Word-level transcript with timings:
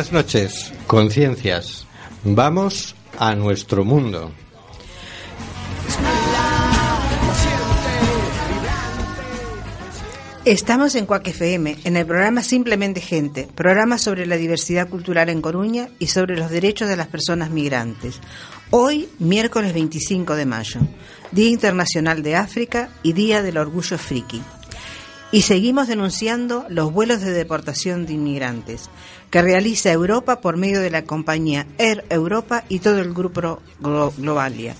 Buenas 0.00 0.14
noches, 0.14 0.72
conciencias. 0.86 1.86
Vamos 2.24 2.94
a 3.18 3.34
nuestro 3.34 3.84
mundo. 3.84 4.32
Estamos 10.46 10.94
en 10.94 11.04
Cuac 11.04 11.28
FM, 11.28 11.80
en 11.84 11.98
el 11.98 12.06
programa 12.06 12.42
Simplemente 12.42 13.02
Gente, 13.02 13.46
programa 13.54 13.98
sobre 13.98 14.24
la 14.24 14.38
diversidad 14.38 14.88
cultural 14.88 15.28
en 15.28 15.42
Coruña 15.42 15.90
y 15.98 16.06
sobre 16.06 16.34
los 16.34 16.50
derechos 16.50 16.88
de 16.88 16.96
las 16.96 17.08
personas 17.08 17.50
migrantes. 17.50 18.20
Hoy, 18.70 19.06
miércoles 19.18 19.74
25 19.74 20.34
de 20.34 20.46
mayo, 20.46 20.80
Día 21.30 21.50
Internacional 21.50 22.22
de 22.22 22.36
África 22.36 22.88
y 23.02 23.12
Día 23.12 23.42
del 23.42 23.58
Orgullo 23.58 23.98
Friki. 23.98 24.40
Y 25.32 25.42
seguimos 25.42 25.86
denunciando 25.86 26.66
los 26.68 26.92
vuelos 26.92 27.20
de 27.20 27.30
deportación 27.30 28.04
de 28.04 28.14
inmigrantes 28.14 28.90
que 29.30 29.42
realiza 29.42 29.92
Europa 29.92 30.40
por 30.40 30.56
medio 30.56 30.80
de 30.80 30.90
la 30.90 31.04
compañía 31.04 31.66
Air 31.78 32.04
Europa 32.10 32.64
y 32.68 32.80
todo 32.80 32.98
el 32.98 33.14
grupo 33.14 33.60
Globalia. 33.80 34.74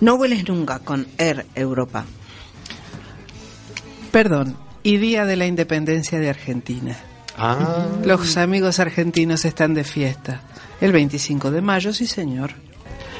No 0.00 0.16
vueles 0.16 0.48
nunca 0.48 0.78
con 0.78 1.08
Air 1.18 1.46
Europa. 1.56 2.04
Perdón, 4.12 4.56
y 4.84 4.98
Día 4.98 5.24
de 5.24 5.36
la 5.36 5.46
Independencia 5.46 6.20
de 6.20 6.30
Argentina. 6.30 6.96
Ah. 7.36 7.86
Los 8.04 8.36
amigos 8.36 8.78
argentinos 8.78 9.44
están 9.44 9.74
de 9.74 9.84
fiesta. 9.84 10.42
El 10.80 10.92
25 10.92 11.50
de 11.50 11.60
mayo, 11.60 11.92
sí 11.92 12.06
señor. 12.06 12.52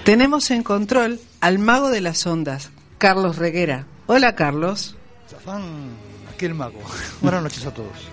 Tenemos 0.04 0.50
en 0.50 0.62
control 0.62 1.20
al 1.40 1.58
mago 1.58 1.90
de 1.90 2.00
las 2.00 2.26
ondas, 2.26 2.70
Carlos 2.98 3.36
Reguera. 3.36 3.84
Hola 4.06 4.34
Carlos. 4.34 4.96
Zafán, 5.28 5.90
aquí 6.38 6.46
el 6.46 6.54
mago. 6.54 6.80
Buenas 7.20 7.42
noches 7.42 7.66
a 7.66 7.74
todos. 7.74 8.08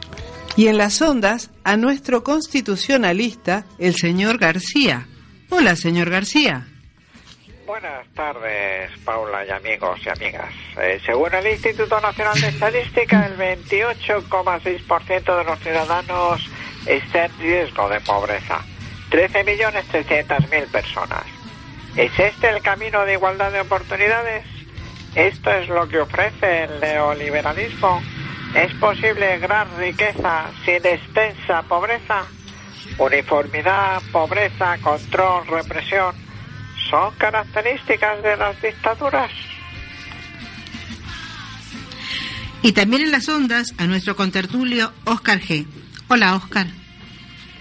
Y 0.57 0.67
en 0.67 0.77
las 0.77 1.01
ondas, 1.01 1.51
a 1.63 1.77
nuestro 1.77 2.23
constitucionalista, 2.23 3.65
el 3.77 3.95
señor 3.95 4.39
García. 4.39 5.05
Hola, 5.49 5.75
señor 5.75 6.09
García. 6.09 6.65
Buenas 7.67 8.07
tardes, 8.13 8.91
Paula 9.03 9.45
y 9.45 9.49
amigos 9.49 9.99
y 10.05 10.09
amigas. 10.09 10.53
Eh, 10.81 10.99
según 11.05 11.33
el 11.33 11.47
Instituto 11.47 11.99
Nacional 11.99 12.39
de 12.39 12.47
Estadística, 12.47 13.25
el 13.25 13.37
28,6% 13.37 15.37
de 15.37 15.43
los 15.43 15.59
ciudadanos 15.59 16.49
está 16.85 17.25
en 17.25 17.39
riesgo 17.39 17.89
de 17.89 17.99
pobreza. 18.01 18.59
13.300.000 19.11 20.71
personas. 20.71 21.23
¿Es 21.95 22.11
este 22.19 22.49
el 22.49 22.61
camino 22.61 23.05
de 23.05 23.13
igualdad 23.13 23.51
de 23.51 23.61
oportunidades? 23.61 24.54
¿Esto 25.15 25.49
es 25.49 25.69
lo 25.69 25.87
que 25.87 25.99
ofrece 25.99 26.65
el 26.65 26.79
neoliberalismo? 26.81 28.01
¿Es 28.53 28.73
posible 28.75 29.39
gran 29.39 29.67
riqueza 29.77 30.45
sin 30.65 30.85
extensa 30.85 31.61
pobreza? 31.63 32.23
Uniformidad, 32.97 34.01
pobreza, 34.11 34.77
control, 34.79 35.47
represión 35.47 36.13
son 36.89 37.13
características 37.15 38.21
de 38.23 38.37
las 38.37 38.61
dictaduras. 38.61 39.31
Y 42.61 42.73
también 42.73 43.03
en 43.03 43.11
las 43.11 43.29
ondas 43.29 43.73
a 43.77 43.85
nuestro 43.85 44.15
contertulio 44.15 44.91
Oscar 45.05 45.39
G. 45.39 45.65
Hola 46.09 46.35
Oscar. 46.35 46.67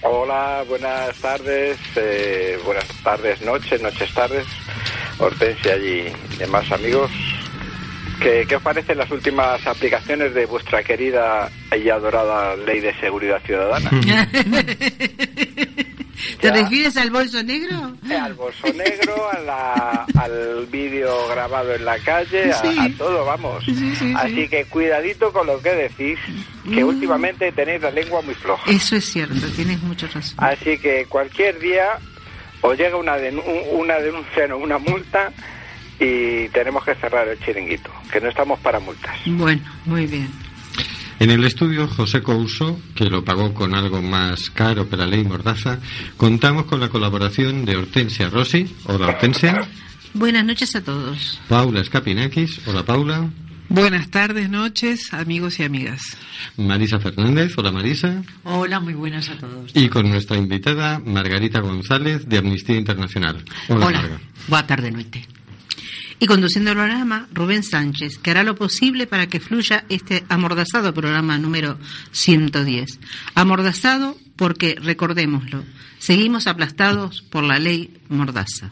Hola, 0.03 0.65
buenas 0.69 1.17
tardes, 1.17 1.79
eh, 1.97 2.59
buenas 2.65 2.87
tardes, 3.03 3.41
noches, 3.43 3.81
noches, 3.81 4.13
tardes, 4.13 4.47
Hortensia 5.19 5.77
y 5.77 6.13
demás 6.39 6.71
amigos. 6.73 7.11
¿Qué, 8.21 8.45
¿Qué 8.49 8.57
os 8.57 8.63
parecen 8.63 8.99
las 8.99 9.11
últimas 9.11 9.67
aplicaciones 9.67 10.35
de 10.35 10.47
vuestra 10.47 10.83
querida 10.83 11.51
y 11.77 11.89
adorada 11.91 12.57
Ley 12.57 12.81
de 12.81 12.95
Seguridad 13.01 13.41
Ciudadana? 13.45 13.91
¿Te 16.41 16.49
Ya. 16.49 16.53
refieres 16.55 16.97
al 16.97 17.11
bolso 17.11 17.43
negro? 17.43 17.93
Eh, 18.09 18.15
al 18.17 18.35
bolso 18.35 18.67
negro, 18.73 19.31
a 19.31 19.39
la- 19.41 20.07
al 20.19 20.67
vídeo 20.71 21.27
grabado 21.29 21.75
en 21.75 21.85
la 21.85 21.99
calle, 21.99 22.51
a, 22.51 22.61
Sí. 22.63 22.77
a 22.79 22.89
todo, 22.97 23.25
vamos. 23.25 23.65
Sí, 23.65 23.75
sí, 23.75 23.95
sí. 23.97 24.15
Así 24.17 24.49
que 24.49 24.65
cuidadito 24.67 25.33
con 25.33 25.47
lo 25.47 25.61
que 25.61 25.71
decís, 25.75 26.19
que 26.65 26.85
Mm. 26.85 26.89
últimamente 26.89 27.53
tenéis 27.53 27.83
la 27.83 27.91
lengua 27.91 28.23
muy 28.23 28.35
floja. 28.35 28.71
Eso 28.71 28.97
es 28.97 29.05
cierto, 29.07 29.35
tienes 29.55 29.83
mucha 29.83 30.07
razón. 30.07 30.35
Así 30.39 30.79
que 30.79 31.05
cualquier 31.07 31.59
día 31.59 31.99
os 32.63 32.79
llega 32.79 32.97
una, 32.97 33.19
denu- 33.19 33.43
una 33.73 33.99
denuncia, 33.99 34.47
no, 34.49 34.57
una 34.59 34.79
multa, 34.79 35.31
y 36.01 36.49
tenemos 36.49 36.85
que 36.85 36.95
cerrar 36.97 37.29
el 37.29 37.39
chiringuito, 37.41 37.91
que 38.13 38.21
no 38.21 38.29
estamos 38.29 38.59
para 38.61 38.81
multas. 38.81 39.17
Bueno, 39.27 39.63
muy 39.87 40.07
bien. 40.07 40.29
En 41.21 41.31
el 41.31 41.45
estudio 41.45 41.87
José 41.87 42.23
Couso, 42.23 42.81
que 42.95 43.05
lo 43.09 43.25
pagó 43.25 43.55
con 43.55 43.75
algo 43.75 44.03
más 44.03 44.51
caro 44.51 44.89
que 44.89 44.97
la 44.97 45.07
ley 45.07 45.23
Mordaza, 45.25 45.79
contamos 46.17 46.65
con 46.65 46.81
la 46.81 46.89
colaboración 46.89 47.65
de 47.65 47.77
Hortensia 47.77 48.29
Rossi. 48.29 48.75
Hola 48.87 49.07
Hortensia. 49.09 49.67
Buenas 50.13 50.45
noches 50.45 50.75
a 50.77 50.83
todos. 50.83 51.41
Paula 51.49 51.81
Escapinakis. 51.81 52.67
Hola 52.67 52.85
Paula. 52.85 53.31
Buenas 53.69 54.11
tardes, 54.11 54.51
noches, 54.51 55.15
amigos 55.15 55.59
y 55.59 55.65
amigas. 55.65 56.17
Marisa 56.57 56.99
Fernández. 57.01 57.55
Hola 57.57 57.73
Marisa. 57.73 58.23
Hola, 58.43 58.79
muy 58.81 58.95
buenas 58.95 59.29
a 59.31 59.39
todos. 59.39 59.71
Y 59.75 59.89
con 59.89 60.09
nuestra 60.11 60.37
invitada 60.37 61.01
Margarita 61.05 61.61
González 61.61 62.29
de 62.29 62.39
Amnistía 62.39 62.77
Internacional. 62.77 63.43
Hola, 63.69 63.87
Hola, 63.87 64.01
Marga. 64.03 64.21
buena 64.49 64.67
tarde, 64.67 64.91
noite. 64.91 65.27
Y 66.21 66.27
conduciendo 66.27 66.71
el 66.71 66.77
programa, 66.77 67.29
Rubén 67.33 67.63
Sánchez, 67.63 68.19
que 68.19 68.31
hará 68.31 68.45
lo 68.45 68.55
posible 68.55 69.07
para 69.07 69.27
que 69.27 69.41
fluya 69.41 69.85
este 69.89 70.25
amordazado 70.29 70.95
programa 70.95 71.39
número 71.39 71.79
110. 72.13 73.01
Amordazado 73.35 74.17
porque, 74.37 74.77
recordémoslo, 74.81 75.65
seguimos 75.99 76.47
aplastados 76.47 77.23
por 77.23 77.45
la 77.45 77.59
ley 77.59 77.99
Mordaza. 78.09 78.71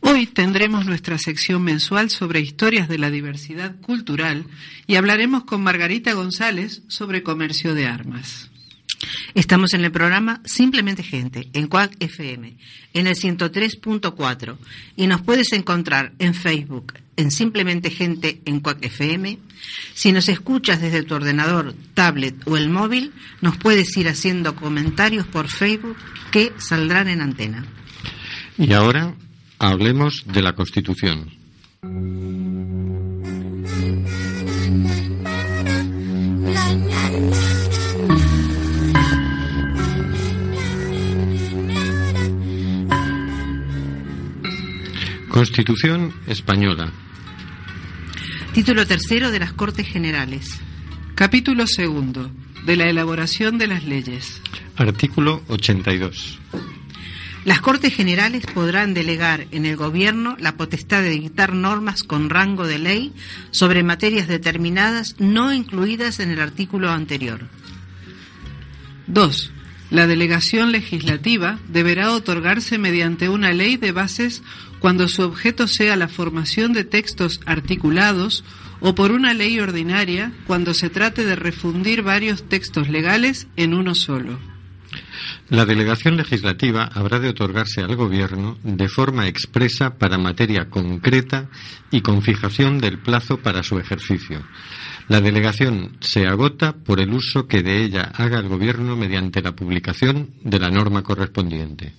Hoy 0.00 0.26
tendremos 0.26 0.84
nuestra 0.84 1.16
sección 1.16 1.62
mensual 1.62 2.10
sobre 2.10 2.40
historias 2.40 2.88
de 2.88 2.98
la 2.98 3.10
diversidad 3.10 3.74
cultural 3.80 4.44
y 4.86 4.96
hablaremos 4.96 5.44
con 5.44 5.62
Margarita 5.62 6.12
González 6.12 6.82
sobre 6.88 7.22
comercio 7.22 7.74
de 7.74 7.86
armas. 7.86 8.50
Estamos 9.34 9.74
en 9.74 9.84
el 9.84 9.92
programa 9.92 10.40
Simplemente 10.44 11.02
Gente, 11.02 11.48
en 11.52 11.66
Cuac 11.66 11.94
FM, 12.00 12.56
en 12.94 13.06
el 13.06 13.14
103.4, 13.14 14.56
y 14.96 15.06
nos 15.06 15.22
puedes 15.22 15.52
encontrar 15.52 16.12
en 16.18 16.34
Facebook, 16.34 16.94
en 17.16 17.30
Simplemente 17.30 17.90
Gente 17.90 18.40
en 18.44 18.60
Cuac 18.60 18.84
FM. 18.84 19.38
Si 19.94 20.12
nos 20.12 20.28
escuchas 20.28 20.80
desde 20.80 21.02
tu 21.02 21.14
ordenador, 21.14 21.74
tablet 21.94 22.36
o 22.46 22.56
el 22.56 22.68
móvil, 22.68 23.12
nos 23.40 23.56
puedes 23.56 23.96
ir 23.96 24.08
haciendo 24.08 24.54
comentarios 24.54 25.26
por 25.26 25.48
Facebook 25.48 25.96
que 26.30 26.52
saldrán 26.58 27.08
en 27.08 27.20
antena. 27.20 27.64
Y 28.58 28.72
ahora 28.72 29.14
hablemos 29.58 30.24
de 30.26 30.42
la 30.42 30.54
Constitución. 30.54 31.30
Constitución 45.34 46.14
española. 46.28 46.92
Título 48.52 48.86
tercero 48.86 49.32
de 49.32 49.40
las 49.40 49.52
Cortes 49.52 49.84
Generales. 49.84 50.60
Capítulo 51.16 51.66
segundo. 51.66 52.30
De 52.64 52.76
la 52.76 52.88
elaboración 52.88 53.58
de 53.58 53.66
las 53.66 53.82
leyes. 53.82 54.40
Artículo 54.76 55.42
82. 55.48 56.38
Las 57.44 57.60
Cortes 57.60 57.92
Generales 57.92 58.46
podrán 58.46 58.94
delegar 58.94 59.48
en 59.50 59.66
el 59.66 59.74
Gobierno 59.74 60.36
la 60.38 60.56
potestad 60.56 61.02
de 61.02 61.10
dictar 61.10 61.52
normas 61.52 62.04
con 62.04 62.30
rango 62.30 62.68
de 62.68 62.78
ley 62.78 63.12
sobre 63.50 63.82
materias 63.82 64.28
determinadas 64.28 65.16
no 65.18 65.52
incluidas 65.52 66.20
en 66.20 66.30
el 66.30 66.40
artículo 66.40 66.92
anterior. 66.92 67.40
2. 69.08 69.50
La 69.90 70.06
delegación 70.06 70.72
legislativa 70.72 71.58
deberá 71.68 72.12
otorgarse 72.12 72.78
mediante 72.78 73.28
una 73.28 73.52
ley 73.52 73.76
de 73.76 73.92
bases 73.92 74.42
cuando 74.84 75.08
su 75.08 75.22
objeto 75.22 75.66
sea 75.66 75.96
la 75.96 76.08
formación 76.08 76.74
de 76.74 76.84
textos 76.84 77.40
articulados 77.46 78.44
o 78.80 78.94
por 78.94 79.12
una 79.12 79.32
ley 79.32 79.58
ordinaria 79.58 80.30
cuando 80.46 80.74
se 80.74 80.90
trate 80.90 81.24
de 81.24 81.36
refundir 81.36 82.02
varios 82.02 82.46
textos 82.50 82.90
legales 82.90 83.46
en 83.56 83.72
uno 83.72 83.94
solo. 83.94 84.38
La 85.48 85.64
delegación 85.64 86.18
legislativa 86.18 86.90
habrá 86.92 87.18
de 87.18 87.30
otorgarse 87.30 87.80
al 87.80 87.96
Gobierno 87.96 88.58
de 88.62 88.90
forma 88.90 89.26
expresa 89.26 89.96
para 89.96 90.18
materia 90.18 90.68
concreta 90.68 91.48
y 91.90 92.02
con 92.02 92.20
fijación 92.20 92.78
del 92.78 92.98
plazo 92.98 93.38
para 93.38 93.62
su 93.62 93.78
ejercicio. 93.78 94.44
La 95.08 95.20
delegación 95.20 95.98
se 96.00 96.26
agota 96.26 96.72
por 96.72 96.98
el 96.98 97.12
uso 97.12 97.46
que 97.46 97.62
de 97.62 97.84
ella 97.84 98.10
haga 98.14 98.38
el 98.38 98.48
Gobierno 98.48 98.96
mediante 98.96 99.42
la 99.42 99.52
publicación 99.52 100.30
de 100.42 100.58
la 100.58 100.70
norma 100.70 101.02
correspondiente. 101.02 101.92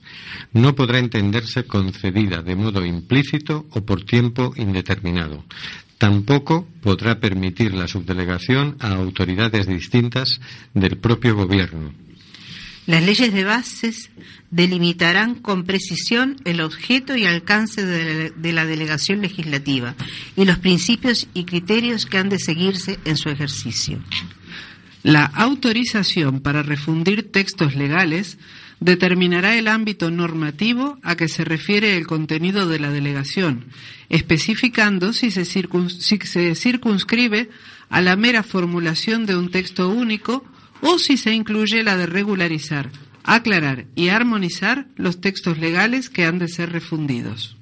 No 0.53 0.73
podrá 0.73 0.97
entenderse 0.97 1.65
concedida 1.65 2.41
de 2.41 2.55
modo 2.55 2.83
implícito 2.83 3.67
o 3.69 3.85
por 3.85 4.03
tiempo 4.03 4.53
indeterminado. 4.55 5.43
Tampoco 5.99 6.67
podrá 6.81 7.19
permitir 7.19 7.73
la 7.73 7.87
subdelegación 7.87 8.75
a 8.79 8.93
autoridades 8.93 9.67
distintas 9.67 10.41
del 10.73 10.97
propio 10.97 11.35
Gobierno. 11.35 12.04
Las 12.87 13.03
leyes 13.03 13.33
de 13.33 13.43
bases 13.43 14.11
delimitarán 14.51 15.35
con 15.35 15.63
precisión 15.63 16.37
el 16.45 16.61
objeto 16.61 17.17
y 17.17 17.25
alcance 17.25 17.83
de 17.83 18.29
la, 18.29 18.29
de 18.29 18.53
la 18.53 18.65
delegación 18.65 19.21
legislativa 19.21 19.95
y 20.35 20.45
los 20.45 20.59
principios 20.59 21.27
y 21.33 21.45
criterios 21.45 22.05
que 22.05 22.17
han 22.17 22.29
de 22.29 22.39
seguirse 22.39 22.99
en 23.05 23.17
su 23.17 23.29
ejercicio. 23.29 23.99
La 25.01 25.25
autorización 25.25 26.41
para 26.41 26.63
refundir 26.63 27.31
textos 27.31 27.75
legales 27.75 28.37
determinará 28.79 29.55
el 29.57 29.67
ámbito 29.67 30.11
normativo 30.11 30.99
a 31.03 31.15
que 31.15 31.27
se 31.27 31.43
refiere 31.43 31.97
el 31.97 32.07
contenido 32.07 32.67
de 32.67 32.79
la 32.79 32.91
delegación, 32.91 33.65
especificando 34.09 35.13
si 35.13 35.31
se 35.31 35.45
circunscribe 36.55 37.49
a 37.89 38.01
la 38.01 38.15
mera 38.15 38.43
formulación 38.43 39.25
de 39.25 39.35
un 39.35 39.49
texto 39.49 39.89
único 39.89 40.43
o 40.85 40.99
si 40.99 41.17
se 41.17 41.33
incluye 41.33 41.83
la 41.83 41.97
de 41.97 42.05
regularizar, 42.05 42.91
aclarar 43.23 43.87
y 43.95 44.09
armonizar 44.09 44.85
los 44.95 45.19
textos 45.19 45.57
legales 45.57 46.09
que 46.09 46.25
han 46.25 46.37
de 46.37 46.47
ser 46.47 46.71
refundidos. 46.71 47.57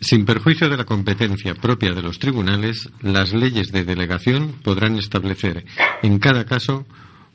Sin 0.00 0.26
perjuicio 0.26 0.68
de 0.68 0.76
la 0.76 0.84
competencia 0.84 1.54
propia 1.54 1.92
de 1.94 2.02
los 2.02 2.18
tribunales, 2.18 2.90
las 3.00 3.32
leyes 3.32 3.72
de 3.72 3.84
delegación 3.84 4.52
podrán 4.62 4.98
establecer, 4.98 5.64
en 6.02 6.18
cada 6.18 6.44
caso, 6.44 6.86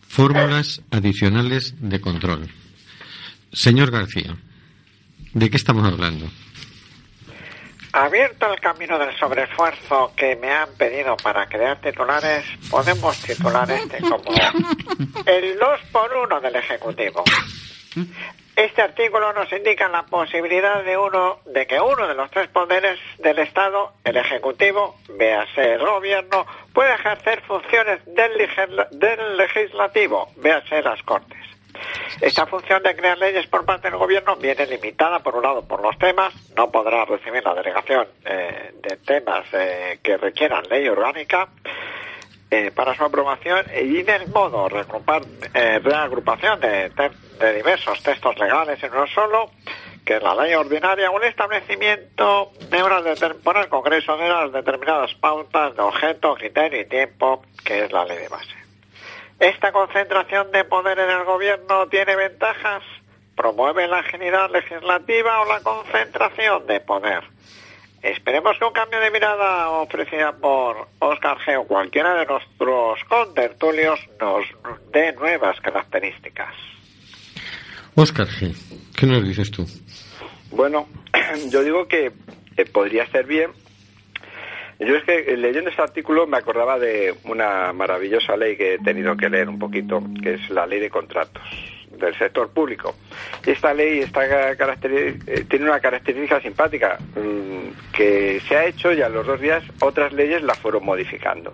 fórmulas 0.07 0.83
adicionales 0.91 1.73
de 1.79 1.99
control. 1.99 2.47
Señor 3.51 3.89
García, 3.89 4.37
¿de 5.33 5.49
qué 5.49 5.57
estamos 5.57 5.91
hablando? 5.91 6.29
Abierto 7.91 8.53
el 8.53 8.59
camino 8.59 8.99
del 8.99 9.17
sobreesfuerzo 9.17 10.13
que 10.15 10.35
me 10.35 10.51
han 10.51 10.69
pedido 10.77 11.17
para 11.17 11.47
crear 11.47 11.81
titulares, 11.81 12.45
podemos 12.69 13.19
titular 13.21 13.69
este 13.71 13.99
como 14.01 14.23
el 15.25 15.57
2 15.57 15.79
por 15.91 16.15
1 16.15 16.41
del 16.41 16.55
Ejecutivo. 16.55 17.23
Este 18.55 18.81
artículo 18.81 19.33
nos 19.33 19.51
indica 19.53 19.87
la 19.87 20.03
posibilidad 20.03 20.83
de 20.83 20.97
uno 20.97 21.39
de 21.45 21.65
que 21.65 21.79
uno 21.79 22.07
de 22.07 22.13
los 22.13 22.29
tres 22.29 22.49
poderes 22.49 22.99
del 23.17 23.39
Estado, 23.39 23.93
el 24.03 24.17
Ejecutivo, 24.17 24.97
véase 25.17 25.75
el 25.75 25.79
Gobierno, 25.79 26.45
pueda 26.73 26.95
ejercer 26.95 27.41
funciones 27.43 28.05
del, 28.05 28.33
del 28.91 29.37
Legislativo, 29.37 30.29
véase 30.37 30.81
las 30.81 31.01
Cortes. 31.03 31.39
Esta 32.21 32.45
función 32.45 32.83
de 32.83 32.95
crear 32.95 33.17
leyes 33.17 33.47
por 33.47 33.65
parte 33.65 33.89
del 33.89 33.97
gobierno 33.97 34.35
viene 34.35 34.65
limitada, 34.65 35.19
por 35.19 35.35
un 35.35 35.43
lado, 35.43 35.65
por 35.65 35.81
los 35.81 35.97
temas. 35.97 36.33
No 36.55 36.69
podrá 36.69 37.05
recibir 37.05 37.43
la 37.43 37.53
delegación 37.53 38.07
eh, 38.25 38.73
de 38.81 38.97
temas 38.97 39.45
eh, 39.53 39.99
que 40.03 40.17
requieran 40.17 40.63
ley 40.69 40.87
orgánica 40.87 41.47
eh, 42.51 42.71
para 42.71 42.95
su 42.95 43.03
aprobación 43.03 43.65
y 43.73 44.01
del 44.01 44.27
modo 44.29 44.67
reagrupación 44.69 46.59
de, 46.59 46.89
de, 46.89 47.53
diversos 47.53 48.01
textos 48.03 48.37
legales 48.37 48.81
en 48.83 48.91
uno 48.91 49.07
solo, 49.07 49.51
que 50.03 50.15
es 50.15 50.23
la 50.23 50.35
ley 50.35 50.55
ordinaria, 50.55 51.11
un 51.11 51.23
establecimiento 51.23 52.51
de 52.69 52.83
unas 52.83 53.19
por 53.43 53.57
el 53.57 53.69
Congreso 53.69 54.17
de 54.17 54.25
unas 54.25 54.51
determinadas 54.51 55.13
pautas 55.15 55.75
de 55.75 55.81
objeto, 55.81 56.33
criterio 56.33 56.81
y 56.81 56.85
tiempo, 56.85 57.43
que 57.63 57.85
es 57.85 57.91
la 57.91 58.03
ley 58.03 58.17
de 58.17 58.27
base. 58.27 58.58
¿Esta 59.39 59.71
concentración 59.71 60.51
de 60.51 60.65
poder 60.65 60.99
en 60.99 61.09
el 61.09 61.23
gobierno 61.23 61.87
tiene 61.87 62.15
ventajas? 62.15 62.83
¿Promueve 63.37 63.87
la 63.87 63.99
agilidad 63.99 64.51
legislativa 64.51 65.41
o 65.41 65.45
la 65.45 65.61
concentración 65.61 66.67
de 66.67 66.81
poder? 66.81 67.23
Esperemos 68.01 68.57
que 68.57 68.65
un 68.65 68.73
cambio 68.73 68.99
de 68.99 69.11
mirada 69.11 69.69
ofrecida 69.69 70.33
por 70.33 70.89
Oscar 70.99 71.37
G 71.37 71.57
o 71.57 71.65
cualquiera 71.65 72.15
de 72.15 72.25
nuestros 72.25 72.99
contertulios 73.07 73.99
nos 74.19 74.45
dé 74.91 75.13
nuevas 75.13 75.59
características. 75.61 76.53
Oscar 77.95 78.27
G, 78.27 78.53
¿qué 78.95 79.05
nos 79.05 79.23
dices 79.25 79.51
tú? 79.51 79.65
Bueno, 80.51 80.87
yo 81.49 81.63
digo 81.63 81.87
que 81.87 82.11
podría 82.73 83.07
ser 83.07 83.25
bien 83.25 83.51
yo 84.79 84.95
es 84.95 85.03
que 85.03 85.19
eh, 85.19 85.37
leyendo 85.37 85.69
este 85.69 85.81
artículo 85.81 86.25
me 86.25 86.37
acordaba 86.37 86.79
de 86.79 87.13
una 87.25 87.73
maravillosa 87.73 88.37
ley 88.37 88.55
que 88.55 88.75
he 88.75 88.79
tenido 88.79 89.17
que 89.17 89.29
leer 89.29 89.49
un 89.49 89.59
poquito, 89.59 90.01
que 90.23 90.35
es 90.35 90.49
la 90.49 90.65
ley 90.65 90.79
de 90.79 90.89
contratos 90.89 91.43
del 91.99 92.17
sector 92.17 92.49
público. 92.49 92.95
Esta 93.45 93.73
ley 93.73 93.99
está 93.99 94.25
eh, 94.25 95.45
tiene 95.49 95.65
una 95.65 95.79
característica 95.79 96.39
simpática, 96.41 96.97
mm, 97.15 97.91
que 97.93 98.39
se 98.47 98.55
ha 98.55 98.65
hecho 98.65 98.93
y 98.93 99.01
a 99.01 99.09
los 99.09 99.27
dos 99.27 99.41
días 99.41 99.63
otras 99.81 100.13
leyes 100.13 100.41
la 100.41 100.55
fueron 100.55 100.85
modificando. 100.85 101.53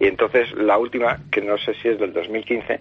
Y 0.00 0.06
entonces 0.06 0.52
la 0.52 0.76
última, 0.76 1.20
que 1.30 1.40
no 1.40 1.56
sé 1.58 1.74
si 1.74 1.88
es 1.88 1.98
del 1.98 2.12
2015, 2.12 2.80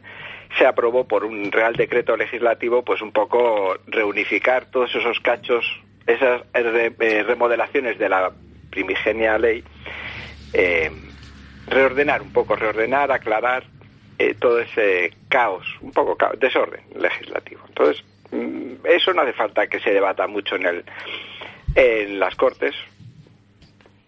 se 0.57 0.66
aprobó 0.66 1.07
por 1.07 1.24
un 1.24 1.51
real 1.51 1.75
decreto 1.75 2.18
legislativo, 2.18 2.84
pues 2.84 3.01
un 3.01 3.12
poco 3.12 3.78
reunificar 3.88 4.66
todos 4.66 4.94
esos 4.95 5.19
cachos, 5.19 5.66
esas 6.06 6.42
eh, 6.54 7.24
remodelaciones 7.25 7.98
de 7.98 8.10
la 8.10 8.31
primigenia 8.74 9.38
ley, 9.38 9.64
eh, 10.52 10.92
reordenar 11.68 12.24
un 12.24 12.34
poco, 12.34 12.56
reordenar, 12.56 13.12
aclarar 13.12 13.64
eh, 14.18 14.34
todo 14.40 14.59
ese 14.59 15.14
caos, 15.30 15.66
un 15.81 15.92
poco 15.92 16.16
caos, 16.18 16.40
desorden 16.40 16.81
legislativo. 16.95 17.62
Entonces, 17.68 18.04
mm, 18.31 18.86
eso 18.86 19.14
no 19.14 19.21
hace 19.21 19.33
falta 19.33 19.68
que 19.68 19.80
se 19.80 19.92
debata 19.94 20.26
mucho 20.26 20.56
en, 20.56 20.66
el, 20.66 20.83
en 21.76 22.19
las 22.19 22.36
Cortes 22.36 22.74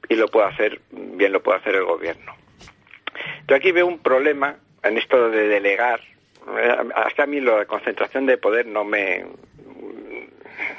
y 0.09 0.15
lo 0.15 0.27
puede 0.29 0.47
hacer, 0.47 0.81
bien 0.91 1.31
lo 1.31 1.43
puede 1.43 1.59
hacer 1.59 1.75
el 1.75 1.85
gobierno. 1.85 2.33
Yo 3.47 3.55
aquí 3.55 3.71
veo 3.71 3.85
un 3.85 3.99
problema 3.99 4.55
en 4.81 4.97
esto 4.97 5.29
de 5.29 5.47
delegar. 5.47 6.01
Es 7.07 7.13
que 7.13 7.21
a 7.21 7.27
mí 7.27 7.39
la 7.39 7.65
concentración 7.65 8.25
de 8.25 8.37
poder 8.37 8.65
no 8.65 8.83
me 8.83 9.25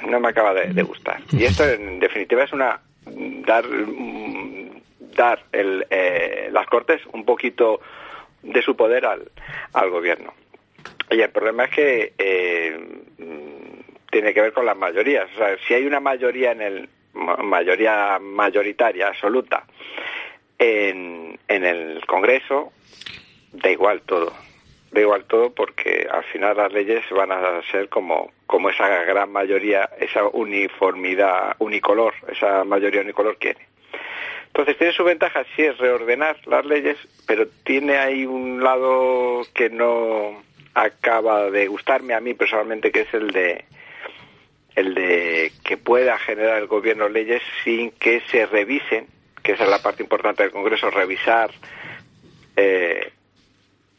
no 0.07 0.21
me 0.21 0.29
acaba 0.29 0.55
de 0.55 0.83
gustar. 0.83 1.21
Y 1.33 1.45
esto, 1.45 1.65
en 1.69 1.99
definitiva, 1.99 2.45
es 2.45 2.53
una 2.53 2.81
dar 3.07 3.65
dar 5.17 5.43
el, 5.53 5.87
eh, 5.91 6.49
las 6.53 6.67
Cortes 6.67 7.01
un 7.13 7.25
poquito 7.25 7.81
de 8.43 8.63
su 8.63 8.77
poder 8.77 9.07
al, 9.07 9.31
al 9.73 9.91
gobierno. 9.91 10.33
Y 11.11 11.21
el 11.21 11.31
problema 11.31 11.65
es 11.65 11.71
que 11.71 12.13
eh, 12.19 13.03
tiene 14.11 14.35
que 14.35 14.41
ver 14.43 14.53
con 14.53 14.67
las 14.67 14.77
mayorías. 14.77 15.29
O 15.35 15.39
sea, 15.39 15.57
si 15.67 15.75
hay 15.75 15.87
una 15.87 16.01
mayoría 16.01 16.53
en 16.53 16.63
el 16.63 16.89
mayoría 17.15 18.19
mayoritaria 18.19 19.09
absoluta 19.09 19.65
en, 20.59 21.39
en 21.49 21.65
el 21.65 22.05
Congreso, 22.07 22.73
da 23.53 23.71
igual 23.71 24.03
todo. 24.03 24.33
Da 24.91 25.01
igual 25.01 25.25
todo 25.25 25.51
porque 25.51 26.07
al 26.11 26.25
final 26.25 26.57
las 26.59 26.73
leyes 26.73 27.05
van 27.11 27.33
a 27.33 27.63
ser 27.71 27.89
como 27.89 28.31
como 28.47 28.71
esa 28.71 28.89
gran 29.05 29.31
mayoría, 29.33 29.91
esa 29.99 30.25
uniformidad 30.25 31.57
unicolor, 31.59 32.15
esa 32.29 32.65
mayoría 32.65 33.01
unicolor 33.01 33.37
quiere. 33.39 33.67
Entonces 34.47 34.79
tiene 34.79 34.93
su 34.93 35.05
ventaja, 35.05 35.45
sí 35.55 35.63
es 35.63 35.77
reordenar 35.79 36.37
las 36.47 36.65
leyes, 36.65 36.97
pero 37.27 37.47
tiene 37.65 37.99
ahí 37.99 38.25
un 38.25 38.63
lado 38.63 39.43
que 39.53 39.69
no 39.69 40.43
acaba 40.75 41.51
de 41.51 41.67
gustarme 41.67 42.15
a 42.15 42.21
mí 42.21 42.35
personalmente, 42.35 42.91
que 42.91 43.01
es 43.03 43.15
el 43.15 43.33
de 43.33 43.65
el 44.77 44.95
de 44.95 45.53
que 45.65 45.79
pueda 45.79 46.19
generar 46.19 46.59
el 46.59 46.67
gobierno 46.67 47.09
leyes 47.09 47.43
sin 47.65 47.91
que 47.93 48.21
se 48.31 48.47
revisen, 48.47 49.07
que 49.43 49.53
es 49.53 49.61
la 49.61 49.83
parte 49.83 50.03
importante 50.03 50.43
del 50.43 50.53
Congreso, 50.53 50.91
revisar 50.91 51.51
eh, 52.57 53.11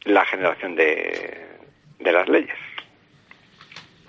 la 0.04 0.24
generación 0.24 0.76
de, 0.76 1.46
de 1.98 2.12
las 2.12 2.28
leyes. 2.28 2.56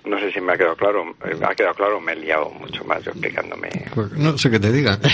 No 0.04 0.18
sé 0.18 0.32
si 0.32 0.40
me 0.40 0.52
ha 0.52 0.56
quedado 0.56 0.76
claro. 0.76 1.14
Eh, 1.24 1.38
ha 1.42 1.54
quedado 1.54 1.74
claro, 1.74 2.00
me 2.00 2.12
he 2.12 2.16
liado 2.16 2.50
mucho 2.50 2.84
más 2.84 3.02
yo 3.04 3.10
explicándome. 3.10 3.68
Pues 3.94 4.12
no 4.12 4.36
sé 4.38 4.50
qué 4.50 4.58
te 4.58 4.72
diga. 4.72 4.98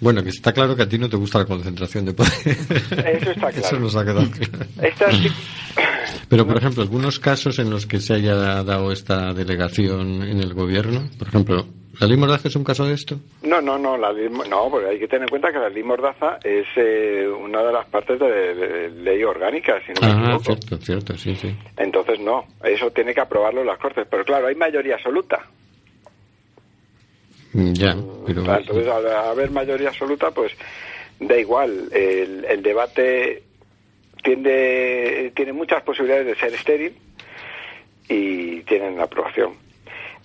bueno, 0.00 0.22
que 0.22 0.30
está 0.30 0.52
claro 0.52 0.76
que 0.76 0.82
a 0.82 0.88
ti 0.88 0.98
no 0.98 1.08
te 1.08 1.16
gusta 1.16 1.40
la 1.40 1.46
concentración 1.46 2.04
de 2.04 2.12
poder. 2.12 2.32
Eso 2.46 3.30
está 3.30 3.34
claro. 3.34 3.56
Eso 3.56 3.80
nos 3.80 3.96
ha 3.96 4.04
quedado 4.04 4.30
claro. 4.30 5.16
Pero, 6.28 6.46
por 6.46 6.56
ejemplo, 6.56 6.82
algunos 6.82 7.18
casos 7.18 7.58
en 7.58 7.70
los 7.70 7.86
que 7.86 8.00
se 8.00 8.14
haya 8.14 8.34
dado 8.34 8.92
esta 8.92 9.32
delegación 9.32 10.22
en 10.22 10.38
el 10.38 10.54
gobierno, 10.54 11.08
por 11.18 11.28
ejemplo, 11.28 11.66
¿La 12.00 12.06
ley 12.06 12.16
Mordaza 12.16 12.48
es 12.48 12.56
un 12.56 12.64
caso 12.64 12.86
de 12.86 12.94
esto? 12.94 13.16
No, 13.42 13.60
no, 13.60 13.76
no, 13.78 13.98
la 13.98 14.10
no, 14.48 14.70
porque 14.70 14.88
hay 14.88 14.98
que 14.98 15.06
tener 15.06 15.24
en 15.24 15.28
cuenta 15.28 15.52
que 15.52 15.58
la 15.58 15.68
ley 15.68 15.82
Mordaza 15.82 16.38
es 16.42 16.66
eh, 16.76 17.28
una 17.28 17.62
de 17.62 17.72
las 17.72 17.86
partes 17.88 18.18
de, 18.18 18.90
ley 18.90 19.22
orgánica, 19.22 19.78
si 19.84 19.92
no 19.92 20.00
me 20.00 20.32
ah, 20.32 20.38
cierto, 20.40 20.78
cierto, 20.78 21.18
sí, 21.18 21.36
sí. 21.36 21.54
Entonces 21.76 22.18
no, 22.18 22.46
eso 22.64 22.90
tiene 22.90 23.12
que 23.12 23.20
aprobarlo 23.20 23.62
las 23.62 23.78
Cortes, 23.78 24.06
pero 24.10 24.24
claro, 24.24 24.46
hay 24.46 24.54
mayoría 24.54 24.94
absoluta. 24.94 25.44
Mm, 27.52 27.72
ya, 27.74 27.94
pero... 28.26 28.40
entonces 28.46 28.88
al 28.88 29.06
haber 29.06 29.50
mayoría 29.50 29.88
absoluta, 29.88 30.30
pues 30.30 30.52
da 31.18 31.36
igual, 31.36 31.88
el, 31.92 32.46
el 32.46 32.62
debate 32.62 33.42
tiende, 34.22 35.32
tiene 35.34 35.52
muchas 35.52 35.82
posibilidades 35.82 36.26
de 36.26 36.34
ser 36.36 36.54
estéril 36.54 36.94
y 38.08 38.60
tienen 38.62 38.96
la 38.96 39.04
aprobación. 39.04 39.54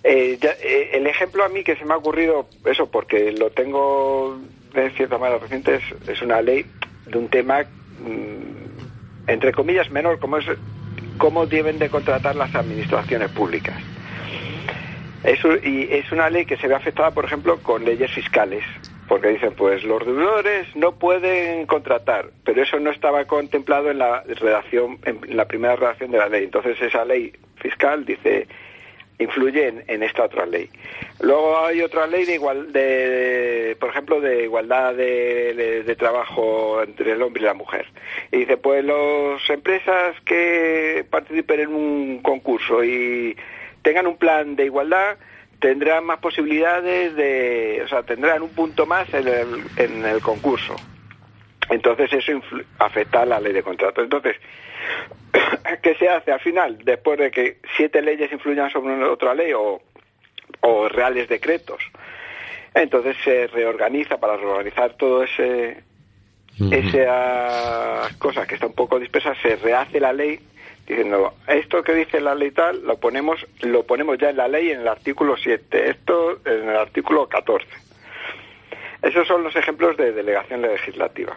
Eh, 0.02 0.38
eh, 0.40 0.90
el 0.92 1.06
ejemplo 1.06 1.44
a 1.44 1.48
mí 1.48 1.64
que 1.64 1.76
se 1.76 1.84
me 1.84 1.94
ha 1.94 1.96
ocurrido, 1.96 2.48
eso 2.64 2.90
porque 2.90 3.32
lo 3.32 3.50
tengo 3.50 4.38
de 4.72 4.90
cierta 4.90 5.18
manera 5.18 5.38
reciente, 5.38 5.76
es, 5.76 6.08
es 6.08 6.22
una 6.22 6.40
ley 6.42 6.66
de 7.06 7.18
un 7.18 7.28
tema, 7.28 7.62
mm, 7.62 9.28
entre 9.28 9.52
comillas, 9.52 9.90
menor, 9.90 10.18
como 10.18 10.38
es 10.38 10.46
cómo 11.18 11.46
deben 11.46 11.78
de 11.78 11.88
contratar 11.88 12.36
las 12.36 12.54
administraciones 12.54 13.30
públicas. 13.30 13.76
Eso, 15.24 15.56
y 15.56 15.88
es 15.90 16.12
una 16.12 16.30
ley 16.30 16.44
que 16.44 16.56
se 16.56 16.68
ve 16.68 16.74
afectada, 16.74 17.10
por 17.10 17.24
ejemplo, 17.24 17.58
con 17.62 17.84
leyes 17.84 18.12
fiscales, 18.12 18.62
porque 19.08 19.28
dicen, 19.28 19.54
pues 19.54 19.84
los 19.84 20.04
deudores 20.04 20.66
no 20.74 20.92
pueden 20.92 21.66
contratar, 21.66 22.30
pero 22.44 22.62
eso 22.62 22.78
no 22.80 22.90
estaba 22.90 23.24
contemplado 23.24 23.90
en 23.90 23.98
la 23.98 24.22
redacción, 24.22 24.98
en 25.04 25.36
la 25.36 25.46
primera 25.46 25.76
redacción 25.76 26.10
de 26.10 26.18
la 26.18 26.28
ley. 26.28 26.44
Entonces 26.44 26.80
esa 26.80 27.04
ley 27.04 27.32
fiscal 27.56 28.04
dice 28.04 28.46
influye 29.18 29.72
en, 29.86 30.02
esta 30.02 30.24
otra 30.24 30.46
ley. 30.46 30.68
Luego 31.20 31.58
hay 31.58 31.80
otra 31.80 32.06
ley 32.06 32.24
de 32.24 32.34
igual, 32.34 32.72
de, 32.72 33.76
por 33.80 33.90
ejemplo, 33.90 34.20
de 34.20 34.44
igualdad 34.44 34.94
de, 34.94 35.82
de, 35.86 35.96
trabajo 35.96 36.82
entre 36.82 37.12
el 37.12 37.22
hombre 37.22 37.42
y 37.42 37.46
la 37.46 37.54
mujer. 37.54 37.86
Y 38.30 38.38
dice, 38.38 38.56
pues 38.58 38.84
las 38.84 39.48
empresas 39.48 40.16
que 40.24 41.04
participen 41.08 41.60
en 41.60 41.74
un 41.74 42.18
concurso 42.22 42.84
y 42.84 43.36
tengan 43.82 44.06
un 44.06 44.16
plan 44.16 44.56
de 44.56 44.66
igualdad 44.66 45.16
tendrán 45.66 46.04
más 46.04 46.20
posibilidades 46.20 47.16
de, 47.16 47.82
o 47.84 47.88
sea, 47.88 48.04
tendrán 48.04 48.40
un 48.40 48.50
punto 48.50 48.86
más 48.86 49.12
en 49.12 49.26
el, 49.26 49.64
en 49.76 50.04
el 50.04 50.20
concurso. 50.20 50.76
Entonces 51.68 52.12
eso 52.12 52.40
afecta 52.78 53.22
a 53.22 53.26
la 53.26 53.40
ley 53.40 53.52
de 53.52 53.64
contrato. 53.64 54.00
Entonces, 54.00 54.36
¿qué 55.82 55.96
se 55.96 56.08
hace 56.08 56.30
al 56.30 56.38
final? 56.38 56.78
Después 56.84 57.18
de 57.18 57.32
que 57.32 57.58
siete 57.76 58.00
leyes 58.00 58.30
influyan 58.30 58.70
sobre 58.70 58.94
otra 59.06 59.34
ley 59.34 59.54
o, 59.54 59.82
o 60.60 60.88
reales 60.88 61.28
decretos. 61.28 61.82
Entonces 62.72 63.16
se 63.24 63.48
reorganiza 63.48 64.18
para 64.18 64.36
reorganizar 64.36 64.94
todo 64.94 65.24
ese 65.24 65.82
esas 66.70 68.14
cosas 68.18 68.46
que 68.46 68.54
está 68.54 68.68
un 68.68 68.74
poco 68.74 69.00
dispersas, 69.00 69.36
se 69.42 69.56
rehace 69.56 69.98
la 69.98 70.12
ley 70.12 70.38
diciendo 70.86 71.34
esto 71.48 71.82
que 71.82 71.94
dice 71.94 72.20
la 72.20 72.34
ley 72.34 72.50
tal 72.52 72.84
lo 72.84 72.98
ponemos 72.98 73.44
lo 73.62 73.84
ponemos 73.84 74.18
ya 74.18 74.30
en 74.30 74.36
la 74.36 74.48
ley 74.48 74.70
en 74.70 74.80
el 74.80 74.88
artículo 74.88 75.36
7, 75.36 75.90
esto 75.90 76.38
en 76.44 76.68
el 76.68 76.76
artículo 76.76 77.28
14. 77.28 77.66
Esos 79.02 79.26
son 79.26 79.42
los 79.42 79.54
ejemplos 79.54 79.96
de 79.96 80.12
delegación 80.12 80.62
legislativa 80.62 81.36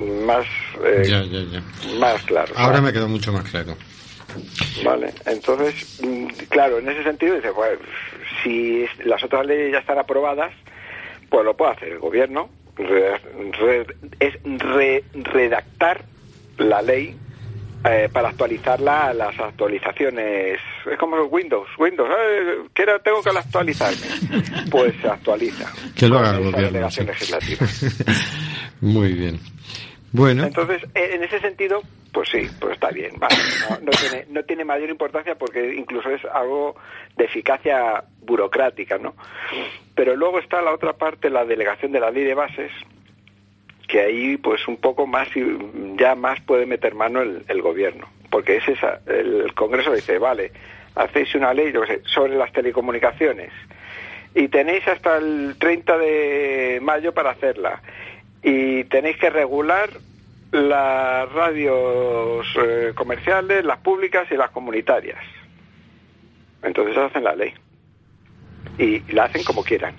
más, 0.00 0.46
eh, 0.84 1.60
más 1.98 2.22
claro. 2.24 2.52
Ahora 2.56 2.80
me 2.80 2.92
quedó 2.92 3.08
mucho 3.08 3.32
más 3.32 3.48
claro. 3.50 3.76
Vale, 4.84 5.12
entonces, 5.24 6.00
mm, 6.02 6.26
claro, 6.48 6.78
en 6.78 6.88
ese 6.88 7.02
sentido 7.02 7.36
dice, 7.36 7.52
pues, 7.54 7.78
si 8.42 8.86
las 9.04 9.22
otras 9.24 9.46
leyes 9.46 9.72
ya 9.72 9.78
están 9.78 9.98
aprobadas, 9.98 10.52
pues 11.30 11.44
lo 11.44 11.56
puede 11.56 11.72
hacer 11.72 11.88
el 11.88 11.98
gobierno. 11.98 12.50
es 14.20 14.34
redactar 15.32 16.04
la 16.58 16.82
ley 16.82 17.16
eh, 17.88 18.08
para 18.12 18.30
actualizarla 18.30 19.12
las 19.14 19.38
actualizaciones. 19.38 20.58
Es 20.90 20.98
como 20.98 21.16
Windows. 21.24 21.68
Windows, 21.78 22.08
eh, 22.10 22.58
quiero, 22.72 23.00
tengo 23.00 23.22
que 23.22 23.30
actualizarme. 23.30 24.06
Pues 24.70 24.94
se 25.00 25.08
actualiza. 25.08 25.72
Que 25.94 26.08
lo 26.08 26.18
haga 26.18 26.36
el 26.36 26.50
gobierno. 26.50 26.88
Muy 28.80 29.12
bien. 29.12 29.40
Bueno. 30.12 30.44
Entonces, 30.44 30.82
e, 30.94 31.14
en 31.14 31.24
ese 31.24 31.40
sentido, 31.40 31.82
pues 32.12 32.28
sí, 32.30 32.48
pues 32.60 32.74
está 32.74 32.90
bien. 32.90 33.12
no, 33.82 33.90
tiene, 33.90 34.26
no 34.30 34.42
tiene 34.44 34.64
mayor 34.64 34.90
importancia 34.90 35.34
porque 35.34 35.74
incluso 35.74 36.10
es 36.10 36.24
algo 36.24 36.76
de 37.16 37.24
eficacia 37.24 38.02
burocrática, 38.22 38.98
¿no? 38.98 39.14
Pero 39.94 40.16
luego 40.16 40.38
está 40.38 40.62
la 40.62 40.72
otra 40.72 40.94
parte, 40.94 41.30
la 41.30 41.44
delegación 41.44 41.92
de 41.92 42.00
la 42.00 42.10
ley 42.10 42.24
de 42.24 42.34
bases, 42.34 42.72
que 43.86 44.00
ahí 44.00 44.36
pues 44.36 44.66
un 44.68 44.76
poco 44.76 45.06
más 45.06 45.28
ya 45.96 46.14
más 46.14 46.40
puede 46.40 46.66
meter 46.66 46.94
mano 46.94 47.22
el, 47.22 47.62
gobierno 47.62 48.08
porque 48.30 48.56
es 48.56 48.68
esa 48.68 49.00
el 49.06 49.52
Congreso 49.54 49.92
dice 49.92 50.18
vale 50.18 50.52
hacéis 50.94 51.34
una 51.34 51.54
ley 51.54 51.72
sobre 52.04 52.36
las 52.36 52.52
telecomunicaciones 52.52 53.52
y 54.34 54.48
tenéis 54.48 54.86
hasta 54.88 55.16
el 55.18 55.56
30 55.58 55.98
de 55.98 56.78
mayo 56.82 57.12
para 57.12 57.30
hacerla 57.30 57.80
y 58.42 58.84
tenéis 58.84 59.16
que 59.16 59.30
regular 59.30 59.90
las 60.52 61.32
radios 61.32 62.46
eh, 62.56 62.92
comerciales, 62.94 63.64
las 63.64 63.78
públicas 63.78 64.26
y 64.30 64.36
las 64.36 64.50
comunitarias. 64.50 65.18
Entonces 66.62 66.96
hacen 66.96 67.24
la 67.24 67.34
ley. 67.34 67.52
Y 68.78 69.00
la 69.12 69.24
hacen 69.24 69.44
como 69.44 69.62
quieran. 69.62 69.94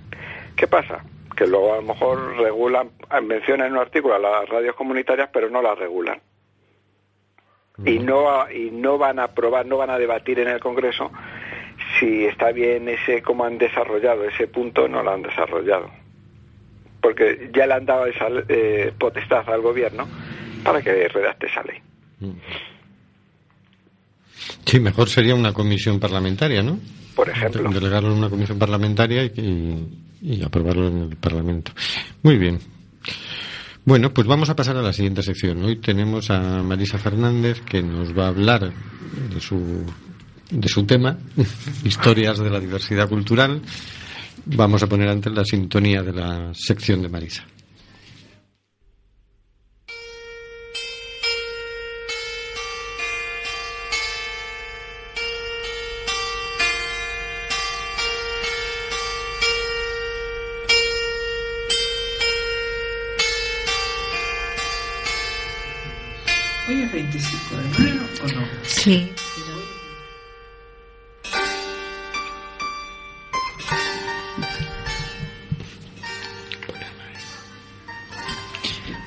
¿Qué 0.56 0.68
pasa? 0.68 1.04
Que 1.38 1.48
luego 1.48 1.74
a 1.74 1.78
lo 1.78 1.84
mejor 1.84 2.36
regulan, 2.38 2.90
mencionan 3.24 3.68
en 3.68 3.74
un 3.74 3.80
artículo 3.80 4.16
a 4.16 4.20
las 4.20 4.50
radios 4.50 4.76
comunitarias, 4.76 5.30
pero 5.32 5.50
no 5.50 5.62
las 5.62 5.78
regulan. 5.78 6.20
Y 7.86 8.00
no, 8.00 8.50
y 8.50 8.72
no 8.72 8.98
van 8.98 9.20
a 9.20 9.26
aprobar, 9.26 9.66
no 9.68 9.78
van 9.78 9.92
a 9.92 10.00
debatir 10.00 10.40
en 10.40 10.48
el 10.48 10.60
Congreso 10.60 11.12
si 12.00 12.26
está 12.26 12.52
bien 12.52 12.90
ese, 12.90 13.22
cómo 13.22 13.46
han 13.46 13.60
desarrollado 13.60 14.24
ese 14.26 14.48
punto, 14.48 14.88
no 14.88 15.04
lo 15.04 15.12
han 15.12 15.22
desarrollado 15.22 15.92
porque 17.02 17.50
ya 17.54 17.66
le 17.66 17.74
han 17.74 17.86
dado 17.86 18.06
esa 18.06 18.28
eh, 18.50 18.92
potestad 19.00 19.48
al 19.50 19.62
gobierno 19.62 20.08
para 20.62 20.82
que 20.82 21.08
redacte 21.08 21.48
esa 21.48 21.64
ley. 21.64 21.80
Sí, 24.66 24.80
mejor 24.82 25.08
sería 25.08 25.34
una 25.34 25.54
comisión 25.54 26.00
parlamentaria, 26.00 26.62
¿no? 26.62 26.80
Por 27.16 27.30
ejemplo. 27.30 27.70
Delegarlo 27.70 28.12
en 28.12 28.18
una 28.18 28.30
comisión 28.30 28.60
parlamentaria 28.60 29.24
y, 29.24 29.32
y 29.38 29.88
aprobarlo 30.44 30.88
en 30.88 30.98
el 31.00 31.16
Parlamento. 31.18 31.72
Muy 32.24 32.38
bien. 32.38 32.60
Bueno, 33.86 34.14
pues 34.14 34.28
vamos 34.28 34.50
a 34.50 34.56
pasar 34.56 34.76
a 34.78 34.82
la 34.82 34.92
siguiente 34.92 35.24
sección. 35.24 35.64
Hoy 35.64 35.78
tenemos 35.78 36.30
a 36.30 36.62
Marisa 36.62 36.98
Fernández 36.98 37.62
que 37.62 37.82
nos 37.82 38.18
va 38.18 38.26
a 38.26 38.30
hablar 38.30 38.74
de 39.34 39.40
su, 39.40 39.86
de 40.52 40.68
su 40.68 40.84
tema, 40.86 41.18
historias 41.86 42.38
de 42.40 42.50
la 42.50 42.60
diversidad 42.60 43.08
cultural. 43.08 43.62
Vamos 44.46 44.84
a 44.84 44.88
poner 44.88 45.08
antes 45.08 45.32
la 45.32 45.46
sintonía 45.46 46.02
de 46.04 46.14
la 46.14 46.54
sección 46.54 47.02
de 47.02 47.10
Marisa. 47.10 47.46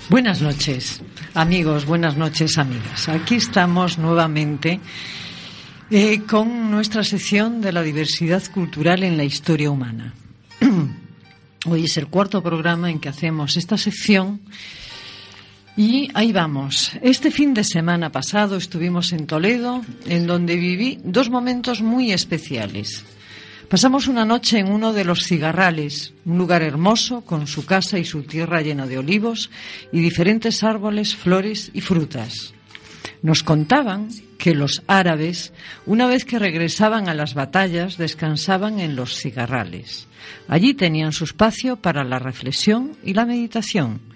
Buenas 0.09 0.43
noches, 0.43 1.01
amigos, 1.35 1.87
buenas 1.87 2.17
noches, 2.17 2.59
amigas. 2.59 3.09
Aquí 3.09 3.37
estamos 3.37 3.97
nuevamente 3.97 4.81
eh, 5.91 6.23
con 6.23 6.71
nuestra 6.71 7.05
sección 7.05 7.61
de 7.61 7.73
la 7.73 7.83
diversidad 7.83 8.43
cultural 8.53 9.05
en 9.05 9.17
la 9.17 9.25
historia 9.25 9.71
humana. 9.71 10.15
Hoy 11.67 11.85
es 11.85 11.97
el 11.97 12.09
cuarto 12.09 12.43
programa 12.43 12.91
en 12.91 12.99
que 12.99 13.09
hacemos 13.09 13.57
esta 13.57 13.79
sección 13.79 14.41
y 15.81 16.11
ahí 16.13 16.31
vamos. 16.31 16.93
Este 17.01 17.31
fin 17.31 17.55
de 17.55 17.65
semana 17.65 18.13
pasado 18.13 18.59
estuvimos 18.59 19.15
en 19.15 19.27
Toledo, 19.27 19.81
en 20.05 20.27
donde 20.27 20.57
viví 20.57 20.99
dos 21.05 21.31
momentos 21.31 21.81
muy 21.81 22.13
especiales. 22.13 23.03
Pasamos 23.67 24.07
una 24.07 24.27
noche 24.27 24.59
en 24.59 24.71
uno 24.71 24.93
de 24.93 25.07
los 25.07 25.25
cigarrales, 25.25 26.13
un 26.27 26.37
lugar 26.37 26.63
hermoso 26.63 27.23
con 27.23 27.47
su 27.47 27.65
casa 27.65 27.99
y 27.99 28.05
su 28.05 28.25
tierra 28.25 28.61
llena 28.61 28.87
de 28.87 28.99
olivos 28.99 29.51
y 29.91 30.01
diferentes 30.01 30.63
árboles, 30.63 31.17
flores 31.17 31.71
y 31.73 31.81
frutas. 31.81 32.53
Nos 33.23 33.43
contaban 33.43 34.11
que 34.37 34.55
los 34.55 34.83
árabes, 34.87 35.55
una 35.87 36.07
vez 36.07 36.27
que 36.27 36.39
regresaban 36.39 37.09
a 37.09 37.15
las 37.15 37.33
batallas, 37.33 37.97
descansaban 37.97 38.81
en 38.81 38.97
los 38.97 39.17
cigarrales. 39.17 40.09
Allí 40.47 40.75
tenían 40.75 41.13
su 41.13 41.25
espacio 41.25 41.77
para 41.77 42.05
la 42.05 42.19
reflexión 42.19 42.99
y 43.03 43.15
la 43.15 43.25
meditación 43.25 44.10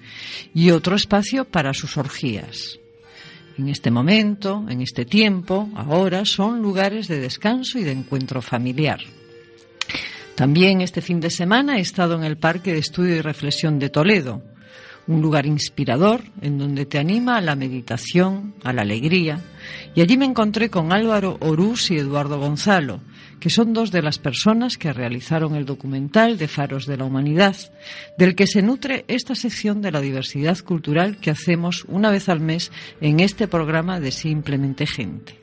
y 0.54 0.70
otro 0.70 0.96
espacio 0.96 1.44
para 1.44 1.74
sus 1.74 1.96
orgías. 1.96 2.78
En 3.56 3.68
este 3.68 3.90
momento, 3.90 4.66
en 4.68 4.80
este 4.80 5.04
tiempo, 5.04 5.68
ahora 5.76 6.24
son 6.24 6.60
lugares 6.60 7.06
de 7.06 7.20
descanso 7.20 7.78
y 7.78 7.84
de 7.84 7.92
encuentro 7.92 8.42
familiar. 8.42 9.00
También 10.34 10.80
este 10.80 11.00
fin 11.00 11.20
de 11.20 11.30
semana 11.30 11.78
he 11.78 11.80
estado 11.80 12.16
en 12.16 12.24
el 12.24 12.36
Parque 12.36 12.72
de 12.72 12.80
Estudio 12.80 13.14
y 13.14 13.20
Reflexión 13.20 13.78
de 13.78 13.90
Toledo, 13.90 14.42
un 15.06 15.22
lugar 15.22 15.46
inspirador 15.46 16.22
en 16.40 16.58
donde 16.58 16.86
te 16.86 16.98
anima 16.98 17.36
a 17.36 17.40
la 17.40 17.54
meditación, 17.54 18.54
a 18.64 18.72
la 18.72 18.82
alegría, 18.82 19.40
y 19.94 20.00
allí 20.00 20.16
me 20.16 20.24
encontré 20.24 20.70
con 20.70 20.92
Álvaro 20.92 21.36
Orús 21.40 21.92
y 21.92 21.98
Eduardo 21.98 22.40
Gonzalo, 22.40 23.00
que 23.44 23.50
son 23.50 23.74
dos 23.74 23.90
de 23.90 24.00
las 24.00 24.18
personas 24.18 24.78
que 24.78 24.94
realizaron 24.94 25.54
el 25.54 25.66
documental 25.66 26.38
de 26.38 26.48
Faros 26.48 26.86
de 26.86 26.96
la 26.96 27.04
Humanidad, 27.04 27.54
del 28.16 28.34
que 28.34 28.46
se 28.46 28.62
nutre 28.62 29.04
esta 29.06 29.34
sección 29.34 29.82
de 29.82 29.92
la 29.92 30.00
diversidad 30.00 30.58
cultural 30.60 31.18
que 31.18 31.30
hacemos 31.30 31.84
una 31.88 32.10
vez 32.10 32.30
al 32.30 32.40
mes 32.40 32.72
en 33.02 33.20
este 33.20 33.46
programa 33.46 34.00
de 34.00 34.12
Simplemente 34.12 34.86
Gente. 34.86 35.38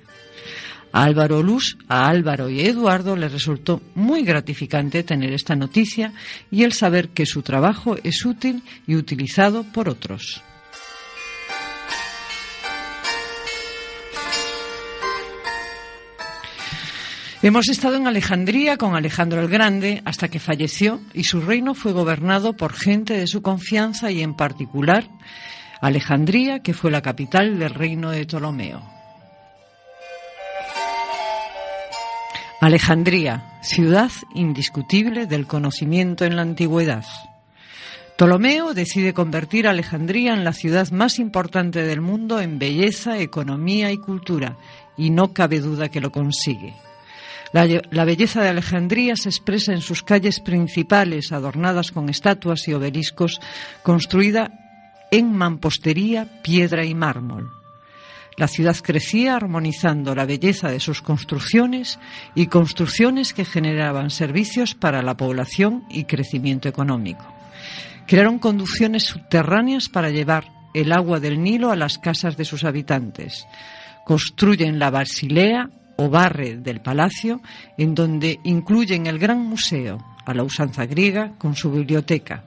A 0.91 1.03
Álvaro 1.03 1.43
Luz, 1.43 1.77
a 1.89 2.07
Álvaro 2.07 2.49
y 2.49 2.61
a 2.61 2.69
Eduardo 2.69 3.15
les 3.15 3.31
resultó 3.31 3.83
muy 3.93 4.23
gratificante 4.23 5.03
tener 5.03 5.31
esta 5.31 5.55
noticia 5.55 6.11
y 6.49 6.63
el 6.63 6.73
saber 6.73 7.09
que 7.09 7.27
su 7.27 7.43
trabajo 7.43 7.97
es 8.03 8.25
útil 8.25 8.63
y 8.87 8.95
utilizado 8.95 9.63
por 9.63 9.87
otros. 9.87 10.41
Hemos 17.43 17.69
estado 17.69 17.95
en 17.95 18.05
Alejandría 18.05 18.77
con 18.77 18.95
Alejandro 18.95 19.41
el 19.41 19.47
Grande 19.47 20.03
hasta 20.05 20.27
que 20.27 20.39
falleció 20.39 21.01
y 21.11 21.23
su 21.23 21.41
reino 21.41 21.73
fue 21.73 21.91
gobernado 21.91 22.53
por 22.53 22.73
gente 22.73 23.15
de 23.15 23.25
su 23.25 23.41
confianza 23.41 24.11
y 24.11 24.21
en 24.21 24.35
particular 24.35 25.05
Alejandría, 25.81 26.59
que 26.59 26.75
fue 26.75 26.91
la 26.91 27.01
capital 27.01 27.57
del 27.57 27.73
reino 27.73 28.11
de 28.11 28.27
Ptolomeo. 28.27 28.83
Alejandría, 32.59 33.57
ciudad 33.63 34.11
indiscutible 34.35 35.25
del 35.25 35.47
conocimiento 35.47 36.25
en 36.25 36.35
la 36.35 36.43
antigüedad. 36.43 37.05
Ptolomeo 38.17 38.75
decide 38.75 39.15
convertir 39.15 39.65
a 39.65 39.71
Alejandría 39.71 40.35
en 40.35 40.43
la 40.43 40.53
ciudad 40.53 40.91
más 40.91 41.17
importante 41.17 41.81
del 41.81 42.01
mundo 42.01 42.39
en 42.39 42.59
belleza, 42.59 43.17
economía 43.17 43.91
y 43.91 43.97
cultura, 43.97 44.57
y 44.95 45.09
no 45.09 45.33
cabe 45.33 45.59
duda 45.59 45.89
que 45.89 46.01
lo 46.01 46.11
consigue. 46.11 46.75
La, 47.53 48.05
belleza 48.05 48.41
de 48.41 48.49
Alejandría 48.49 49.15
se 49.17 49.27
expresa 49.27 49.73
en 49.73 49.81
sus 49.81 50.03
calles 50.03 50.39
principales, 50.39 51.33
adornadas 51.33 51.91
con 51.91 52.07
estatuas 52.07 52.67
y 52.67 52.73
obeliscos, 52.73 53.41
construida 53.83 54.51
en 55.11 55.33
mampostería, 55.33 56.41
piedra 56.43 56.85
y 56.85 56.95
mármol. 56.95 57.51
La 58.37 58.47
ciudad 58.47 58.77
crecía 58.81 59.35
armonizando 59.35 60.15
la 60.15 60.25
belleza 60.25 60.71
de 60.71 60.79
sus 60.79 61.01
construcciones 61.01 61.99
y 62.35 62.47
construcciones 62.47 63.33
que 63.33 63.43
generaban 63.43 64.09
servicios 64.09 64.73
para 64.73 65.01
la 65.01 65.17
población 65.17 65.83
y 65.89 66.05
crecimiento 66.05 66.69
económico. 66.69 67.25
Crearon 68.07 68.39
conducciones 68.39 69.03
subterráneas 69.03 69.89
para 69.89 70.09
llevar 70.09 70.45
el 70.73 70.93
agua 70.93 71.19
del 71.19 71.43
Nilo 71.43 71.71
a 71.71 71.75
las 71.75 71.97
casas 71.97 72.37
de 72.37 72.45
sus 72.45 72.63
habitantes. 72.63 73.45
Construyen 74.05 74.79
la 74.79 74.89
Basilea 74.89 75.69
o 76.01 76.09
barre 76.09 76.57
del 76.57 76.81
palacio, 76.81 77.41
en 77.77 77.93
donde 77.93 78.39
incluyen 78.43 79.05
el 79.05 79.19
gran 79.19 79.39
museo, 79.39 80.03
a 80.25 80.33
la 80.33 80.43
usanza 80.43 80.85
griega, 80.85 81.33
con 81.37 81.55
su 81.55 81.71
biblioteca. 81.71 82.43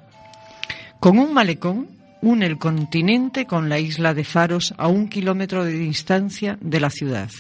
Con 0.99 1.19
un 1.19 1.33
malecón 1.33 1.89
une 2.21 2.47
el 2.47 2.59
continente 2.59 3.47
con 3.47 3.69
la 3.69 3.79
isla 3.79 4.15
de 4.15 4.25
Faros 4.25 4.75
a 4.77 4.89
un 4.89 5.09
kilómetro 5.09 5.65
de 5.65 5.73
distancia 5.73 6.59
de 6.61 6.81
la 6.81 6.91
ciudad, 6.91 7.31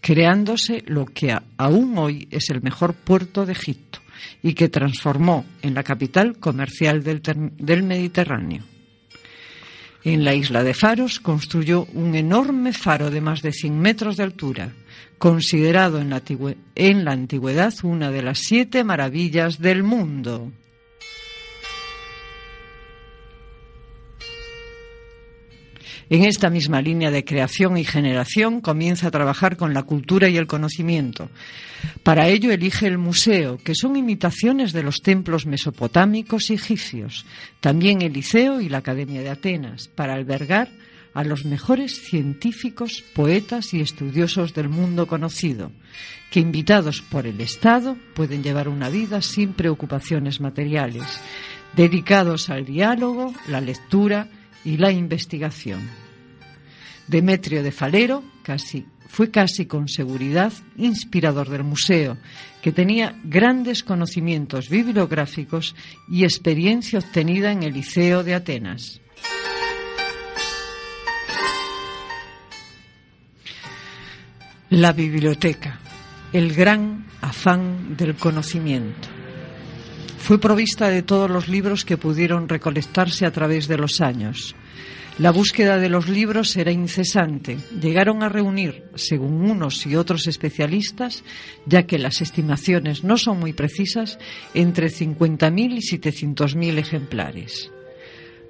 creándose 0.00 0.82
lo 0.86 1.06
que 1.06 1.36
aún 1.56 1.96
hoy 1.96 2.28
es 2.30 2.50
el 2.50 2.60
mejor 2.60 2.94
puerto 2.94 3.46
de 3.46 3.52
Egipto 3.52 4.00
y 4.42 4.54
que 4.54 4.68
transformó 4.68 5.46
en 5.62 5.74
la 5.74 5.82
capital 5.82 6.38
comercial 6.38 7.02
del, 7.02 7.22
del 7.56 7.82
Mediterráneo. 7.84 8.64
En 10.04 10.24
la 10.24 10.34
isla 10.34 10.62
de 10.62 10.74
Faros 10.74 11.20
construyó 11.20 11.86
un 11.94 12.14
enorme 12.14 12.72
faro 12.72 13.10
de 13.10 13.20
más 13.20 13.42
de 13.42 13.52
100 13.52 13.78
metros 13.78 14.16
de 14.16 14.22
altura, 14.24 14.72
considerado 15.18 15.98
en 16.00 16.10
la, 16.10 17.12
antigüedad 17.12 17.74
una 17.82 18.10
de 18.10 18.22
las 18.22 18.38
siete 18.38 18.84
maravillas 18.84 19.58
del 19.58 19.82
mundo. 19.82 20.52
En 26.10 26.24
esta 26.24 26.48
misma 26.48 26.80
línea 26.80 27.10
de 27.10 27.24
creación 27.24 27.76
y 27.76 27.84
generación 27.84 28.62
comienza 28.62 29.08
a 29.08 29.10
trabajar 29.10 29.58
con 29.58 29.74
la 29.74 29.82
cultura 29.82 30.30
y 30.30 30.38
el 30.38 30.46
conocimiento. 30.46 31.28
Para 32.02 32.28
ello 32.28 32.50
elige 32.50 32.86
el 32.86 32.96
museo, 32.96 33.58
que 33.58 33.74
son 33.74 33.94
imitaciones 33.94 34.72
de 34.72 34.82
los 34.82 35.02
templos 35.02 35.44
mesopotámicos 35.44 36.48
y 36.48 36.54
egipcios, 36.54 37.26
también 37.60 38.00
el 38.00 38.14
Liceo 38.14 38.62
y 38.62 38.70
la 38.70 38.78
Academia 38.78 39.20
de 39.20 39.28
Atenas, 39.28 39.88
para 39.88 40.14
albergar 40.14 40.70
a 41.14 41.24
los 41.24 41.44
mejores 41.44 42.00
científicos, 42.00 43.02
poetas 43.14 43.74
y 43.74 43.80
estudiosos 43.80 44.54
del 44.54 44.68
mundo 44.68 45.06
conocido, 45.06 45.72
que 46.30 46.40
invitados 46.40 47.02
por 47.02 47.26
el 47.26 47.40
Estado 47.40 47.96
pueden 48.14 48.42
llevar 48.42 48.68
una 48.68 48.88
vida 48.88 49.22
sin 49.22 49.52
preocupaciones 49.52 50.40
materiales, 50.40 51.20
dedicados 51.74 52.50
al 52.50 52.64
diálogo, 52.64 53.34
la 53.48 53.60
lectura 53.60 54.28
y 54.64 54.76
la 54.76 54.92
investigación. 54.92 55.88
Demetrio 57.06 57.62
de 57.62 57.72
Falero 57.72 58.22
casi, 58.42 58.86
fue 59.08 59.30
casi 59.30 59.66
con 59.66 59.88
seguridad 59.88 60.52
inspirador 60.76 61.48
del 61.48 61.64
museo, 61.64 62.18
que 62.62 62.72
tenía 62.72 63.18
grandes 63.24 63.82
conocimientos 63.82 64.68
bibliográficos 64.68 65.74
y 66.08 66.24
experiencia 66.24 66.98
obtenida 66.98 67.50
en 67.50 67.62
el 67.62 67.72
Liceo 67.72 68.22
de 68.22 68.34
Atenas. 68.34 69.00
La 74.70 74.92
biblioteca, 74.92 75.80
el 76.30 76.54
gran 76.54 77.06
afán 77.22 77.96
del 77.96 78.16
conocimiento. 78.16 79.08
Fue 80.18 80.38
provista 80.38 80.90
de 80.90 81.02
todos 81.02 81.30
los 81.30 81.48
libros 81.48 81.86
que 81.86 81.96
pudieron 81.96 82.50
recolectarse 82.50 83.24
a 83.24 83.32
través 83.32 83.66
de 83.66 83.78
los 83.78 84.02
años. 84.02 84.54
La 85.18 85.30
búsqueda 85.30 85.78
de 85.78 85.88
los 85.88 86.06
libros 86.06 86.54
era 86.54 86.70
incesante. 86.70 87.56
Llegaron 87.80 88.22
a 88.22 88.28
reunir, 88.28 88.84
según 88.94 89.50
unos 89.50 89.86
y 89.86 89.96
otros 89.96 90.26
especialistas, 90.26 91.24
ya 91.64 91.84
que 91.84 91.98
las 91.98 92.20
estimaciones 92.20 93.04
no 93.04 93.16
son 93.16 93.40
muy 93.40 93.54
precisas, 93.54 94.18
entre 94.52 94.88
50.000 94.88 95.78
y 95.78 95.98
700.000 95.98 96.78
ejemplares. 96.78 97.70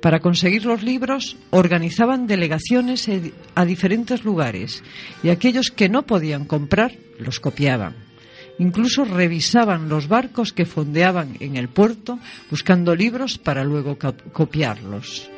Para 0.00 0.20
conseguir 0.20 0.64
los 0.64 0.82
libros 0.82 1.36
organizaban 1.50 2.26
delegaciones 2.26 3.10
a 3.54 3.64
diferentes 3.64 4.24
lugares 4.24 4.84
y 5.22 5.30
aquellos 5.30 5.70
que 5.70 5.88
no 5.88 6.02
podían 6.02 6.44
comprar 6.44 6.92
los 7.18 7.40
copiaban. 7.40 7.94
Incluso 8.60 9.04
revisaban 9.04 9.88
los 9.88 10.08
barcos 10.08 10.52
que 10.52 10.66
fondeaban 10.66 11.36
en 11.40 11.56
el 11.56 11.68
puerto 11.68 12.18
buscando 12.50 12.94
libros 12.94 13.38
para 13.38 13.64
luego 13.64 13.98
copiarlos. 14.32 15.30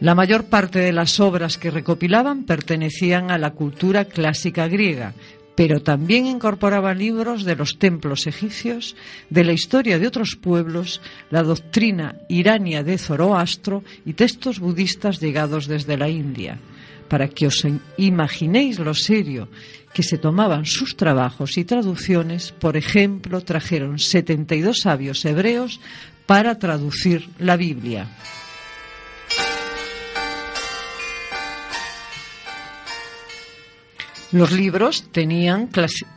La 0.00 0.14
mayor 0.14 0.44
parte 0.44 0.78
de 0.78 0.92
las 0.92 1.18
obras 1.18 1.58
que 1.58 1.72
recopilaban 1.72 2.44
pertenecían 2.44 3.32
a 3.32 3.38
la 3.38 3.50
cultura 3.50 4.04
clásica 4.04 4.68
griega, 4.68 5.14
pero 5.58 5.82
también 5.82 6.24
incorporaba 6.24 6.94
libros 6.94 7.42
de 7.42 7.56
los 7.56 7.80
templos 7.80 8.28
egipcios, 8.28 8.94
de 9.28 9.42
la 9.42 9.52
historia 9.52 9.98
de 9.98 10.06
otros 10.06 10.36
pueblos, 10.36 11.00
la 11.30 11.42
doctrina 11.42 12.14
irania 12.28 12.84
de 12.84 12.96
Zoroastro 12.96 13.82
y 14.06 14.12
textos 14.12 14.60
budistas 14.60 15.18
llegados 15.18 15.66
desde 15.66 15.96
la 15.96 16.08
India, 16.08 16.60
para 17.08 17.26
que 17.26 17.48
os 17.48 17.66
imaginéis 17.96 18.78
lo 18.78 18.94
serio 18.94 19.48
que 19.92 20.04
se 20.04 20.16
tomaban 20.16 20.64
sus 20.64 20.96
trabajos 20.96 21.58
y 21.58 21.64
traducciones, 21.64 22.52
por 22.52 22.76
ejemplo, 22.76 23.40
trajeron 23.40 23.98
72 23.98 24.78
sabios 24.82 25.24
hebreos 25.24 25.80
para 26.26 26.56
traducir 26.60 27.28
la 27.40 27.56
Biblia. 27.56 28.06
Los 34.30 34.52
libros 34.52 35.10
tenían, 35.10 35.70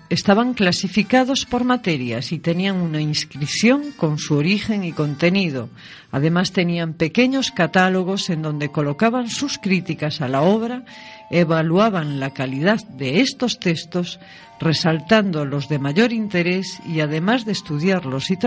estaban 0.09 0.53
clasificados 0.53 1.45
por 1.45 1.63
materias 1.63 2.33
y 2.33 2.39
tenían 2.39 2.75
una 2.75 2.99
inscripción 2.99 3.93
con 3.95 4.19
su 4.19 4.35
origen 4.35 4.83
y 4.83 4.91
contenido. 4.91 5.69
Además 6.11 6.51
tenían 6.51 6.95
pequeños 6.95 7.51
catálogos 7.51 8.29
en 8.29 8.41
donde 8.41 8.69
colocaban 8.69 9.29
sus 9.29 9.57
críticas 9.57 10.19
a 10.19 10.27
la 10.27 10.41
obra, 10.41 10.83
evaluaban 11.29 12.19
la 12.19 12.33
calidad 12.33 12.85
de 12.85 13.21
estos 13.21 13.61
textos, 13.61 14.19
resaltando 14.59 15.45
los 15.45 15.69
de 15.69 15.79
mayor 15.79 16.11
interés 16.11 16.81
y 16.85 16.99
además 16.99 17.45
de 17.45 17.53
estudiarlos 17.53 18.29
y 18.29 18.37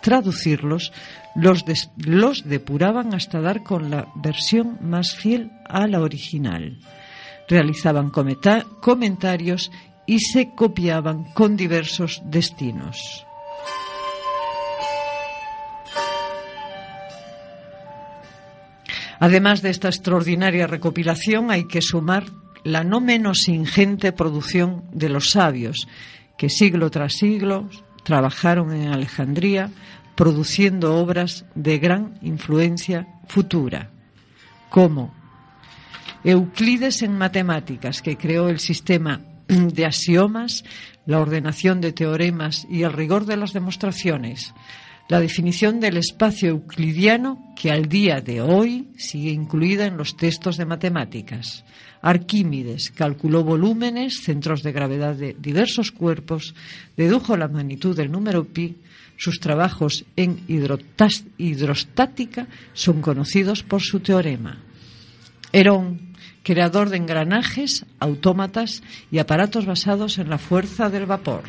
traducirlos, 0.00 0.92
los, 1.36 1.64
los 1.98 2.48
depuraban 2.48 3.14
hasta 3.14 3.40
dar 3.40 3.62
con 3.62 3.90
la 3.90 4.08
versión 4.16 4.76
más 4.80 5.14
fiel 5.14 5.52
a 5.68 5.86
la 5.86 6.00
original 6.00 6.78
realizaban 7.48 8.10
comentarios 8.10 9.70
y 10.06 10.20
se 10.20 10.54
copiaban 10.54 11.24
con 11.34 11.56
diversos 11.56 12.22
destinos. 12.24 13.24
Además 19.20 19.62
de 19.62 19.70
esta 19.70 19.88
extraordinaria 19.88 20.66
recopilación, 20.66 21.50
hay 21.50 21.66
que 21.66 21.82
sumar 21.82 22.26
la 22.62 22.84
no 22.84 23.00
menos 23.00 23.48
ingente 23.48 24.12
producción 24.12 24.84
de 24.92 25.08
los 25.08 25.30
sabios, 25.30 25.88
que 26.36 26.48
siglo 26.48 26.90
tras 26.90 27.14
siglo 27.14 27.68
trabajaron 28.04 28.72
en 28.72 28.92
Alejandría 28.92 29.70
produciendo 30.14 30.96
obras 30.96 31.44
de 31.54 31.78
gran 31.78 32.18
influencia 32.22 33.06
futura, 33.28 33.90
como 34.70 35.14
Euclides 36.24 37.02
en 37.02 37.16
matemáticas, 37.16 38.02
que 38.02 38.16
creó 38.16 38.48
el 38.48 38.58
sistema 38.58 39.20
de 39.48 39.86
axiomas, 39.86 40.64
la 41.06 41.20
ordenación 41.20 41.80
de 41.80 41.92
teoremas 41.92 42.66
y 42.70 42.82
el 42.82 42.92
rigor 42.92 43.24
de 43.24 43.36
las 43.36 43.52
demostraciones, 43.52 44.52
la 45.08 45.20
definición 45.20 45.80
del 45.80 45.96
espacio 45.96 46.50
euclidiano 46.50 47.54
que 47.56 47.70
al 47.70 47.88
día 47.88 48.20
de 48.20 48.42
hoy 48.42 48.88
sigue 48.98 49.30
incluida 49.30 49.86
en 49.86 49.96
los 49.96 50.16
textos 50.16 50.58
de 50.58 50.66
matemáticas. 50.66 51.64
Arquímedes 52.02 52.90
calculó 52.90 53.42
volúmenes, 53.42 54.20
centros 54.22 54.62
de 54.62 54.72
gravedad 54.72 55.14
de 55.14 55.34
diversos 55.38 55.92
cuerpos, 55.92 56.54
dedujo 56.96 57.36
la 57.36 57.48
magnitud 57.48 57.96
del 57.96 58.12
número 58.12 58.44
pi, 58.44 58.76
sus 59.16 59.40
trabajos 59.40 60.04
en 60.14 60.40
hidrostática 61.38 62.46
son 62.72 63.00
conocidos 63.00 63.62
por 63.64 63.82
su 63.82 63.98
teorema. 64.00 64.62
Herón, 65.50 66.07
creador 66.48 66.88
de 66.88 66.96
engranajes, 66.96 67.84
autómatas 67.98 68.82
y 69.10 69.18
aparatos 69.18 69.66
basados 69.66 70.16
en 70.16 70.30
la 70.30 70.38
fuerza 70.38 70.88
del 70.88 71.04
vapor. 71.04 71.42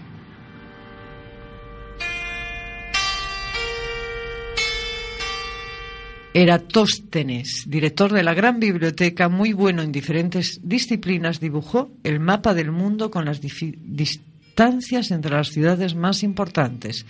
Eratóstenes, 6.33 7.63
director 7.65 8.11
de 8.11 8.23
la 8.23 8.33
gran 8.33 8.59
biblioteca, 8.59 9.29
muy 9.29 9.53
bueno 9.53 9.83
en 9.83 9.93
diferentes 9.93 10.59
disciplinas, 10.63 11.39
dibujó 11.39 11.89
el 12.03 12.19
mapa 12.19 12.53
del 12.53 12.73
mundo 12.73 13.09
con 13.09 13.23
las 13.23 13.39
distancias 13.39 15.11
entre 15.11 15.31
las 15.31 15.47
ciudades 15.47 15.95
más 15.95 16.23
importantes. 16.23 17.05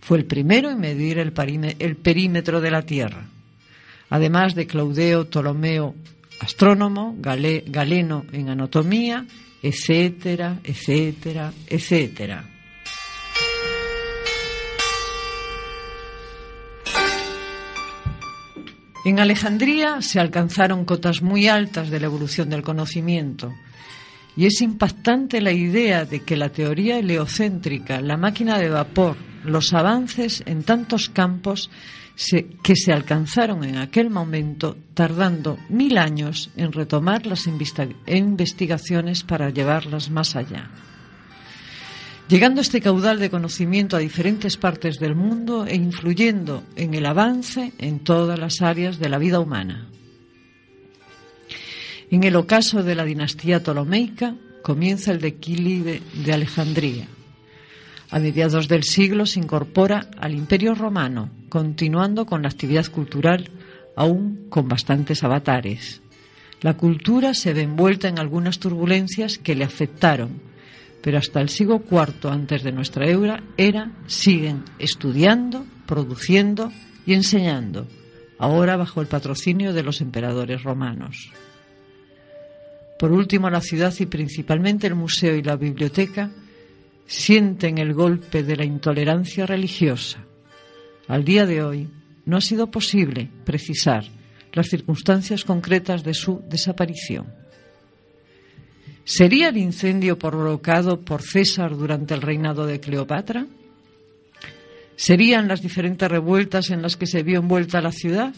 Fue 0.00 0.16
el 0.18 0.26
primero 0.26 0.70
en 0.70 0.78
medir 0.78 1.18
el, 1.18 1.32
el 1.80 1.96
perímetro 1.96 2.60
de 2.60 2.70
la 2.70 2.82
Tierra. 2.82 3.26
Además 4.10 4.54
de 4.54 4.68
Claudeo 4.68 5.26
Ptolomeo, 5.26 5.96
astrónomo, 6.40 7.16
Galeno 7.18 8.24
en 8.32 8.48
anatomía, 8.48 9.26
etcétera, 9.62 10.58
etcétera, 10.64 11.52
etcétera. 11.66 12.44
En 19.04 19.18
Alejandría 19.18 20.00
se 20.00 20.20
alcanzaron 20.20 20.84
cotas 20.84 21.22
muy 21.22 21.48
altas 21.48 21.90
de 21.90 21.98
la 21.98 22.06
evolución 22.06 22.48
del 22.50 22.62
conocimiento 22.62 23.52
y 24.36 24.46
es 24.46 24.60
impactante 24.60 25.40
la 25.40 25.52
idea 25.52 26.04
de 26.04 26.20
que 26.20 26.36
la 26.36 26.50
teoría 26.50 26.98
heliocéntrica, 26.98 28.00
la 28.00 28.16
máquina 28.16 28.58
de 28.58 28.68
vapor, 28.68 29.16
los 29.44 29.72
avances 29.72 30.42
en 30.46 30.62
tantos 30.62 31.08
campos 31.08 31.70
que 32.62 32.76
se 32.76 32.92
alcanzaron 32.92 33.64
en 33.64 33.78
aquel 33.78 34.10
momento, 34.10 34.76
tardando 34.94 35.58
mil 35.68 35.98
años 35.98 36.50
en 36.56 36.72
retomar 36.72 37.26
las 37.26 37.46
investigaciones 37.46 39.24
para 39.24 39.50
llevarlas 39.50 40.10
más 40.10 40.36
allá. 40.36 40.70
Llegando 42.28 42.60
este 42.60 42.80
caudal 42.80 43.18
de 43.18 43.30
conocimiento 43.30 43.96
a 43.96 44.00
diferentes 44.00 44.56
partes 44.56 44.98
del 44.98 45.14
mundo 45.14 45.66
e 45.66 45.74
influyendo 45.74 46.62
en 46.76 46.94
el 46.94 47.06
avance 47.06 47.72
en 47.78 48.00
todas 48.00 48.38
las 48.38 48.62
áreas 48.62 48.98
de 48.98 49.08
la 49.08 49.18
vida 49.18 49.40
humana. 49.40 49.88
En 52.10 52.24
el 52.24 52.36
ocaso 52.36 52.82
de 52.82 52.94
la 52.94 53.04
dinastía 53.04 53.60
ptolomeica 53.60 54.36
comienza 54.62 55.12
el 55.12 55.20
declive 55.20 56.02
de 56.24 56.32
Alejandría. 56.32 57.08
A 58.12 58.18
mediados 58.18 58.68
del 58.68 58.84
siglo 58.84 59.24
se 59.24 59.40
incorpora 59.40 60.10
al 60.18 60.34
Imperio 60.34 60.74
Romano, 60.74 61.30
continuando 61.48 62.26
con 62.26 62.42
la 62.42 62.48
actividad 62.48 62.86
cultural 62.88 63.50
aún 63.96 64.48
con 64.50 64.68
bastantes 64.68 65.24
avatares. 65.24 66.02
La 66.60 66.76
cultura 66.76 67.32
se 67.32 67.54
ve 67.54 67.62
envuelta 67.62 68.08
en 68.08 68.18
algunas 68.18 68.58
turbulencias 68.58 69.38
que 69.38 69.54
le 69.54 69.64
afectaron, 69.64 70.42
pero 71.00 71.16
hasta 71.16 71.40
el 71.40 71.48
siglo 71.48 71.82
IV 71.90 72.30
antes 72.30 72.62
de 72.62 72.72
nuestra 72.72 73.06
era 73.56 73.92
siguen 74.06 74.62
estudiando, 74.78 75.64
produciendo 75.86 76.70
y 77.06 77.14
enseñando, 77.14 77.88
ahora 78.38 78.76
bajo 78.76 79.00
el 79.00 79.06
patrocinio 79.06 79.72
de 79.72 79.84
los 79.84 80.02
emperadores 80.02 80.62
romanos. 80.64 81.32
Por 82.98 83.10
último, 83.10 83.48
la 83.48 83.62
ciudad 83.62 83.94
y 83.98 84.04
principalmente 84.04 84.86
el 84.86 84.96
museo 84.96 85.34
y 85.34 85.42
la 85.42 85.56
biblioteca 85.56 86.30
sienten 87.06 87.78
el 87.78 87.94
golpe 87.94 88.42
de 88.42 88.56
la 88.56 88.64
intolerancia 88.64 89.46
religiosa. 89.46 90.24
Al 91.08 91.24
día 91.24 91.46
de 91.46 91.62
hoy 91.62 91.88
no 92.24 92.36
ha 92.36 92.40
sido 92.40 92.70
posible 92.70 93.28
precisar 93.44 94.04
las 94.52 94.68
circunstancias 94.68 95.44
concretas 95.44 96.04
de 96.04 96.14
su 96.14 96.42
desaparición. 96.48 97.26
¿Sería 99.04 99.48
el 99.48 99.56
incendio 99.56 100.18
provocado 100.18 101.00
por 101.00 101.22
César 101.22 101.76
durante 101.76 102.14
el 102.14 102.22
reinado 102.22 102.66
de 102.66 102.78
Cleopatra? 102.78 103.46
¿Serían 104.94 105.48
las 105.48 105.60
diferentes 105.60 106.08
revueltas 106.08 106.70
en 106.70 106.82
las 106.82 106.96
que 106.96 107.06
se 107.06 107.22
vio 107.22 107.40
envuelta 107.40 107.80
la 107.80 107.90
ciudad? 107.90 108.34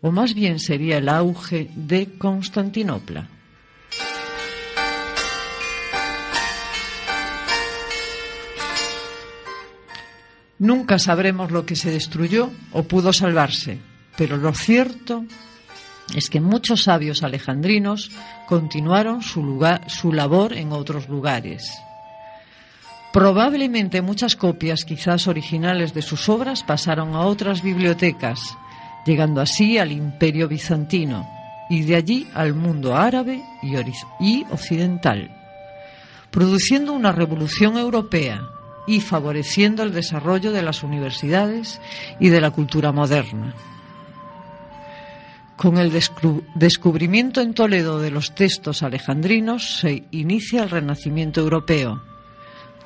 ¿O 0.00 0.12
más 0.12 0.34
bien 0.34 0.60
sería 0.60 0.98
el 0.98 1.08
auge 1.08 1.68
de 1.74 2.06
Constantinopla? 2.18 3.37
Nunca 10.58 10.98
sabremos 10.98 11.52
lo 11.52 11.64
que 11.64 11.76
se 11.76 11.90
destruyó 11.90 12.50
o 12.72 12.82
pudo 12.82 13.12
salvarse, 13.12 13.78
pero 14.16 14.36
lo 14.36 14.52
cierto 14.52 15.24
es 16.14 16.28
que 16.30 16.40
muchos 16.40 16.84
sabios 16.84 17.22
alejandrinos 17.22 18.10
continuaron 18.48 19.22
su, 19.22 19.42
lugar, 19.42 19.88
su 19.88 20.12
labor 20.12 20.54
en 20.54 20.72
otros 20.72 21.08
lugares. 21.08 21.70
Probablemente 23.12 24.02
muchas 24.02 24.34
copias, 24.34 24.84
quizás 24.84 25.28
originales 25.28 25.94
de 25.94 26.02
sus 26.02 26.28
obras, 26.28 26.64
pasaron 26.64 27.14
a 27.14 27.20
otras 27.20 27.62
bibliotecas, 27.62 28.56
llegando 29.06 29.40
así 29.40 29.78
al 29.78 29.92
imperio 29.92 30.48
bizantino 30.48 31.28
y 31.70 31.82
de 31.82 31.96
allí 31.96 32.26
al 32.34 32.54
mundo 32.54 32.96
árabe 32.96 33.42
y, 34.20 34.44
occidental, 34.50 35.30
produciendo 36.30 36.92
una 36.92 37.12
revolución 37.12 37.76
europea 37.78 38.42
y 38.88 39.00
favoreciendo 39.00 39.82
el 39.82 39.92
desarrollo 39.92 40.50
de 40.50 40.62
las 40.62 40.82
universidades 40.82 41.78
y 42.18 42.30
de 42.30 42.40
la 42.40 42.50
cultura 42.50 42.90
moderna. 42.90 43.54
Con 45.56 45.76
el 45.76 45.92
descubrimiento 46.54 47.42
en 47.42 47.52
Toledo 47.52 48.00
de 48.00 48.10
los 48.10 48.34
textos 48.34 48.82
alejandrinos 48.82 49.80
se 49.80 50.04
inicia 50.10 50.62
el 50.62 50.70
Renacimiento 50.70 51.40
europeo. 51.40 52.02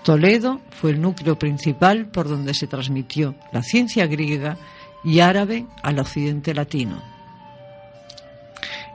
Toledo 0.03 0.61
fue 0.71 0.91
el 0.91 1.01
núcleo 1.01 1.39
principal 1.39 2.07
por 2.07 2.29
donde 2.29 2.55
se 2.55 2.67
transmitió 2.67 3.37
la 3.53 3.63
ciencia 3.63 4.07
griega 4.07 4.57
y 5.05 5.21
árabe 5.21 5.67
al 5.83 6.01
occidente 6.01 6.53
latino. 6.53 7.01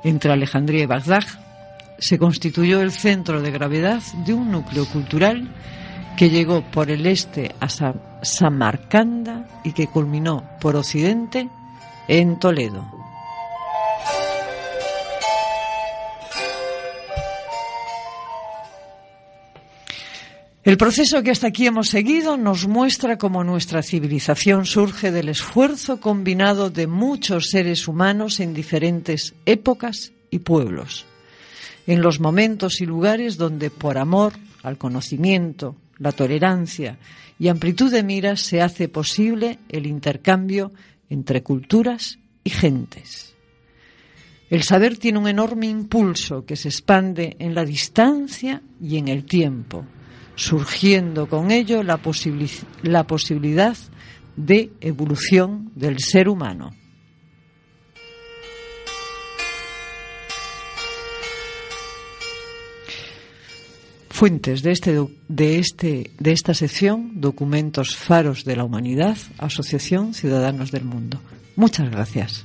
Entre 0.04 0.32
Alejandría 0.32 0.84
y 0.84 0.88
Bagdad 0.88 1.24
se 2.00 2.18
constituyó 2.18 2.82
el 2.82 2.92
centro 2.92 3.42
de 3.42 3.52
gravedad 3.52 4.02
de 4.26 4.34
un 4.34 4.52
núcleo 4.52 4.86
cultural 4.88 5.48
que 6.18 6.32
llegó 6.32 6.64
por 6.64 6.90
el 6.90 7.06
este 7.06 7.56
a 7.60 7.70
Samarcanda 8.24 9.62
y 9.64 9.72
que 9.72 9.86
culminó 9.86 10.44
por 10.60 10.76
occidente 10.76 11.48
en 12.08 12.40
Toledo. 12.40 12.84
El 20.64 20.76
proceso 20.76 21.24
que 21.24 21.32
hasta 21.32 21.48
aquí 21.48 21.68
hemos 21.68 21.88
seguido 21.88 22.36
nos 22.36 22.68
muestra 22.68 23.18
cómo 23.18 23.44
nuestra 23.44 23.84
civilización 23.84 24.66
surge 24.66 25.12
del 25.12 25.30
esfuerzo 25.30 26.02
combinado 26.02 26.70
de 26.70 26.88
muchos 26.88 27.52
seres 27.52 27.88
humanos 27.88 28.42
en 28.42 28.54
diferentes 28.54 29.34
épocas 29.46 30.12
y 30.30 30.40
pueblos, 30.40 31.06
en 31.86 32.02
los 32.02 32.20
momentos 32.20 32.82
y 32.82 32.86
lugares 32.86 33.38
donde 33.38 33.70
por 33.70 33.98
amor 33.98 34.34
al 34.64 34.78
conocimiento, 34.78 35.78
la 36.00 36.12
tolerancia 36.12 36.98
y 37.40 37.48
amplitud 37.48 37.92
de 37.92 38.04
miras 38.04 38.42
se 38.42 38.62
hace 38.62 38.90
posible 38.90 39.60
el 39.70 39.86
intercambio 39.86 40.72
entre 41.10 41.44
culturas 41.44 42.20
y 42.44 42.50
gentes. 42.50 43.36
El 44.50 44.64
saber 44.64 44.98
tiene 44.98 45.20
un 45.20 45.28
enorme 45.28 45.68
impulso 45.68 46.46
que 46.46 46.56
se 46.56 46.70
expande 46.70 47.36
en 47.40 47.54
la 47.54 47.66
distancia 47.66 48.62
y 48.82 48.98
en 48.98 49.08
el 49.10 49.26
tiempo 49.26 49.86
surgiendo 50.38 51.28
con 51.28 51.52
ello 51.52 51.84
la, 51.84 51.98
posibilidad 51.98 53.78
de 54.38 54.72
evolución 54.80 55.72
del 55.76 56.00
ser 56.00 56.30
humano. 56.30 56.74
Fuentes 64.18 64.64
de, 64.64 64.72
este, 64.72 65.00
de, 65.28 65.60
este, 65.60 66.10
de 66.18 66.32
esta 66.32 66.56
sección, 66.56 67.22
documentos 67.22 67.96
Faros 67.96 68.46
de 68.46 68.56
la 68.56 68.64
Humanidad, 68.64 69.16
Asociación 69.38 70.16
Ciudadanos 70.16 70.72
del 70.72 70.86
Mundo. 70.86 71.22
Muchas 71.56 71.92
gracias. 71.92 72.44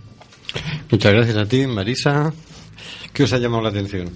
Muchas 0.90 1.14
gracias 1.14 1.34
a 1.34 1.46
ti, 1.46 1.66
Marisa. 1.66 2.30
¿Qué 3.14 3.22
os 3.22 3.32
ha 3.32 3.38
llamado 3.38 3.62
la 3.62 3.70
atención? 3.70 4.10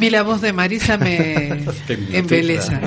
mí 0.00 0.10
la 0.10 0.22
voz 0.22 0.40
de 0.40 0.52
Marisa 0.52 0.96
me 0.96 1.34
embeleza. 2.12 2.80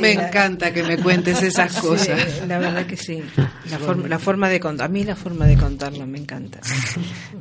me 0.00 0.12
encanta 0.12 0.72
que 0.74 0.82
me 0.82 0.98
cuentes 0.98 1.40
esas 1.42 1.76
cosas. 1.76 2.20
Sí, 2.20 2.46
la 2.46 2.58
verdad 2.58 2.86
que 2.86 2.96
sí. 2.96 3.22
La, 3.70 3.78
forma, 3.78 4.08
la 4.08 4.18
forma 4.18 4.48
de 4.48 4.60
a 4.80 4.88
mí 4.88 5.04
la 5.04 5.14
forma 5.14 5.46
de 5.46 5.56
contarlo 5.56 6.06
me 6.06 6.18
encanta. 6.18 6.60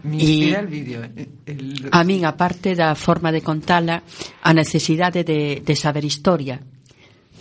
Me 0.03 0.17
inspira 0.17 0.59
el 0.59 0.67
vídeo. 0.67 1.03
Eh, 1.03 1.27
el... 1.47 1.89
A 1.91 2.03
min, 2.03 2.25
aparte 2.25 2.75
da 2.75 2.93
forma 2.93 3.31
de 3.31 3.41
contala, 3.41 4.03
a 4.41 4.53
necesidade 4.53 5.23
de, 5.23 5.63
de 5.65 5.75
saber 5.75 6.05
historia. 6.05 6.61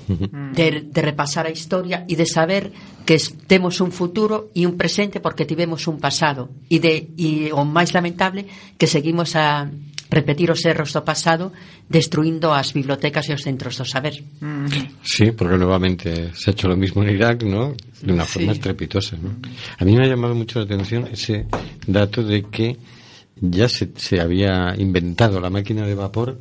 De, 0.07 0.85
de 0.93 1.01
repasar 1.01 1.47
a 1.47 1.51
historia 1.51 2.05
e 2.05 2.13
de 2.13 2.29
saber 2.29 2.69
que 3.09 3.17
temos 3.49 3.81
un 3.81 3.89
futuro 3.89 4.53
e 4.53 4.69
un 4.69 4.77
presente 4.77 5.17
porque 5.17 5.49
tivemos 5.49 5.89
un 5.89 5.97
pasado 5.97 6.53
e 6.69 6.77
de 6.77 7.09
e 7.17 7.49
o 7.57 7.65
máis 7.65 7.97
lamentable 7.97 8.45
que 8.77 8.85
seguimos 8.85 9.33
a 9.33 9.65
repetir 10.11 10.51
os 10.51 10.65
erros 10.65 10.93
do 10.93 11.03
pasado 11.03 11.53
destruindo 11.89 12.53
as 12.53 12.73
bibliotecas 12.73 13.29
e 13.29 13.35
os 13.35 13.43
centros 13.43 13.77
do 13.79 13.85
saber. 13.85 14.23
Sí, 15.03 15.33
porque 15.33 15.57
nuevamente 15.57 16.33
se 16.35 16.51
ha 16.51 16.53
hecho 16.53 16.69
lo 16.69 16.77
mismo 16.77 17.03
en 17.03 17.11
Irak, 17.15 17.43
¿no? 17.45 17.75
De 18.03 18.13
una 18.13 18.25
forma 18.25 18.53
Sí. 18.53 18.59
estrepitosa, 18.59 19.17
¿no? 19.17 19.37
A 19.79 19.85
mí 19.85 19.97
me 19.97 20.05
ha 20.05 20.09
llamado 20.09 20.35
mucho 20.35 20.59
la 20.61 20.67
atención 20.67 21.09
ese 21.11 21.47
dato 21.87 22.23
de 22.23 22.43
que 22.45 22.77
ya 23.41 23.69
se, 23.69 23.91
se 23.97 24.21
había 24.21 24.75
inventado 24.79 25.41
la 25.41 25.51
máquina 25.51 25.87
de 25.87 25.95
vapor 25.95 26.39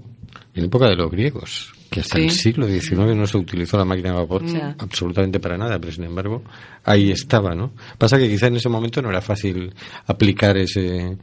en 0.54 0.66
época 0.66 0.88
de 0.88 0.96
los 0.96 1.10
griegos, 1.10 1.74
que 1.90 2.02
hasta 2.02 2.18
Sí. 2.18 2.24
el 2.26 2.32
siglo 2.32 2.68
XIX 2.68 3.16
no 3.16 3.26
se 3.26 3.38
utilizó 3.38 3.78
la 3.78 3.86
máquina 3.86 4.10
de 4.12 4.16
vapor 4.18 4.44
absolutamente 4.78 5.40
para 5.40 5.58
nada, 5.58 5.80
pero 5.80 5.92
sin 5.92 6.04
embargo 6.04 6.44
ahí 6.84 7.10
estaba, 7.12 7.56
¿no? 7.56 7.72
Pasa 7.98 8.18
que 8.20 8.30
quizá 8.30 8.48
en 8.48 8.58
ese 8.58 8.70
momento 8.70 9.02
no 9.02 9.10
era 9.10 9.22
fácil 9.22 9.74
aplicar 10.06 10.56
ese 10.58 11.18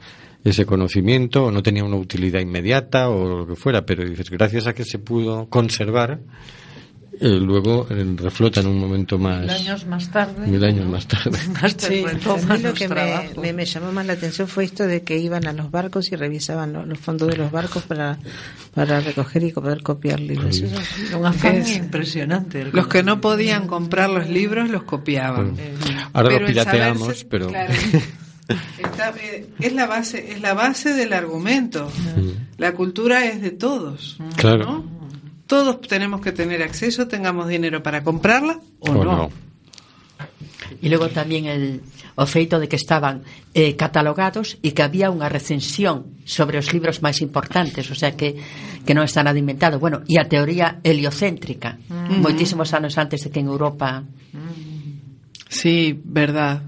ese 0.44 0.64
conocimiento 0.64 1.44
o 1.46 1.50
no 1.50 1.62
tenía 1.62 1.84
una 1.84 1.96
utilidad 1.96 2.40
inmediata 2.40 3.08
o 3.10 3.38
lo 3.40 3.46
que 3.46 3.56
fuera, 3.56 3.84
pero 3.84 4.04
dices, 4.04 4.30
gracias 4.30 4.66
a 4.66 4.72
que 4.74 4.84
se 4.84 4.98
pudo 4.98 5.48
conservar, 5.48 6.20
eh, 7.22 7.38
luego 7.38 7.86
eh, 7.90 8.14
reflota 8.16 8.60
en 8.60 8.68
un 8.68 8.78
momento 8.78 9.18
más 9.18 9.40
Mil 9.42 9.50
años 9.50 9.86
más 9.86 10.10
tarde. 10.10 10.46
mil 10.46 10.64
años 10.64 10.86
más 10.86 11.06
tarde. 11.06 11.38
Más 11.60 11.76
Sí, 11.76 12.02
a 12.02 12.14
mí 12.14 12.62
lo 12.62 12.68
los 12.70 12.78
que 12.78 12.88
me, 12.88 12.94
trabajos. 12.94 13.36
me- 13.36 13.52
me 13.52 13.66
llamó 13.66 13.92
más 13.92 14.06
la 14.06 14.14
atención 14.14 14.48
fue 14.48 14.64
esto 14.64 14.86
de 14.86 15.02
que 15.02 15.18
iban 15.18 15.46
a 15.46 15.52
los 15.52 15.70
barcos 15.70 16.10
y 16.12 16.16
revisaban 16.16 16.72
lo- 16.72 16.86
los, 16.86 16.98
fondos 16.98 17.28
de 17.28 17.36
los 17.36 17.50
barcos 17.52 17.82
para, 17.82 18.18
para 18.72 19.00
recoger 19.00 19.42
y 19.42 19.52
poder 19.52 19.82
copiar 19.82 20.18
libros. 20.20 20.56
Eso 20.62 20.80
es- 20.80 21.12
Un 21.12 21.26
afán 21.26 21.56
Es- 21.56 21.76
impresionante. 21.76 22.64
Los 22.72 22.86
que 22.86 23.02
no 23.02 23.20
podían 23.20 23.66
comprar 23.66 24.08
los 24.08 24.26
libros 24.30 24.70
los 24.70 24.84
copiaban. 24.84 25.56
Ahora 26.14 26.28
Pero 26.28 26.30
lo 26.30 26.36
el 26.38 26.46
pirateamos, 26.46 27.08
saberse- 27.08 27.26
pero 27.28 27.48
claro, 27.48 27.74
está- 28.78 29.14
eh, 29.20 29.46
es 29.58 29.72
la 29.72 29.86
base, 29.86 30.32
es 30.32 30.40
la 30.40 30.54
base 30.54 30.92
del 30.94 31.12
argumento. 31.12 31.90
La 32.58 32.72
cultura 32.74 33.24
es 33.26 33.40
de 33.40 33.50
todos. 33.52 34.18
claro. 34.36 34.64
¿no? 34.64 35.00
Todos 35.46 35.80
tenemos 35.82 36.20
que 36.20 36.30
tener 36.30 36.62
acceso, 36.62 37.08
tengamos 37.08 37.48
dinero 37.48 37.82
para 37.82 38.04
comprarla 38.04 38.60
o, 38.78 38.90
O 38.90 39.04
no. 39.04 39.16
no. 39.26 39.30
E 40.80 40.86
logo 40.86 41.10
tamén 41.10 41.50
el, 41.50 41.82
o 42.14 42.22
feito 42.30 42.62
de 42.62 42.70
que 42.70 42.78
estaban 42.78 43.26
eh, 43.58 43.74
catalogados 43.74 44.62
e 44.62 44.70
que 44.70 44.86
había 44.86 45.10
unha 45.10 45.26
recensión 45.26 46.14
sobre 46.22 46.62
os 46.62 46.70
libros 46.70 47.02
máis 47.02 47.18
importantes, 47.18 47.90
o 47.90 47.96
sea 47.98 48.14
que, 48.14 48.38
que 48.86 48.94
non 48.94 49.02
está 49.02 49.26
nada 49.26 49.34
inventado. 49.42 49.82
Bueno, 49.82 50.06
e 50.06 50.14
a 50.22 50.30
teoría 50.30 50.78
heliocéntrica, 50.86 51.82
moitísimos 52.22 52.70
anos 52.70 52.94
antes 53.02 53.26
de 53.26 53.34
que 53.34 53.42
en 53.42 53.50
Europa... 53.50 54.06
Sí, 55.50 55.98
verdad. 56.04 56.62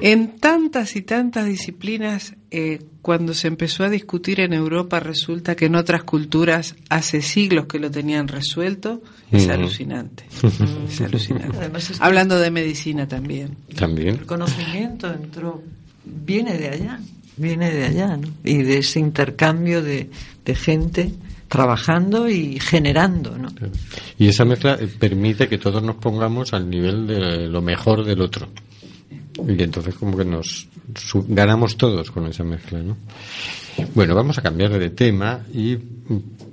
En 0.00 0.38
tantas 0.38 0.96
y 0.96 1.02
tantas 1.02 1.46
disciplinas, 1.46 2.34
eh, 2.50 2.82
cuando 3.02 3.34
se 3.34 3.48
empezó 3.48 3.84
a 3.84 3.90
discutir 3.90 4.40
en 4.40 4.52
Europa, 4.52 4.98
resulta 4.98 5.54
que 5.54 5.66
en 5.66 5.76
otras 5.76 6.02
culturas 6.04 6.74
hace 6.88 7.20
siglos 7.22 7.66
que 7.66 7.78
lo 7.78 7.90
tenían 7.90 8.26
resuelto. 8.28 9.02
Es 9.30 9.48
alucinante. 9.48 10.24
Es 10.88 11.00
alucinante. 11.00 11.56
Además 11.58 11.90
es 11.90 11.98
que- 11.98 12.04
Hablando 12.04 12.38
de 12.38 12.50
medicina 12.50 13.06
también. 13.06 13.56
También. 13.76 14.08
El 14.16 14.26
conocimiento 14.26 15.12
entró, 15.12 15.62
viene 16.04 16.56
de 16.56 16.68
allá, 16.70 16.98
viene 17.36 17.70
de 17.70 17.84
allá, 17.84 18.16
¿no? 18.16 18.28
Y 18.42 18.62
de 18.62 18.78
ese 18.78 19.00
intercambio 19.00 19.82
de, 19.82 20.08
de 20.44 20.54
gente 20.54 21.12
trabajando 21.48 22.28
y 22.28 22.58
generando, 22.58 23.36
¿no? 23.38 23.48
Y 24.18 24.28
esa 24.28 24.44
mezcla 24.44 24.76
eh, 24.80 24.88
permite 24.98 25.46
que 25.46 25.58
todos 25.58 25.82
nos 25.82 25.96
pongamos 25.96 26.52
al 26.52 26.68
nivel 26.68 27.06
de 27.06 27.46
lo 27.48 27.60
mejor 27.62 28.04
del 28.04 28.22
otro. 28.22 28.48
Y 29.36 29.62
entonces 29.62 29.94
como 29.96 30.16
que 30.16 30.24
nos 30.24 30.68
ganamos 31.28 31.76
todos 31.76 32.10
con 32.10 32.26
esa 32.26 32.44
mezcla, 32.44 32.80
¿no? 32.80 32.96
Bueno, 33.94 34.14
vamos 34.14 34.38
a 34.38 34.42
cambiar 34.42 34.78
de 34.78 34.90
tema 34.90 35.40
y 35.52 35.76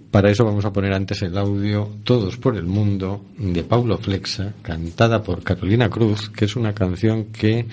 para 0.09 0.31
eso 0.31 0.43
vamos 0.43 0.65
a 0.65 0.73
poner 0.73 0.93
antes 0.93 1.21
el 1.21 1.37
audio 1.37 1.89
Todos 2.03 2.37
por 2.37 2.57
el 2.57 2.65
Mundo 2.65 3.25
de 3.37 3.63
Paulo 3.63 3.97
Flexa, 3.97 4.53
cantada 4.61 5.23
por 5.23 5.43
Carolina 5.43 5.89
Cruz, 5.89 6.29
que 6.29 6.45
es 6.45 6.55
una 6.55 6.73
canción 6.73 7.25
que 7.25 7.67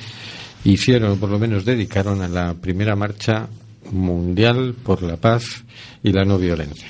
hicieron, 0.64 1.12
o 1.12 1.16
por 1.16 1.30
lo 1.30 1.38
menos 1.38 1.64
dedicaron 1.64 2.22
a 2.22 2.28
la 2.28 2.54
primera 2.54 2.94
marcha 2.94 3.48
mundial 3.90 4.74
por 4.82 5.02
la 5.02 5.16
paz 5.16 5.64
y 6.02 6.12
la 6.12 6.24
no 6.24 6.38
violencia. 6.38 6.88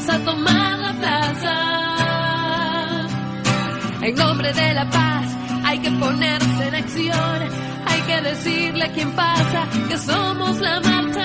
Vamos 0.00 0.14
a 0.14 0.24
tomar 0.24 0.78
la 0.78 0.92
plaza. 0.94 1.56
En 4.02 4.14
nombre 4.14 4.52
de 4.52 4.74
la 4.74 4.88
paz 4.88 5.36
hay 5.64 5.78
que 5.78 5.90
ponerse 5.90 6.68
en 6.68 6.74
acción. 6.74 7.42
Hay 7.86 8.00
que 8.02 8.20
decirle 8.22 8.84
a 8.84 8.92
quien 8.92 9.12
pasa 9.12 9.68
que 9.88 9.98
somos 9.98 10.58
la 10.60 10.80
marcha 10.80 11.19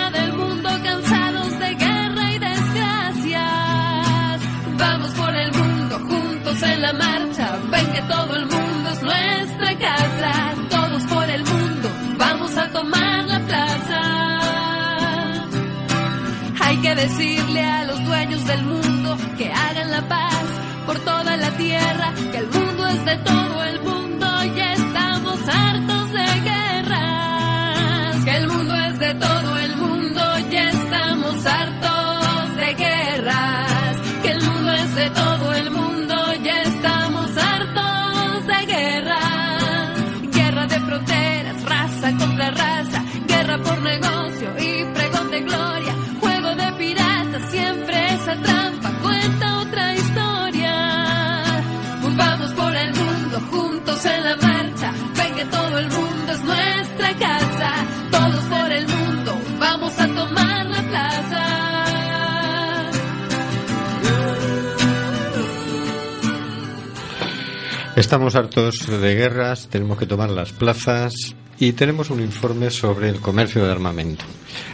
Estamos 68.15 68.35
hartos 68.35 68.87
de 68.87 69.13
guerras, 69.13 69.67
tenemos 69.67 69.97
que 69.97 70.05
tomar 70.05 70.29
las 70.29 70.53
plazas 70.53 71.35
y 71.59 71.73
tenemos 71.73 72.09
un 72.09 72.21
informe 72.21 72.69
sobre 72.69 73.09
el 73.09 73.19
comercio 73.19 73.65
de 73.65 73.69
armamento. 73.73 74.23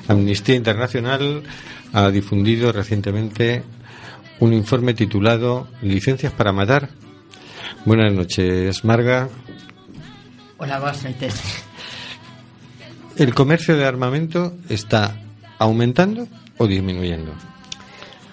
Amnistía 0.08 0.54
Internacional 0.54 1.42
ha 1.92 2.12
difundido 2.12 2.72
recientemente 2.72 3.64
un 4.40 4.54
informe 4.54 4.94
titulado 4.94 5.68
Licencias 5.82 6.32
para 6.34 6.52
matar. 6.52 6.90
Buenas 7.84 8.14
noches, 8.14 8.86
Marga. 8.86 9.28
Hola, 10.60 10.78
boas 10.78 11.04
noites. 11.04 11.34
¿El 13.18 13.34
comercio 13.34 13.76
de 13.76 13.86
armamento 13.86 14.56
está 14.70 15.20
aumentando 15.58 16.28
o 16.60 16.68
disminuyendo? 16.68 17.34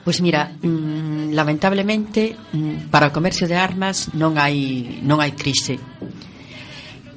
Pois 0.05 0.21
mira, 0.21 0.51
mm, 0.51 1.33
lamentablemente 1.35 2.37
mm, 2.53 2.89
para 2.89 3.09
o 3.09 3.15
comercio 3.15 3.45
de 3.45 3.57
armas 3.57 4.13
non 4.17 4.39
hai 4.41 5.01
non 5.05 5.21
hai 5.21 5.37
crise. 5.37 5.77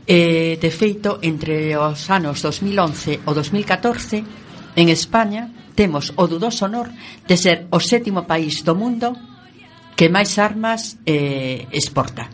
Eh, 0.08 0.58
de 0.60 0.72
feito, 0.74 1.22
entre 1.24 1.78
os 1.78 2.10
anos 2.12 2.41
2011 2.44 3.24
o 3.24 3.32
2014, 3.32 4.26
en 4.76 4.88
España 4.89 5.48
temos 5.76 6.12
o 6.17 6.28
dudoso 6.28 6.67
honor 6.67 6.91
de 7.28 7.36
ser 7.38 7.67
o 7.72 7.80
sétimo 7.80 8.28
país 8.28 8.65
do 8.65 8.76
mundo 8.76 9.15
que 9.96 10.10
máis 10.10 10.36
armas 10.41 10.98
eh, 11.06 11.70
exporta. 11.72 12.28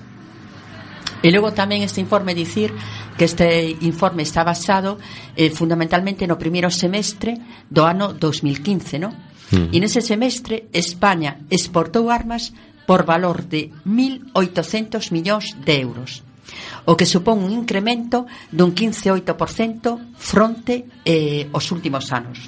E 1.21 1.27
logo 1.33 1.51
tamén 1.51 1.83
este 1.83 1.99
informe 1.99 2.37
dicir 2.37 2.71
que 3.17 3.25
este 3.25 3.73
informe 3.83 4.21
está 4.23 4.45
basado 4.45 5.01
eh, 5.35 5.49
fundamentalmente 5.49 6.29
no 6.29 6.39
primeiro 6.39 6.69
semestre 6.69 7.35
do 7.67 7.83
ano 7.83 8.13
2015, 8.13 9.01
non? 9.01 9.13
Uh 9.51 9.55
-huh. 9.55 9.69
E 9.71 9.77
nese 9.79 10.01
semestre, 10.03 10.67
España 10.73 11.39
exportou 11.49 12.11
armas 12.11 12.51
por 12.87 13.03
valor 13.03 13.43
de 13.43 13.71
1.800 13.83 15.11
millóns 15.11 15.55
de 15.59 15.75
euros, 15.83 16.23
o 16.87 16.95
que 16.95 17.05
supón 17.05 17.43
un 17.43 17.51
incremento 17.51 18.27
dun 18.51 18.71
15,8% 18.71 20.15
fronte 20.15 20.87
eh, 21.03 21.51
os 21.51 21.67
últimos 21.75 22.15
anos. 22.15 22.47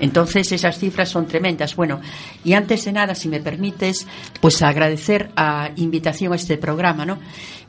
Entonces 0.00 0.52
esas 0.52 0.78
cifras 0.78 1.08
son 1.08 1.26
tremendas. 1.26 1.74
Bueno, 1.74 2.00
y 2.44 2.52
antes 2.52 2.84
de 2.84 2.92
nada, 2.92 3.14
si 3.14 3.28
me 3.28 3.40
permites, 3.40 4.06
pues 4.40 4.62
agradecer 4.62 5.30
a 5.36 5.70
invitación 5.76 6.32
a 6.32 6.36
este 6.36 6.56
programa, 6.56 7.04
¿no? 7.04 7.18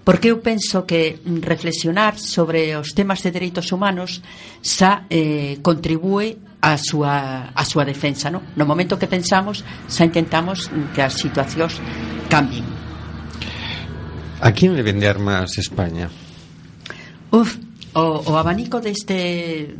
Porque 0.03 0.32
eu 0.32 0.41
penso 0.41 0.88
que 0.88 1.19
reflexionar 1.25 2.17
sobre 2.17 2.73
os 2.73 2.95
temas 2.95 3.21
de 3.21 3.29
dereitos 3.36 3.69
humanos 3.75 4.23
xa 4.63 5.05
eh, 5.12 5.60
contribúe 5.62 6.39
a 6.62 6.76
súa, 6.76 7.52
a 7.56 7.63
súa 7.63 7.88
defensa 7.88 8.28
no? 8.28 8.43
no 8.56 8.65
momento 8.67 9.00
que 9.00 9.08
pensamos 9.08 9.63
xa 9.88 10.04
intentamos 10.04 10.67
que 10.91 11.02
as 11.02 11.15
situacións 11.15 11.80
cambien 12.28 12.80
A 14.41 14.54
quién 14.54 14.72
le 14.76 14.84
vende 14.84 15.04
armas 15.04 15.58
España? 15.60 16.08
Uf, 17.32 17.60
o, 17.93 18.24
o 18.24 18.34
abanico 18.39 18.80
deste 18.80 19.76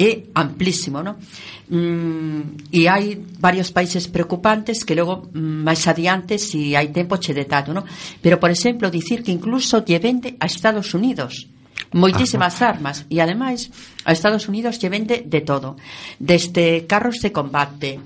é 0.00 0.10
amplísimo, 0.32 1.04
non? 1.04 1.20
Mm, 1.68 2.72
e 2.72 2.88
hai 2.88 3.20
varios 3.36 3.68
países 3.68 4.08
preocupantes 4.08 4.80
que 4.80 4.96
logo 4.96 5.28
mm, 5.28 5.60
máis 5.60 5.84
adiante, 5.84 6.40
se 6.40 6.56
si 6.56 6.60
hai 6.72 6.88
tempo, 6.88 7.20
che 7.20 7.36
detallo, 7.36 7.76
non? 7.76 7.84
Pero, 8.24 8.40
por 8.40 8.48
exemplo, 8.48 8.88
dicir 8.88 9.20
que 9.20 9.34
incluso 9.34 9.84
lle 9.84 10.00
vende 10.00 10.40
a 10.40 10.48
Estados 10.48 10.96
Unidos 10.96 11.44
moitísimas 11.92 12.60
armas 12.60 13.06
e 13.08 13.20
ademais 13.20 13.72
a 14.04 14.12
Estados 14.12 14.48
Unidos 14.48 14.76
lle 14.76 14.92
vende 14.92 15.24
de 15.24 15.40
todo, 15.40 15.76
desde 16.20 16.84
carros 16.84 17.20
de 17.24 17.30
combate, 17.32 18.00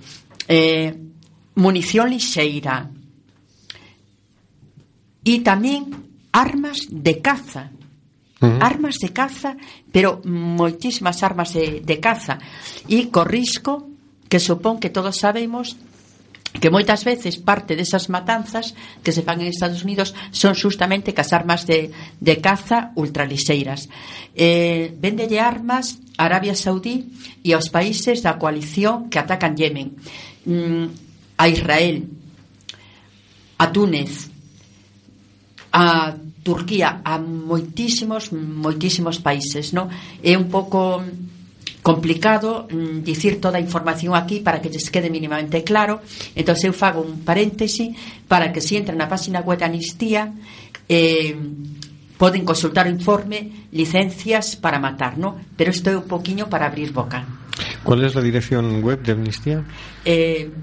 eh, 0.47 0.95
munición 1.59 2.11
lixeira 2.11 2.90
e 5.23 5.35
tamén 5.42 5.90
armas 6.35 6.88
de 6.90 7.23
caza. 7.23 7.71
Uh 8.42 8.59
-huh. 8.59 8.59
Armas 8.59 8.99
de 8.99 9.14
caza, 9.14 9.55
pero 9.95 10.18
moitísimas 10.27 11.23
armas 11.23 11.55
de, 11.55 11.79
de 11.79 11.97
caza 12.03 12.42
e 12.90 13.07
co 13.14 13.23
risco 13.23 13.87
que 14.27 14.42
supón 14.42 14.83
que 14.83 14.90
todos 14.90 15.14
sabemos 15.21 15.79
que 16.61 16.69
moitas 16.69 17.09
veces 17.09 17.41
parte 17.41 17.73
desas 17.77 18.12
matanzas 18.12 18.77
que 19.01 19.12
se 19.12 19.25
fan 19.25 19.41
en 19.41 19.49
Estados 19.49 19.88
Unidos 19.88 20.12
son 20.37 20.53
justamente 20.53 21.17
cas 21.17 21.33
armas 21.33 21.65
de, 21.65 21.88
de 22.21 22.35
caza 22.45 22.93
ultraliseiras. 22.95 23.88
Eh, 24.37 24.93
vendelle 25.01 25.41
armas 25.41 25.97
a 26.21 26.29
Arabia 26.29 26.53
Saudí 26.53 27.09
e 27.41 27.57
aos 27.57 27.73
países 27.73 28.21
da 28.21 28.37
coalición 28.37 29.09
que 29.09 29.17
atacan 29.17 29.57
Yemen, 29.57 29.97
mm, 30.45 30.87
a 31.41 31.45
Israel, 31.49 32.05
a 33.57 33.73
Túnez, 33.73 34.29
a 35.73 36.12
Turquía, 36.43 37.01
a 37.01 37.17
moitísimos, 37.17 38.29
moitísimos 38.35 39.23
países. 39.25 39.73
Non? 39.73 39.88
É 40.21 40.37
un 40.37 40.53
pouco 40.53 41.01
complicado 41.83 42.68
mm, 42.71 43.03
dicir 43.03 43.40
toda 43.40 43.59
a 43.59 43.61
información 43.61 44.14
aquí 44.14 44.38
para 44.40 44.62
que 44.62 44.71
lles 44.71 44.88
quede 44.88 45.11
mínimamente 45.11 45.64
claro 45.66 45.99
entón 46.38 46.55
eu 46.62 46.71
fago 46.71 47.03
un 47.03 47.27
paréntesi 47.27 47.90
para 48.31 48.55
que 48.55 48.62
se 48.62 48.79
entren 48.79 48.95
na 48.97 49.11
página 49.11 49.42
web 49.42 49.59
da 49.59 49.66
Amnistía 49.66 50.31
eh, 50.87 51.35
poden 52.14 52.47
consultar 52.47 52.87
o 52.87 52.95
informe 52.95 53.66
licencias 53.75 54.55
para 54.55 54.79
matar, 54.79 55.18
¿no? 55.18 55.42
pero 55.59 55.75
isto 55.75 55.90
é 55.90 55.99
un 55.99 56.07
poquinho 56.07 56.47
para 56.47 56.71
abrir 56.71 56.95
boca 56.95 57.27
¿Cuál 57.83 58.07
es 58.07 58.14
la 58.14 58.23
dirección 58.23 58.79
web 58.81 59.03
de 59.03 59.18
Amnistía? 59.18 59.66
eh, 60.07 60.55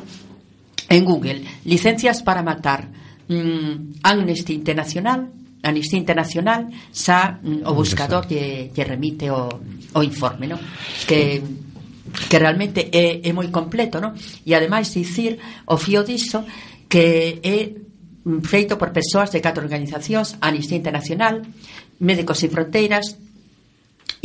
en 0.88 1.04
Google 1.04 1.44
licencias 1.68 2.24
para 2.24 2.40
matar 2.40 3.01
mm, 3.32 4.04
Amnesty 4.04 4.54
Internacional 4.54 5.32
Amnistía 5.64 6.00
Internacional 6.00 6.68
xa 6.90 7.38
mm, 7.38 7.70
o 7.70 7.72
buscador 7.78 8.26
lle, 8.26 8.74
lle 8.74 8.84
remite 8.84 9.30
o, 9.30 9.48
o 9.94 10.02
informe 10.02 10.50
no? 10.50 10.58
que 11.06 11.42
que 12.12 12.38
realmente 12.42 12.90
é, 12.92 13.24
é 13.24 13.32
moi 13.32 13.48
completo 13.54 14.02
no? 14.02 14.18
e 14.44 14.52
ademais 14.58 14.90
dicir 14.92 15.38
o 15.70 15.78
fío 15.78 16.02
diso 16.02 16.44
que 16.90 17.40
é 17.46 17.58
mm, 18.26 18.42
feito 18.42 18.76
por 18.76 18.90
persoas 18.90 19.30
de 19.30 19.40
catro 19.40 19.62
organizacións 19.62 20.42
Amnistía 20.42 20.82
Internacional 20.82 21.46
Médicos 22.02 22.42
Sin 22.42 22.50
Fronteiras 22.50 23.22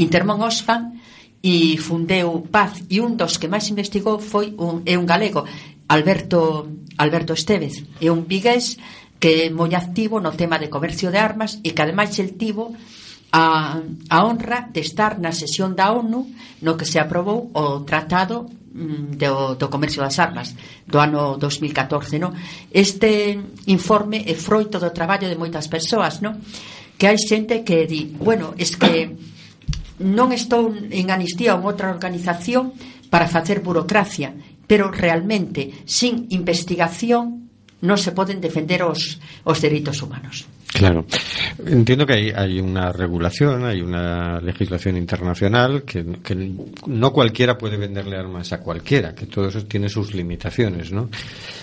Intermón 0.01 0.40
Oxfam 0.40 0.97
e 1.45 1.77
fundeu 1.77 2.49
Paz 2.49 2.81
e 2.88 3.05
un 3.05 3.21
dos 3.21 3.37
que 3.37 3.47
máis 3.53 3.69
investigou 3.69 4.16
foi 4.19 4.57
un, 4.57 4.81
é 4.88 4.97
un 4.97 5.05
galego 5.05 5.45
Alberto 5.88 6.66
Alberto 6.99 7.33
Estevez 7.33 7.85
é 8.01 8.11
un 8.11 8.27
vigués 8.27 8.79
que 9.20 9.47
é 9.47 9.51
moi 9.51 9.72
activo 9.72 10.20
no 10.20 10.34
tema 10.34 10.59
de 10.59 10.68
comercio 10.68 11.09
de 11.12 11.20
armas 11.20 11.61
e 11.62 11.72
que 11.72 11.82
ademais 11.82 12.16
el 12.18 12.37
tivo 12.37 12.74
a, 13.32 13.80
a 13.80 14.18
honra 14.24 14.68
de 14.72 14.80
estar 14.80 15.18
na 15.20 15.32
sesión 15.32 15.76
da 15.76 15.93
ONU 15.93 16.26
no 16.62 16.76
que 16.76 16.89
se 16.89 16.99
aprobou 16.99 17.53
o 17.53 17.84
tratado 17.84 18.49
mm, 18.72 19.20
do, 19.20 19.57
do 19.57 19.66
comercio 19.68 20.03
das 20.03 20.18
armas 20.18 20.57
do 20.84 20.99
ano 20.99 21.37
2014 21.39 22.18
no? 22.18 22.32
este 22.72 23.39
informe 23.68 24.24
é 24.26 24.34
froito 24.34 24.80
do 24.80 24.91
traballo 24.93 25.28
de 25.28 25.39
moitas 25.39 25.68
persoas 25.68 26.20
no? 26.20 26.41
que 26.97 27.07
hai 27.07 27.18
xente 27.20 27.62
que 27.62 27.84
di 27.84 28.16
bueno, 28.16 28.57
es 28.57 28.76
que 28.76 29.16
non 30.01 30.28
estou 30.32 30.72
en 30.72 31.09
Amnistía 31.09 31.57
ou 31.57 31.64
outra 31.64 31.89
organización 31.89 32.76
para 33.09 33.28
facer 33.28 33.64
burocracia 33.64 34.32
pero 34.67 34.91
realmente 34.91 35.73
sin 35.87 36.27
investigación 36.31 37.47
non 37.85 38.01
se 38.01 38.17
poden 38.17 38.41
defender 38.41 38.83
os, 38.83 39.21
os 39.45 39.59
dereitos 39.61 40.01
humanos. 40.01 40.49
Claro. 40.77 41.07
Entiendo 41.64 42.05
que 42.05 42.12
hay, 42.12 42.31
hay 42.31 42.59
una 42.61 42.93
regulación, 42.93 43.64
hay 43.64 43.81
una 43.81 44.41
legislación 44.41 44.97
internacional 44.97 45.85
que, 45.85 46.05
que 46.23 46.53
no 46.87 47.12
cualquiera 47.12 47.57
puede 47.57 47.77
venderle 47.77 48.17
armas 48.17 48.53
a 48.53 48.61
cualquiera, 48.61 49.14
que 49.14 49.27
todo 49.27 49.49
eso 49.49 49.64
tiene 49.64 49.89
sus 49.89 50.14
limitaciones, 50.14 50.93
¿no? 50.93 51.09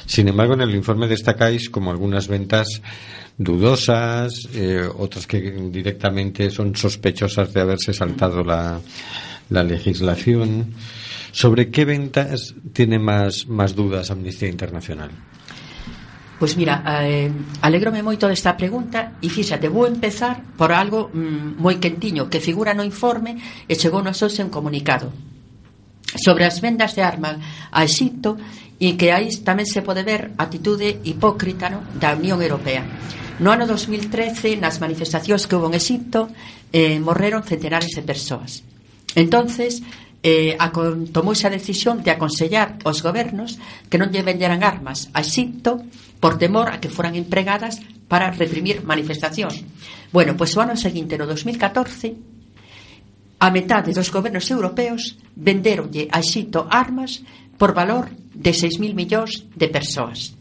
Sin 0.05 0.27
embargo, 0.29 0.53
en 0.53 0.61
el 0.61 0.73
informe 0.73 1.07
destacáis 1.07 1.69
como 1.69 1.91
algunas 1.91 2.27
ventas 2.27 2.81
dudosas, 3.37 4.47
eh, 4.53 4.87
otras 4.97 5.27
que 5.27 5.41
directamente 5.41 6.49
son 6.49 6.75
sospechosas 6.75 7.53
de 7.53 7.61
haberse 7.61 7.93
saltado 7.93 8.43
la, 8.43 8.79
la 9.49 9.63
legislación. 9.63 10.73
¿Sobre 11.33 11.71
qué 11.71 11.83
ventas 11.83 12.53
tiene 12.73 12.99
más, 12.99 13.47
más 13.47 13.75
dudas 13.75 14.11
Amnistía 14.11 14.49
Internacional? 14.49 15.09
Pois 16.37 16.55
mira, 16.55 16.83
eh, 17.01 17.31
alegrome 17.65 18.05
moito 18.05 18.29
desta 18.29 18.53
pregunta 18.53 19.17
e 19.17 19.33
fíxate, 19.33 19.65
vou 19.65 19.89
empezar 19.89 20.45
por 20.53 20.69
algo 20.69 21.09
mm, 21.09 21.57
moi 21.57 21.81
quentiño 21.81 22.29
que 22.29 22.37
figura 22.37 22.77
no 22.77 22.85
informe 22.85 23.41
e 23.65 23.73
chegou 23.73 24.05
nos 24.05 24.21
hoxe 24.21 24.45
un 24.45 24.53
comunicado 24.53 25.09
sobre 26.21 26.45
as 26.45 26.61
vendas 26.61 26.93
de 26.93 27.01
armas 27.01 27.41
a 27.73 27.81
Egipto 27.81 28.37
e 28.77 28.93
que 28.93 29.09
aí 29.09 29.33
tamén 29.41 29.65
se 29.65 29.81
pode 29.81 30.05
ver 30.05 30.37
atitude 30.37 31.01
hipócrita 31.01 31.73
no, 31.73 31.81
da 31.97 32.13
Unión 32.13 32.45
Europea. 32.45 32.85
No 33.41 33.49
ano 33.49 33.65
2013, 33.65 34.61
nas 34.61 34.77
manifestacións 34.77 35.49
que 35.49 35.57
houve 35.57 35.73
en 35.73 35.81
Egipto, 35.81 36.29
eh, 36.69 37.01
morreron 37.01 37.41
centenares 37.41 37.97
de 37.97 38.05
persoas. 38.05 38.61
Entonces, 39.17 39.81
eh, 40.23 40.55
a, 40.55 40.71
tomou 41.11 41.35
esa 41.35 41.51
decisión 41.51 41.99
de 41.99 42.15
aconsellar 42.15 42.79
aos 42.87 43.03
gobernos 43.03 43.59
que 43.91 43.99
non 43.99 44.07
lle 44.07 44.23
venderan 44.23 44.63
armas 44.63 45.11
a 45.11 45.19
Xinto 45.19 45.83
por 46.23 46.39
temor 46.39 46.71
a 46.71 46.79
que 46.79 46.87
foran 46.87 47.19
empregadas 47.19 47.83
para 48.07 48.31
reprimir 48.31 48.87
manifestacións. 48.87 49.59
Bueno, 50.15 50.39
pois 50.39 50.55
o 50.55 50.63
ano 50.63 50.79
seguinte, 50.79 51.19
no 51.19 51.27
2014, 51.27 52.15
a 53.43 53.51
metade 53.51 53.91
dos 53.91 54.07
gobernos 54.07 54.47
europeos 54.47 55.19
venderonlle 55.35 56.07
a 56.07 56.23
Xinto 56.23 56.71
armas 56.71 57.19
por 57.59 57.75
valor 57.75 58.07
de 58.31 58.55
6.000 58.55 58.95
millóns 58.95 59.43
de 59.51 59.67
persoas. 59.67 60.39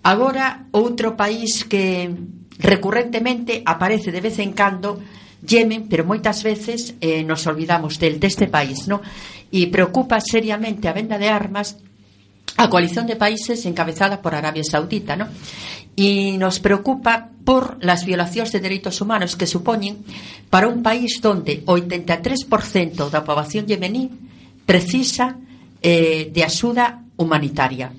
Agora, 0.00 0.72
outro 0.72 1.12
país 1.12 1.68
que 1.68 2.08
recurrentemente 2.56 3.60
aparece 3.60 4.08
de 4.08 4.24
vez 4.24 4.40
en 4.40 4.56
cando 4.56 5.00
Yemen, 5.44 5.88
pero 5.88 6.08
moitas 6.08 6.42
veces 6.42 6.96
eh, 7.04 7.22
nos 7.22 7.46
olvidamos 7.46 8.00
del 8.00 8.16
deste 8.16 8.48
país, 8.48 8.88
non? 8.88 9.04
E 9.52 9.68
preocupa 9.68 10.18
seriamente 10.18 10.88
a 10.88 10.96
venda 10.96 11.20
de 11.20 11.28
armas 11.28 11.78
a 12.56 12.70
coalición 12.70 13.06
de 13.06 13.16
países 13.18 13.66
encabezada 13.66 14.22
por 14.22 14.34
Arabia 14.34 14.64
Saudita, 14.64 15.16
¿no? 15.16 15.28
Y 15.96 16.38
nos 16.38 16.58
preocupa 16.58 17.30
por 17.44 17.78
las 17.84 18.04
violacións 18.04 18.50
de 18.50 18.60
dereitos 18.60 19.00
humanos 19.00 19.36
que 19.36 19.46
supoñen 19.46 20.02
para 20.50 20.66
un 20.66 20.82
país 20.82 21.20
donde 21.22 21.62
o 21.66 21.76
83% 21.78 23.10
da 23.10 23.22
poboación 23.22 23.68
yemení 23.68 24.10
precisa 24.66 25.38
eh, 25.84 26.30
de 26.32 26.42
axuda 26.42 27.04
humanitaria. 27.20 27.92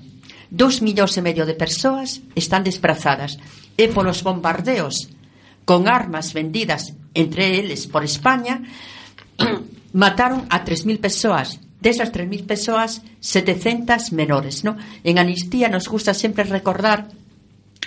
Dos 0.50 0.82
millóns 0.82 1.16
e 1.18 1.22
medio 1.24 1.46
de 1.46 1.54
persoas 1.56 2.22
están 2.34 2.66
desplazadas 2.66 3.38
e 3.76 3.88
polos 3.92 4.24
bombardeos 4.24 5.10
con 5.66 5.88
armas 5.92 6.32
vendidas 6.32 6.96
entre 7.12 7.58
eles 7.60 7.84
por 7.86 8.00
España 8.00 8.62
mataron 9.92 10.46
a 10.48 10.64
3.000 10.64 10.96
persoas 10.96 11.60
desas 11.84 12.08
3.000 12.08 12.46
persoas 12.46 13.02
700 13.20 14.16
menores 14.16 14.64
no? 14.64 14.80
en 15.04 15.18
Anistía 15.18 15.68
nos 15.68 15.84
gusta 15.90 16.14
sempre 16.14 16.48
recordar 16.48 17.12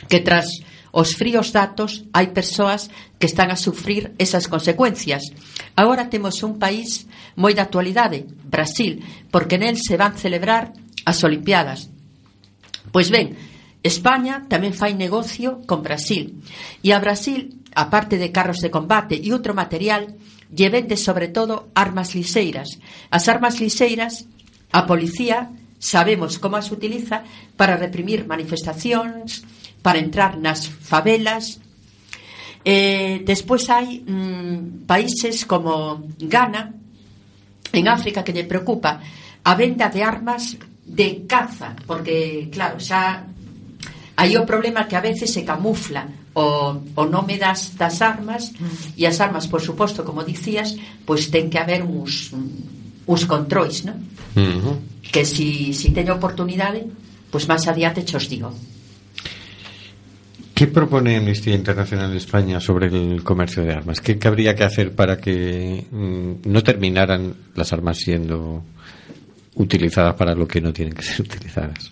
que 0.08 0.20
tras 0.20 0.62
os 0.92 1.14
fríos 1.16 1.54
datos 1.54 2.10
hai 2.16 2.34
persoas 2.34 2.90
que 3.22 3.30
están 3.30 3.54
a 3.54 3.60
sufrir 3.60 4.18
esas 4.18 4.50
consecuencias. 4.50 5.30
Agora 5.78 6.10
temos 6.10 6.42
un 6.42 6.58
país 6.58 7.06
moi 7.38 7.54
de 7.54 7.62
actualidade, 7.62 8.26
Brasil, 8.26 9.06
porque 9.30 9.62
nel 9.62 9.78
se 9.78 10.02
van 10.02 10.18
celebrar 10.18 10.74
as 11.06 11.22
Olimpiadas. 11.22 11.94
Pois 12.90 13.14
ben, 13.14 13.38
España 13.86 14.50
tamén 14.50 14.74
fai 14.74 14.98
negocio 14.98 15.62
con 15.70 15.86
Brasil. 15.86 16.42
E 16.82 16.90
a 16.92 17.00
Brasil 17.00 17.59
aparte 17.76 18.18
de 18.18 18.32
carros 18.32 18.60
de 18.60 18.74
combate 18.74 19.18
e 19.18 19.30
outro 19.34 19.54
material, 19.54 20.10
lle 20.50 20.70
vende 20.74 20.98
sobre 20.98 21.30
todo 21.30 21.70
armas 21.78 22.18
liseiras. 22.18 22.82
As 23.14 23.30
armas 23.30 23.62
liseiras, 23.62 24.26
a 24.74 24.86
policía 24.86 25.54
sabemos 25.80 26.38
como 26.38 26.58
as 26.58 26.74
utiliza 26.74 27.24
para 27.56 27.80
reprimir 27.80 28.28
manifestacións, 28.28 29.46
para 29.82 30.02
entrar 30.02 30.36
nas 30.36 30.68
favelas. 30.68 31.62
Eh, 32.66 33.24
despois 33.24 33.64
hai 33.72 34.04
mm, 34.04 34.84
países 34.84 35.48
como 35.48 36.04
Ghana, 36.20 36.76
en 37.72 37.86
África, 37.88 38.26
que 38.26 38.36
lle 38.36 38.50
preocupa 38.50 39.00
a 39.00 39.54
venda 39.56 39.88
de 39.88 40.04
armas 40.04 40.58
de 40.84 41.24
caza, 41.30 41.78
porque, 41.88 42.50
claro, 42.52 42.82
xa 42.82 43.24
hai 44.20 44.36
o 44.36 44.44
problema 44.44 44.84
que 44.84 45.00
a 45.00 45.06
veces 45.06 45.32
se 45.32 45.48
camufla 45.48 46.19
o, 46.40 46.80
o 46.96 47.04
nome 47.06 47.36
das, 47.36 47.76
das 47.76 48.00
armas 48.00 48.56
e 48.96 49.04
as 49.04 49.20
armas, 49.20 49.48
por 49.52 49.60
suposto, 49.60 50.08
como 50.08 50.24
dicías, 50.24 50.76
pois 51.04 51.28
ten 51.28 51.52
que 51.52 51.60
haber 51.60 51.84
uns, 51.84 52.32
uns 53.04 53.24
controis, 53.28 53.84
non? 53.84 54.00
Uh 54.40 54.60
-huh. 54.64 54.76
Que 55.04 55.28
si, 55.28 55.76
si 55.76 55.92
teño 55.92 56.16
oportunidade, 56.16 56.88
pois 57.28 57.44
máis 57.52 57.68
adiante 57.68 58.08
xos 58.08 58.32
digo. 58.32 58.56
¿Qué 60.56 60.68
propone 60.68 61.16
Amnistía 61.16 61.56
Internacional 61.56 62.12
de 62.12 62.18
España 62.18 62.60
sobre 62.60 62.88
el 62.88 63.24
comercio 63.24 63.64
de 63.64 63.72
armas? 63.72 64.02
¿Qué, 64.02 64.20
qué 64.20 64.28
habría 64.28 64.56
que 64.56 64.66
hacer 64.66 64.92
para 64.92 65.16
que 65.16 65.86
mm, 65.90 66.52
no 66.52 66.60
terminaran 66.64 67.34
las 67.56 67.72
armas 67.72 67.98
siendo 67.98 68.64
utilizadas 69.56 70.16
para 70.16 70.36
lo 70.36 70.46
que 70.46 70.60
no 70.60 70.74
tienen 70.74 70.94
que 70.94 71.04
ser 71.04 71.22
utilizadas? 71.28 71.90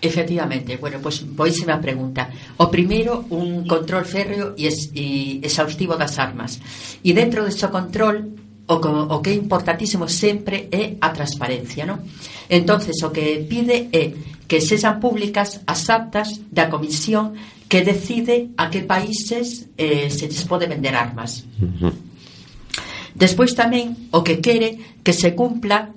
Efectivamente, 0.00 0.76
bueno, 0.76 0.98
pois 1.02 1.20
pues, 1.20 1.58
pois 1.60 1.68
a 1.68 1.76
pregunta. 1.76 2.32
O 2.56 2.72
primeiro, 2.72 3.28
un 3.30 3.68
control 3.68 4.08
férreo 4.08 4.56
e, 4.56 4.64
es, 4.66 4.88
e 4.96 5.40
exhaustivo 5.44 5.92
das 6.00 6.16
armas. 6.16 6.56
E 7.04 7.12
dentro 7.12 7.44
deste 7.44 7.68
control, 7.68 8.32
o, 8.64 8.76
o 8.80 9.16
que 9.20 9.30
é 9.30 9.36
importantísimo 9.36 10.08
sempre 10.08 10.72
é 10.72 10.96
a 11.04 11.12
transparencia, 11.12 11.84
non? 11.84 12.00
Entonces, 12.48 12.96
o 13.04 13.12
que 13.12 13.44
pide 13.44 13.92
é 13.92 14.16
que 14.48 14.58
sexan 14.64 14.98
públicas 14.98 15.60
as 15.68 15.84
actas 15.92 16.40
da 16.48 16.72
comisión 16.72 17.36
que 17.68 17.84
decide 17.84 18.50
a 18.56 18.66
que 18.72 18.82
países 18.82 19.68
eh, 19.76 20.10
se 20.10 20.26
lles 20.26 20.48
pode 20.48 20.66
vender 20.66 20.96
armas. 20.96 21.46
Uh 21.60 21.92
-huh. 21.92 21.94
Despois 23.14 23.52
tamén 23.52 24.10
o 24.16 24.24
que 24.24 24.40
quere 24.40 24.98
que 25.04 25.12
se 25.12 25.36
cumpla 25.36 25.92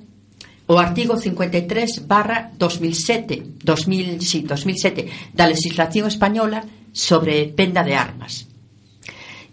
o 0.68 0.80
artigo 0.80 1.20
53 1.20 2.08
barra 2.08 2.52
2007, 2.56 3.64
2000, 3.64 4.22
sí, 4.22 4.48
2007 4.48 5.36
da 5.36 5.48
legislación 5.48 6.08
española 6.08 6.64
sobre 6.94 7.52
penda 7.52 7.84
de 7.84 7.96
armas. 7.96 8.48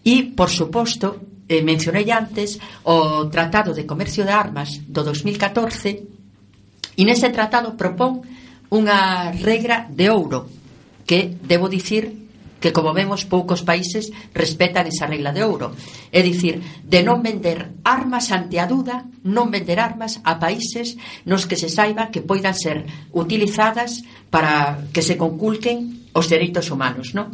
E, 0.05 0.33
por 0.33 0.49
suposto, 0.49 1.45
eh, 1.51 1.67
mencionei 1.67 2.07
antes 2.15 2.63
o 2.87 3.27
Tratado 3.27 3.75
de 3.75 3.85
Comercio 3.85 4.23
de 4.23 4.31
Armas 4.31 4.79
do 4.87 5.03
2014 5.03 6.07
e 6.95 7.03
nese 7.03 7.29
tratado 7.35 7.75
propón 7.75 8.23
unha 8.71 9.35
regra 9.35 9.91
de 9.91 10.15
ouro 10.15 10.47
que, 11.03 11.27
debo 11.43 11.67
dicir, 11.67 12.30
que 12.61 12.73
como 12.77 12.93
vemos 12.93 13.25
poucos 13.25 13.65
países 13.65 14.13
respetan 14.37 14.87
esa 14.87 15.09
regla 15.09 15.33
de 15.33 15.43
ouro. 15.43 15.73
É 16.13 16.21
dicir, 16.21 16.61
de 16.85 17.01
non 17.01 17.25
vender 17.25 17.81
armas 17.83 18.29
ante 18.31 18.61
a 18.61 18.69
duda, 18.69 19.09
non 19.25 19.49
vender 19.49 19.81
armas 19.81 20.21
a 20.23 20.37
países 20.37 21.01
nos 21.25 21.49
que 21.49 21.57
se 21.57 21.73
saiba 21.73 22.13
que 22.13 22.21
poidan 22.21 22.55
ser 22.55 22.85
utilizadas 23.17 24.05
para 24.29 24.85
que 24.93 25.01
se 25.01 25.17
conculquen 25.17 26.07
os 26.13 26.29
dereitos 26.29 26.69
humanos, 26.69 27.17
non? 27.17 27.33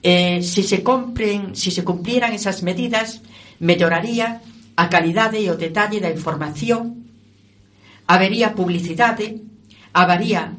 Eh, 0.00 0.40
se 0.46 0.62
se 0.62 0.86
compren, 0.86 1.58
se 1.58 1.74
se 1.74 1.82
cumplieran 1.82 2.30
esas 2.30 2.62
medidas, 2.62 3.20
melloraría 3.58 4.40
a 4.78 4.86
calidade 4.86 5.42
e 5.42 5.50
o 5.50 5.58
detalle 5.58 5.98
da 5.98 6.14
información, 6.14 7.02
habería 8.06 8.54
publicidade, 8.54 9.42
habería 9.90 10.54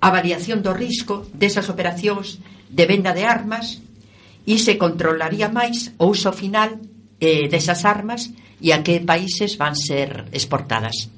a 0.00 0.08
variación 0.08 0.62
do 0.62 0.72
risco 0.72 1.26
desas 1.34 1.66
operacións 1.68 2.38
de 2.70 2.86
venda 2.86 3.12
de 3.12 3.24
armas 3.26 3.82
e 4.46 4.56
se 4.56 4.78
controlaría 4.78 5.50
máis 5.50 5.92
o 5.98 6.08
uso 6.08 6.32
final 6.32 6.78
eh, 7.20 7.50
desas 7.50 7.84
armas 7.84 8.32
e 8.62 8.72
a 8.72 8.80
que 8.80 9.02
países 9.02 9.58
van 9.58 9.74
ser 9.76 10.30
exportadas. 10.32 11.10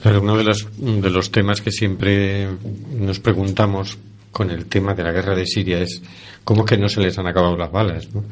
Claro, 0.00 0.22
uno 0.22 0.36
de 0.36 0.44
los, 0.44 0.66
de 0.76 1.10
los 1.10 1.30
temas 1.30 1.60
que 1.60 1.70
siempre 1.70 2.48
nos 2.98 3.20
preguntamos 3.20 3.98
con 4.32 4.50
el 4.50 4.66
tema 4.66 4.94
de 4.94 5.04
la 5.04 5.12
guerra 5.12 5.36
de 5.36 5.46
Siria 5.46 5.78
es 5.80 6.02
cómo 6.42 6.64
que 6.64 6.76
no 6.76 6.88
se 6.88 7.00
les 7.00 7.18
han 7.18 7.26
acabado 7.26 7.56
las 7.56 7.70
balas, 7.70 8.08
¿no? 8.12 8.24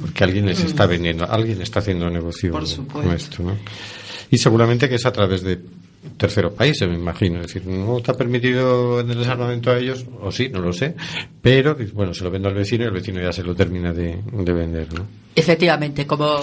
Porque 0.00 0.24
alguien 0.24 0.46
les 0.46 0.60
está 0.60 0.86
vendiendo, 0.86 1.24
alguien 1.24 1.62
está 1.62 1.78
haciendo 1.80 2.10
negocio 2.10 2.52
con 2.52 3.12
esto, 3.12 3.42
¿no? 3.42 3.56
Y 4.30 4.38
seguramente 4.38 4.88
que 4.88 4.96
es 4.96 5.06
a 5.06 5.12
través 5.12 5.42
de 5.42 5.60
terceros 6.16 6.52
países, 6.52 6.88
me 6.88 6.94
imagino. 6.94 7.40
Es 7.40 7.48
decir, 7.48 7.66
no 7.66 7.98
está 7.98 8.14
permitido 8.14 9.00
el 9.00 9.08
desarmamento 9.08 9.70
a 9.70 9.78
ellos, 9.78 10.04
o 10.20 10.30
sí, 10.30 10.48
no 10.48 10.60
lo 10.60 10.72
sé, 10.72 10.94
pero 11.40 11.76
bueno, 11.92 12.14
se 12.14 12.24
lo 12.24 12.30
vendo 12.30 12.48
al 12.48 12.54
vecino 12.54 12.84
y 12.84 12.86
el 12.86 12.92
vecino 12.92 13.20
ya 13.20 13.32
se 13.32 13.42
lo 13.42 13.54
termina 13.54 13.92
de, 13.92 14.22
de 14.32 14.52
vender. 14.52 14.92
¿no? 14.94 15.06
Efectivamente, 15.34 16.06
como, 16.06 16.40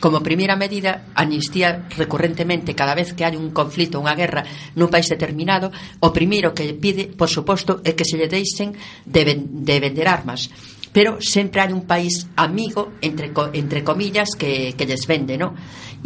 como 0.00 0.22
primeira 0.22 0.56
medida, 0.56 1.06
amnistía 1.14 1.86
recurrentemente 1.96 2.74
cada 2.74 2.94
vez 2.94 3.12
que 3.12 3.24
hai 3.24 3.36
un 3.36 3.52
conflito, 3.52 4.00
unha 4.00 4.16
guerra 4.16 4.42
nun 4.74 4.90
país 4.90 5.06
determinado, 5.06 5.70
o 6.00 6.10
primeiro 6.10 6.52
que 6.52 6.74
pide, 6.74 7.06
por 7.08 7.30
suposto, 7.30 7.80
é 7.84 7.94
que 7.94 8.04
se 8.04 8.18
lle 8.18 8.28
deixen 8.28 8.74
de, 9.06 9.22
ven, 9.24 9.64
de 9.64 9.76
vender 9.80 10.08
armas 10.08 10.50
pero 10.94 11.18
sempre 11.18 11.58
hai 11.58 11.74
un 11.74 11.90
país 11.90 12.30
amigo 12.38 12.94
entre, 13.02 13.34
entre 13.58 13.82
comillas 13.82 14.38
que, 14.38 14.78
que 14.78 14.86
les 14.86 15.10
vende, 15.10 15.34
¿no? 15.34 15.50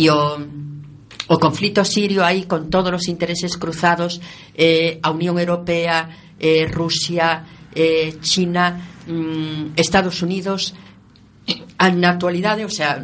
E 0.00 0.08
o 0.08 0.40
O 1.28 1.36
conflito 1.36 1.84
sirio 1.84 2.24
aí 2.24 2.48
con 2.48 2.72
todos 2.72 2.92
os 2.92 3.08
intereses 3.08 3.60
cruzados 3.60 4.20
eh, 4.56 4.96
a 5.04 5.12
Unión 5.12 5.36
Europea, 5.36 6.34
eh, 6.40 6.64
Rusia, 6.64 7.44
eh, 7.76 8.16
China, 8.24 9.04
mm, 9.04 9.76
Estados 9.76 10.24
Unidos 10.24 10.72
a 11.78 11.88
na 11.92 12.16
actualidade, 12.16 12.64
o 12.64 12.72
sea, 12.72 13.00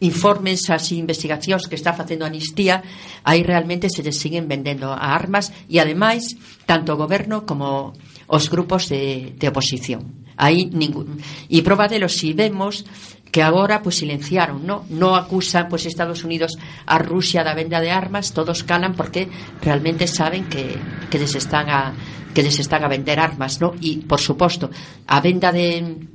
informes, 0.00 0.70
as 0.70 0.94
investigacións 0.94 1.66
que 1.66 1.74
está 1.74 1.94
facendo 1.94 2.22
a 2.22 2.30
Amnistía, 2.30 2.82
aí 3.24 3.42
realmente 3.42 3.90
se 3.90 4.02
les 4.02 4.18
siguen 4.18 4.46
vendendo 4.46 4.94
a 4.94 5.14
armas 5.14 5.50
e 5.66 5.82
ademais 5.82 6.38
tanto 6.66 6.94
o 6.94 7.00
goberno 7.00 7.42
como 7.42 7.94
os 8.30 8.46
grupos 8.46 8.86
de, 8.86 9.34
de 9.34 9.46
oposición. 9.50 10.17
Aí 10.38 10.70
ningún. 10.70 11.18
E 11.50 11.60
prova 11.66 11.90
delo 11.90 12.06
si 12.06 12.30
vemos 12.32 12.86
que 13.34 13.42
agora 13.42 13.82
pues, 13.82 13.98
silenciaron, 13.98 14.64
¿no? 14.64 14.86
No 14.88 15.18
acusan 15.18 15.68
pues 15.68 15.84
Estados 15.84 16.24
Unidos 16.24 16.56
a 16.86 16.96
Rusia 16.96 17.44
da 17.44 17.58
venda 17.58 17.82
de 17.82 17.90
armas, 17.90 18.32
todos 18.32 18.64
calan 18.64 18.94
porque 18.94 19.28
realmente 19.60 20.06
saben 20.06 20.48
que, 20.48 20.78
que 21.10 21.18
les 21.18 21.34
están 21.34 21.68
a 21.68 21.92
que 22.32 22.46
les 22.46 22.58
están 22.60 22.84
a 22.84 22.88
vender 22.88 23.18
armas, 23.18 23.60
¿no? 23.60 23.74
Y 23.80 24.06
por 24.06 24.20
suposto, 24.20 24.70
a 25.06 25.20
venda 25.20 25.50
de 25.50 26.06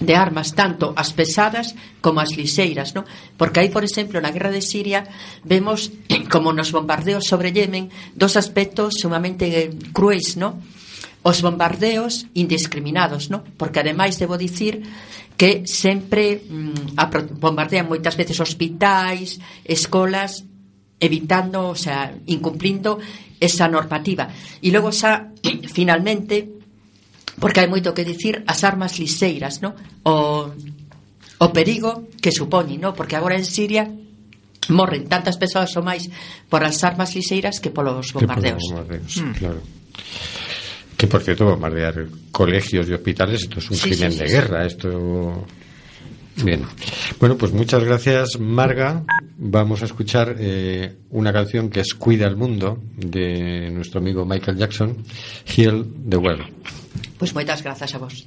de 0.00 0.14
armas 0.14 0.54
tanto 0.54 0.94
as 0.94 1.12
pesadas 1.12 1.74
como 2.00 2.20
as 2.20 2.36
liseiras, 2.36 2.94
¿no? 2.94 3.04
Porque 3.36 3.60
aí, 3.60 3.68
por 3.68 3.82
exemplo, 3.82 4.22
na 4.22 4.30
guerra 4.30 4.54
de 4.54 4.62
Siria 4.62 5.06
vemos 5.42 5.90
como 6.32 6.54
nos 6.54 6.70
bombardeos 6.70 7.26
sobre 7.26 7.52
Yemen 7.52 7.90
dos 8.14 8.38
aspectos 8.38 8.94
sumamente 8.98 9.50
eh, 9.50 9.70
cruéis, 9.92 10.38
¿no? 10.38 10.62
os 11.28 11.44
bombardeos 11.44 12.24
indiscriminados, 12.32 13.28
no? 13.28 13.44
porque 13.60 13.84
ademais 13.84 14.16
debo 14.16 14.40
dicir 14.40 14.80
que 15.36 15.68
sempre 15.68 16.40
mm, 16.40 16.96
apro, 16.96 17.28
bombardean 17.28 17.84
moitas 17.84 18.16
veces 18.16 18.40
hospitais, 18.40 19.36
escolas, 19.68 20.48
evitando, 20.98 21.68
o 21.70 21.78
sea, 21.78 22.10
incumplindo 22.26 22.98
esa 23.38 23.68
normativa. 23.68 24.32
E 24.64 24.72
logo 24.72 24.90
xa, 24.90 25.30
finalmente, 25.76 26.48
porque 27.36 27.60
hai 27.60 27.68
moito 27.68 27.92
que 27.92 28.08
dicir, 28.08 28.42
as 28.48 28.64
armas 28.64 28.96
liseiras, 28.96 29.60
no? 29.60 29.76
o, 30.08 30.48
o 31.38 31.46
perigo 31.52 32.08
que 32.18 32.32
supoñen, 32.32 32.80
no? 32.80 32.96
porque 32.96 33.14
agora 33.14 33.36
en 33.36 33.46
Siria 33.46 33.84
morren 34.72 35.06
tantas 35.06 35.36
persoas 35.36 35.70
ou 35.76 35.84
máis 35.84 36.08
por 36.48 36.64
as 36.64 36.80
armas 36.82 37.12
liseiras 37.14 37.60
que 37.60 37.70
polos 37.70 38.10
bombardeos. 38.16 38.64
Que 38.64 38.72
polos 38.72 38.72
bombardeos 38.72 39.12
mm. 39.22 39.34
claro. 39.38 39.60
Que 40.98 41.06
por 41.06 41.22
cierto, 41.22 41.44
bombardear 41.46 42.06
colegios 42.32 42.88
y 42.88 42.92
hospitales, 42.92 43.42
esto 43.44 43.60
es 43.60 43.70
un 43.70 43.76
Sí, 43.76 43.90
crimen 43.90 44.10
sí, 44.12 44.18
sí, 44.18 44.24
de 44.24 44.30
guerra. 44.30 44.66
Esto. 44.66 45.46
Bien. 46.44 46.62
Bueno, 47.20 47.36
pues 47.38 47.52
muchas 47.52 47.82
gracias, 47.84 48.38
Marga. 48.38 49.04
Vamos 49.38 49.82
a 49.82 49.84
escuchar 49.86 50.34
eh, 50.38 50.96
una 51.10 51.32
canción 51.32 51.70
que 51.70 51.80
es 51.80 51.94
Cuida 51.94 52.26
el 52.26 52.36
Mundo, 52.36 52.82
de 52.96 53.70
nuestro 53.70 54.00
amigo 54.00 54.24
Michael 54.26 54.56
Jackson, 54.58 54.96
Heal 55.46 55.86
the 56.08 56.16
World. 56.16 56.46
Pois 57.16 57.32
moitas 57.34 57.62
grazas 57.62 57.94
a 57.94 57.98
vos. 57.98 58.26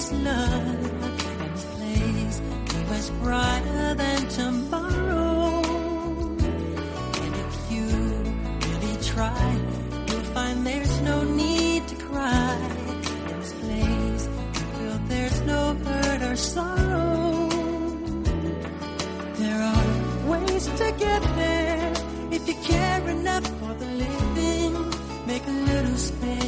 it 0.00 0.04
is 0.04 0.12
love. 0.12 0.66
And 1.30 1.54
this 1.54 1.64
place 1.76 2.40
be 2.70 2.78
much 2.88 3.08
brighter 3.22 3.94
than 3.94 4.28
tomorrow. 4.28 5.62
And 7.22 7.34
if 7.44 7.72
you 7.72 7.86
really 8.66 8.96
try, 9.02 9.60
you'll 10.08 10.30
find 10.34 10.66
there's 10.66 11.00
no 11.02 11.22
need 11.24 11.86
to 11.88 11.96
cry. 11.96 12.56
In 13.30 13.40
this 13.40 13.52
place, 13.52 14.28
you 14.54 14.64
feel 14.74 14.98
there's 15.08 15.40
no 15.42 15.74
hurt 15.84 16.22
or 16.22 16.36
sorrow. 16.36 17.48
There 19.34 19.60
are 19.72 20.30
ways 20.30 20.66
to 20.66 20.94
get 20.98 21.22
there 21.36 21.92
if 22.30 22.48
you 22.48 22.54
care 22.54 23.08
enough 23.08 23.46
for 23.60 23.74
the 23.74 23.86
living. 23.86 24.72
Make 25.26 25.46
a 25.46 25.50
little 25.50 25.96
space, 25.96 26.39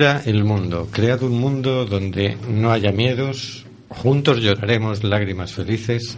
El 0.00 0.44
mundo. 0.44 0.88
Cread 0.90 1.22
un 1.22 1.38
mundo 1.38 1.84
donde 1.84 2.38
no 2.48 2.72
haya 2.72 2.90
miedos. 2.90 3.66
Juntos 3.90 4.40
lloraremos 4.40 5.04
lágrimas 5.04 5.52
felices. 5.52 6.16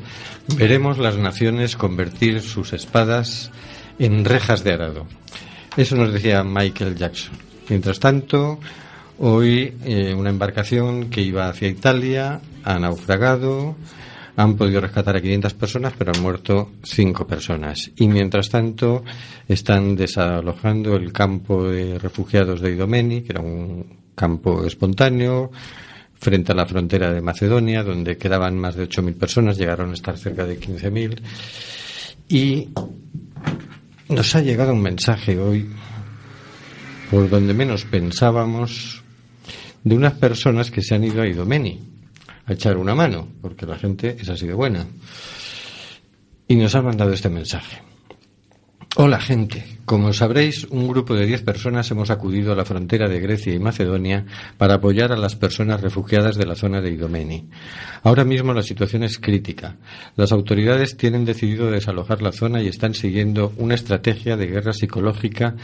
Veremos 0.57 0.99
las 0.99 1.17
naciones 1.17 1.75
convertir 1.75 2.43
sus 2.43 2.73
espadas 2.75 3.51
en 3.99 4.25
rejas 4.25 4.63
de 4.63 4.75
arado. 4.75 5.07
Eso 5.77 5.97
nos 5.97 6.13
decía 6.13 6.45
Michael 6.45 6.95
Jackson. 6.95 7.33
Mientras 7.69 7.99
tanto, 7.99 8.61
hoy 9.19 9.75
eh, 9.85 10.15
una 10.15 10.31
embarcación 10.31 11.11
que 11.11 11.23
iba 11.23 11.49
hacia 11.49 11.67
Italia 11.67 12.41
ha 12.63 12.79
naufragado. 12.79 13.75
Han 14.37 14.57
podido 14.57 14.81
rescatar 14.81 15.17
a 15.17 15.21
500 15.21 15.55
personas, 15.55 15.93
pero 15.97 16.13
han 16.15 16.23
muerto 16.23 16.73
5 16.83 17.27
personas. 17.27 17.91
Y 17.97 18.09
mientras 18.09 18.49
tanto, 18.49 19.05
están 19.47 19.95
desalojando 19.95 20.97
el 20.97 21.13
campo 21.13 21.69
de 21.69 21.99
refugiados 21.99 22.61
de 22.61 22.73
Idomeni, 22.73 23.23
que 23.23 23.33
era 23.33 23.43
un 23.43 24.11
campo 24.15 24.65
espontáneo, 24.65 25.51
frente 26.15 26.53
a 26.53 26.55
la 26.55 26.67
frontera 26.67 27.13
de 27.13 27.21
Macedonia, 27.21 27.83
donde 27.83 28.17
quedaban 28.17 28.57
más 28.57 28.75
de 28.77 28.89
8.000 28.89 29.15
personas, 29.17 29.59
llegaron 29.59 29.91
a 29.91 29.95
estar 29.95 30.17
cerca 30.17 30.47
de 30.47 30.59
15.000. 30.59 31.21
Y 32.29 32.69
nos 34.09 34.35
ha 34.35 34.41
llegado 34.41 34.73
un 34.73 34.81
mensaje 34.81 35.39
hoy, 35.39 35.69
por 37.11 37.29
donde 37.29 37.53
menos 37.53 37.85
pensábamos, 37.85 39.03
de 39.85 39.95
unas 39.95 40.15
personas 40.15 40.71
que 40.71 40.81
se 40.81 40.95
han 40.95 41.05
ido 41.05 41.21
a 41.21 41.27
Idomeni 41.27 41.92
a 42.47 42.53
echar 42.53 42.77
una 42.77 42.95
mano, 42.95 43.29
porque 43.41 43.67
la 43.67 43.79
gente 43.79 44.17
es 44.19 44.29
así 44.29 44.47
de 44.47 44.55
buena. 44.55 44.87
Y 46.49 46.57
nos 46.57 46.75
han 46.75 46.85
mandado 46.85 47.13
este 47.13 47.29
mensaje. 47.29 47.81
Hola 48.95 49.19
gente, 49.19 49.65
como 49.87 50.13
sabréis, 50.13 50.65
un 50.65 50.87
grupo 50.87 51.15
de 51.15 51.25
10 51.25 51.45
personas 51.45 51.91
hemos 51.91 52.11
acudido 52.11 52.53
a 52.53 52.57
la 52.57 52.67
frontera 52.67 53.09
de 53.09 53.21
Grecia 53.21 53.55
y 53.55 53.59
Macedonia 53.59 54.27
para 54.59 54.75
apoyar 54.75 55.13
a 55.13 55.17
las 55.17 55.35
personas 55.35 55.81
refugiadas 55.81 56.37
de 56.37 56.45
la 56.45 56.57
zona 56.57 56.83
de 56.83 56.91
Idomeni. 56.91 57.49
Ahora 58.03 58.25
mismo 58.25 58.53
la 58.53 58.63
situación 58.63 59.03
es 59.03 59.19
crítica. 59.19 59.77
Las 60.15 60.31
autoridades 60.31 60.99
tienen 60.99 61.25
decidido 61.25 61.71
desalojar 61.71 62.21
la 62.21 62.33
zona 62.33 62.61
y 62.61 62.69
están 62.69 62.93
siguiendo 62.93 63.55
una 63.57 63.77
estrategia 63.77 64.37
de 64.37 64.49
guerra 64.49 64.75
psicológica 64.75 65.57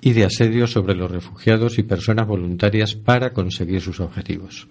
y 0.00 0.12
de 0.12 0.24
asedio 0.24 0.66
sobre 0.66 0.94
los 0.94 1.10
refugiados 1.10 1.78
y 1.78 1.82
personas 1.82 2.26
voluntarias 2.26 2.94
para 2.94 3.32
conseguir 3.32 3.80
sus 3.80 4.00
objetivos. 4.00 4.68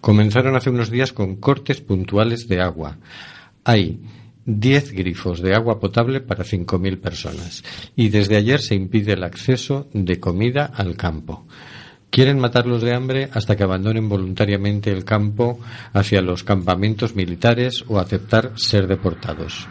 Comenzaron 0.00 0.56
hace 0.56 0.70
unos 0.70 0.90
días 0.90 1.12
con 1.12 1.36
cortes 1.36 1.80
puntuales 1.80 2.48
de 2.48 2.60
agua. 2.60 2.98
Hay 3.64 4.00
10 4.44 4.92
grifos 4.92 5.40
de 5.40 5.54
agua 5.54 5.78
potable 5.78 6.20
para 6.20 6.44
5.000 6.44 6.98
personas 7.00 7.62
y 7.94 8.08
desde 8.08 8.36
ayer 8.36 8.60
se 8.60 8.74
impide 8.74 9.12
el 9.12 9.24
acceso 9.24 9.88
de 9.92 10.18
comida 10.18 10.72
al 10.74 10.96
campo. 10.96 11.46
Quieren 12.10 12.38
matarlos 12.38 12.82
de 12.82 12.94
hambre 12.94 13.30
hasta 13.32 13.56
que 13.56 13.62
abandonen 13.62 14.08
voluntariamente 14.08 14.90
el 14.90 15.04
campo 15.04 15.58
hacia 15.94 16.20
los 16.20 16.44
campamentos 16.44 17.14
militares 17.14 17.84
o 17.88 17.98
aceptar 17.98 18.52
ser 18.56 18.86
deportados. 18.86 19.66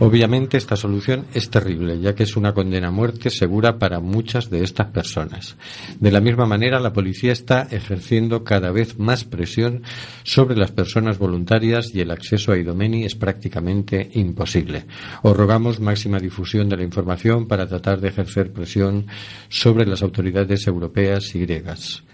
Obviamente 0.00 0.56
esta 0.56 0.76
solución 0.76 1.26
es 1.34 1.50
terrible, 1.50 1.98
ya 2.00 2.14
que 2.14 2.22
es 2.22 2.36
una 2.36 2.54
condena 2.54 2.88
a 2.88 2.92
muerte 2.92 3.30
segura 3.30 3.78
para 3.78 3.98
muchas 3.98 4.48
de 4.48 4.62
estas 4.62 4.88
personas. 4.88 5.56
De 5.98 6.12
la 6.12 6.20
misma 6.20 6.46
manera, 6.46 6.78
la 6.78 6.92
policía 6.92 7.32
está 7.32 7.62
ejerciendo 7.62 8.44
cada 8.44 8.70
vez 8.70 8.96
más 8.98 9.24
presión 9.24 9.82
sobre 10.22 10.56
las 10.56 10.70
personas 10.70 11.18
voluntarias 11.18 11.92
y 11.92 12.00
el 12.00 12.12
acceso 12.12 12.52
a 12.52 12.58
Idomeni 12.58 13.04
es 13.04 13.16
prácticamente 13.16 14.08
imposible. 14.14 14.86
Os 15.22 15.36
rogamos 15.36 15.80
máxima 15.80 16.20
difusión 16.20 16.68
de 16.68 16.76
la 16.76 16.84
información 16.84 17.48
para 17.48 17.66
tratar 17.66 18.00
de 18.00 18.08
ejercer 18.08 18.52
presión 18.52 19.06
sobre 19.48 19.84
las 19.84 20.02
autoridades 20.02 20.64
europeas 20.68 21.34
y 21.34 21.40
griegas. 21.40 22.04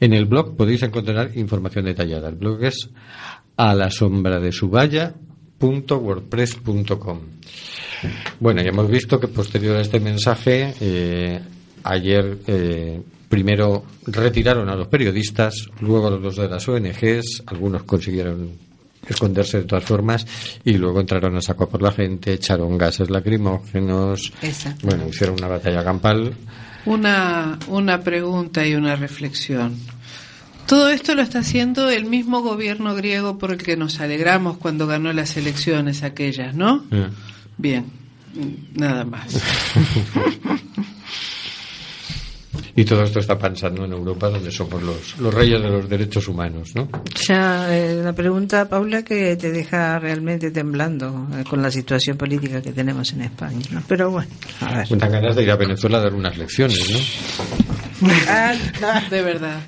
En 0.00 0.12
el 0.12 0.26
blog 0.26 0.56
podéis 0.56 0.82
encontrar 0.82 1.30
información 1.36 1.84
detallada. 1.84 2.28
El 2.28 2.34
blog 2.34 2.64
es 2.64 2.90
a 3.56 3.74
la 3.74 3.90
sombra 3.90 4.40
de 4.40 4.50
su 4.50 4.68
valla 4.68 5.14
wordpress.com. 5.62 7.20
Bueno, 8.40 8.62
ya 8.62 8.70
hemos 8.70 8.90
visto 8.90 9.20
que 9.20 9.28
posterior 9.28 9.76
a 9.76 9.80
este 9.80 10.00
mensaje, 10.00 10.74
eh, 10.80 11.40
ayer 11.84 12.38
eh, 12.46 13.00
primero 13.28 13.84
retiraron 14.06 14.68
a 14.68 14.74
los 14.74 14.88
periodistas, 14.88 15.68
luego 15.80 16.08
a 16.08 16.10
los 16.10 16.36
de 16.36 16.48
las 16.48 16.68
ONGs, 16.68 17.44
algunos 17.46 17.84
consiguieron 17.84 18.50
esconderse 19.06 19.58
de 19.58 19.64
todas 19.64 19.84
formas 19.84 20.26
y 20.64 20.74
luego 20.74 21.00
entraron 21.00 21.36
a 21.36 21.40
saco 21.40 21.68
por 21.68 21.82
la 21.82 21.92
gente, 21.92 22.34
echaron 22.34 22.76
gases 22.78 23.10
lacrimógenos, 23.10 24.32
bueno, 24.82 25.08
hicieron 25.08 25.36
una 25.38 25.48
batalla 25.48 25.84
campal. 25.84 26.34
Una, 26.84 27.58
una 27.68 28.00
pregunta 28.00 28.66
y 28.66 28.74
una 28.74 28.96
reflexión. 28.96 29.76
Todo 30.72 30.88
esto 30.88 31.14
lo 31.14 31.20
está 31.20 31.40
haciendo 31.40 31.90
el 31.90 32.06
mismo 32.06 32.40
gobierno 32.40 32.94
griego 32.94 33.36
por 33.36 33.50
el 33.50 33.58
que 33.58 33.76
nos 33.76 34.00
alegramos 34.00 34.56
cuando 34.56 34.86
ganó 34.86 35.12
las 35.12 35.36
elecciones 35.36 36.02
aquellas, 36.02 36.54
¿no? 36.54 36.82
Bien, 37.58 37.84
nada 38.72 39.04
más. 39.04 39.38
Y 42.74 42.86
todo 42.86 43.02
esto 43.02 43.20
está 43.20 43.38
pasando 43.38 43.84
en 43.84 43.92
Europa, 43.92 44.30
donde 44.30 44.50
somos 44.50 44.82
los, 44.82 45.18
los 45.18 45.34
reyes 45.34 45.60
de 45.60 45.68
los 45.68 45.86
derechos 45.90 46.26
humanos, 46.26 46.74
¿no? 46.74 46.88
Ya, 47.28 47.68
eh, 47.76 48.00
la 48.02 48.14
pregunta, 48.14 48.66
Paula, 48.66 49.02
que 49.02 49.36
te 49.36 49.52
deja 49.52 49.98
realmente 49.98 50.50
temblando 50.50 51.28
eh, 51.34 51.44
con 51.46 51.60
la 51.60 51.70
situación 51.70 52.16
política 52.16 52.62
que 52.62 52.72
tenemos 52.72 53.12
en 53.12 53.22
España. 53.22 53.60
¿no? 53.72 53.82
Pero 53.86 54.10
bueno, 54.10 54.30
a 54.60 54.78
ver. 54.78 54.98
Ganas 54.98 55.36
de 55.36 55.42
ir 55.42 55.50
a 55.50 55.56
Venezuela 55.56 55.98
a 55.98 56.00
dar 56.00 56.14
unas 56.14 56.38
lecciones, 56.38 56.90
¿no? 56.90 57.91
De 59.10 59.22
verdad, 59.22 59.60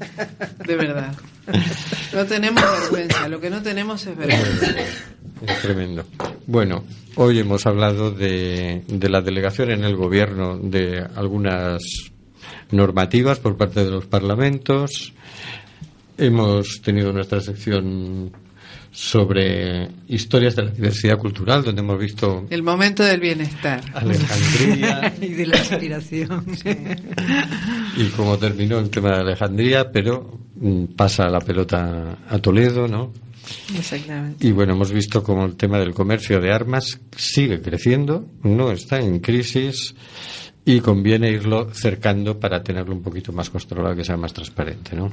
de 0.67 0.77
verdad. 0.77 1.15
No 2.13 2.25
tenemos 2.25 2.63
vergüenza, 2.81 3.29
lo 3.29 3.41
que 3.41 3.51
no 3.51 3.63
tenemos 3.63 4.07
es 4.07 4.17
vergüenza. 4.17 4.75
Es 5.47 5.63
tremendo. 5.63 6.05
Bueno, 6.47 6.85
hoy 7.17 7.39
hemos 7.39 7.67
hablado 7.67 8.11
de, 8.11 8.83
de 8.89 9.09
la 9.09 9.21
delegación 9.21 9.71
en 9.71 9.85
el 9.85 9.95
gobierno 9.95 10.59
de 10.59 11.07
algunas 11.15 11.83
normativas 12.71 13.39
por 13.39 13.57
parte 13.57 13.85
de 13.85 13.91
los 13.91 14.07
parlamentos. 14.07 15.13
Hemos 16.17 16.81
tenido 16.83 17.13
nuestra 17.13 17.41
sección 17.41 18.33
sobre 18.95 19.89
historias 20.07 20.55
de 20.55 20.63
la 20.63 20.71
diversidad 20.71 21.19
cultural, 21.19 21.65
donde 21.65 21.83
hemos 21.83 21.99
visto 21.99 22.47
El 22.49 22.63
momento 22.63 23.03
del 23.03 23.19
bienestar. 23.19 23.83
Alejandría 23.93 25.13
y 25.21 25.29
de 25.31 25.47
la 25.47 25.59
inspiración. 25.59 26.47
y 27.97 28.05
cómo 28.11 28.39
terminó 28.39 28.79
el 28.79 28.91
tema 28.91 29.11
de 29.11 29.21
Alejandría, 29.23 29.91
pero 29.91 30.39
mm, 30.55 30.85
pasa 30.97 31.29
la 31.29 31.41
pelota 31.41 32.19
a 32.29 32.39
Toledo, 32.39 32.87
¿no? 32.87 33.13
Exactamente. 33.77 34.47
Y 34.47 34.53
bueno, 34.53 34.75
hemos 34.75 34.93
visto 34.93 35.25
cómo 35.25 35.45
el 35.45 35.57
tema 35.57 35.81
del 35.81 35.93
comercio 35.93 36.41
de 36.41 36.53
armas 36.53 37.01
sigue 37.17 37.61
creciendo, 37.61 38.25
no 38.45 38.71
está 38.71 39.01
en 39.01 39.19
crisis 39.19 39.97
y 40.65 40.79
conviene 40.79 41.31
irlo 41.31 41.69
cercando 41.75 42.39
para 42.39 42.63
tenerlo 42.63 42.95
un 42.95 43.03
poquito 43.03 43.33
más 43.33 43.51
controlado, 43.51 43.97
que 43.97 44.05
sea 44.05 44.17
más 44.17 44.33
transparente, 44.33 44.95
¿no? 44.95 45.11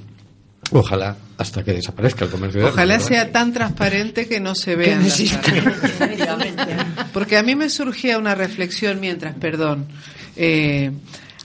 Ojalá 0.71 1.17
hasta 1.37 1.63
que 1.63 1.73
desaparezca 1.73 2.25
el 2.25 2.31
comercio 2.31 2.61
de 2.61 2.67
armas. 2.67 2.77
Ojalá 2.77 2.93
¿verdad? 2.93 3.07
sea 3.07 3.31
tan 3.31 3.51
transparente 3.51 4.27
que 4.27 4.39
no 4.39 4.55
se 4.55 4.75
armas. 4.75 5.21
Porque 7.13 7.37
a 7.37 7.43
mí 7.43 7.55
me 7.55 7.69
surgía 7.69 8.17
una 8.17 8.35
reflexión 8.35 8.99
mientras, 8.99 9.35
perdón, 9.35 9.87
eh, 10.35 10.91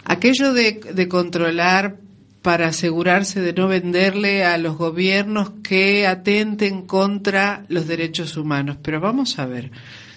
aquello 0.05 0.53
de, 0.53 0.81
de 0.93 1.09
controlar 1.09 1.97
para 2.43 2.69
asegurarse 2.69 3.41
de 3.41 3.53
no 3.53 3.67
venderle 3.67 4.45
a 4.45 4.57
los 4.59 4.77
gobiernos 4.77 5.51
que 5.65 6.07
atenten 6.07 6.83
contra 6.83 7.65
los 7.69 7.89
derechos 7.89 8.37
humanos. 8.37 8.77
Pero 8.81 9.01
vamos 9.01 9.41
a 9.41 9.47
ver, 9.47 9.73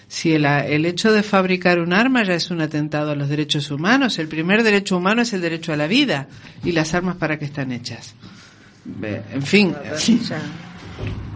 si 0.08 0.34
el, 0.34 0.46
el 0.46 0.86
hecho 0.86 1.12
de 1.12 1.24
fabricar 1.24 1.80
un 1.80 1.94
arma 1.94 2.24
ya 2.24 2.36
es 2.36 2.52
un 2.52 2.62
atentado 2.62 3.12
a 3.12 3.16
los 3.16 3.30
derechos 3.30 3.72
humanos, 3.72 4.20
el 4.20 4.28
primer 4.28 4.62
derecho 4.62 4.98
humano 4.98 5.24
es 5.24 5.34
el 5.34 5.42
derecho 5.42 5.74
a 5.74 5.78
la 5.78 5.88
vida 5.88 6.28
y 6.64 6.74
las 6.74 6.94
armas 6.94 7.16
para 7.16 7.40
qué 7.40 7.46
están 7.46 7.72
hechas. 7.72 8.14
En 9.34 9.42
fin, 9.44 9.76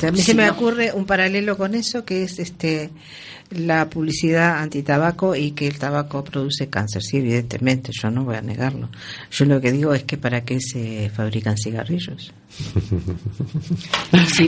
A 0.05 0.11
mí 0.11 0.21
se 0.21 0.33
me 0.33 0.49
ocurre 0.49 0.91
un 0.93 1.05
paralelo 1.05 1.57
con 1.57 1.75
eso, 1.75 2.03
que 2.03 2.23
es 2.23 2.39
este 2.39 2.89
la 3.55 3.89
publicidad 3.89 4.59
antitabaco 4.59 5.35
y 5.35 5.51
que 5.51 5.67
el 5.67 5.77
tabaco 5.79 6.23
produce 6.23 6.69
cáncer. 6.69 7.01
Sí, 7.01 7.17
evidentemente, 7.17 7.91
yo 7.93 8.09
no 8.11 8.23
voy 8.23 8.35
a 8.35 8.41
negarlo. 8.41 8.89
Yo 9.31 9.45
lo 9.45 9.61
que 9.61 9.71
digo 9.71 9.93
es 9.93 10.03
que 10.03 10.17
para 10.17 10.43
qué 10.43 10.59
se 10.59 11.09
fabrican 11.09 11.57
cigarrillos. 11.57 12.33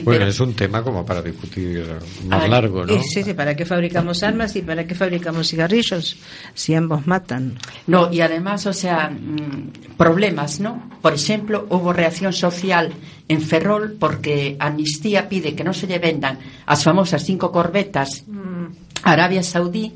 bueno, 0.03 0.25
es 0.27 0.39
un 0.39 0.53
tema 0.53 0.83
como 0.83 1.05
para 1.05 1.21
discutir 1.21 1.85
más 2.27 2.43
Ah, 2.43 2.47
largo, 2.47 2.85
¿no? 2.85 3.01
sí, 3.01 3.23
sí, 3.23 3.33
¿para 3.33 3.55
qué 3.55 3.65
fabricamos 3.65 4.21
armas 4.23 4.55
y 4.55 4.61
para 4.61 4.85
qué 4.85 4.93
fabricamos 4.95 5.49
cigarrillos? 5.49 6.17
Si 6.53 6.73
ambos 6.75 7.07
matan. 7.07 7.57
No, 7.87 8.11
y 8.11 8.21
además, 8.21 8.65
o 8.67 8.73
sea, 8.73 9.09
mm, 9.09 9.95
problemas, 9.97 10.59
¿no? 10.59 10.89
Por 11.01 11.13
ejemplo, 11.13 11.65
hubo 11.69 11.93
reacción 11.93 12.33
social 12.33 12.93
en 13.27 13.41
Ferrol 13.41 13.95
porque 13.99 14.55
Amnistía 14.59 15.27
pide 15.27 15.55
que 15.55 15.63
no 15.63 15.73
se 15.73 15.87
le 15.87 15.97
vendan 15.97 16.37
as 16.67 16.83
famosas 16.83 17.23
cinco 17.25 17.51
corbetas 17.51 18.23
a 18.29 18.54
Arabia 19.03 19.43
Saudí 19.43 19.93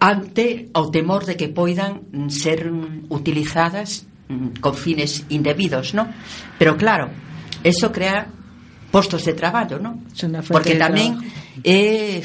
ante 0.00 0.72
o 0.72 0.88
temor 0.88 1.28
de 1.28 1.36
que 1.36 1.52
poidan 1.52 2.08
ser 2.32 2.72
mm, 2.72 3.12
utilizadas 3.12 4.08
mm, 4.28 4.60
con 4.64 4.74
fines 4.74 5.28
indebidos, 5.28 5.92
¿no? 5.92 6.08
Pero 6.56 6.76
claro, 6.76 7.12
eso 7.62 7.92
crea 7.92 8.26
postos 8.90 9.24
de 9.24 9.34
traballo, 9.34 9.78
¿no? 9.78 10.00
Porque 10.48 10.74
tamén 10.74 11.20
eh, 11.62 12.24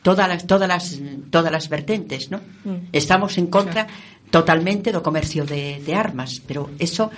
todas 0.00 0.30
as 0.30 0.46
todas 0.46 0.70
as 0.70 0.98
todas 1.30 1.52
as 1.52 1.66
vertentes, 1.66 2.30
¿no? 2.30 2.38
Mm. 2.64 2.94
Estamos 2.94 3.36
en 3.36 3.50
contra 3.50 3.86
totalmente 4.30 4.94
do 4.94 5.04
comercio 5.04 5.44
de, 5.44 5.82
de 5.82 5.92
armas, 5.92 6.40
pero 6.40 6.72
eso 6.78 7.10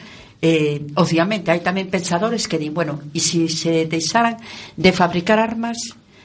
eh, 0.42 0.82
obviamente 0.96 1.52
hai 1.52 1.60
tamén 1.60 1.92
pensadores 1.92 2.48
que 2.48 2.56
din, 2.56 2.72
bueno, 2.72 3.00
e 3.12 3.20
se 3.20 3.46
se 3.52 3.84
deixaran 3.84 4.40
de 4.76 4.90
fabricar 4.90 5.38
armas 5.38 5.76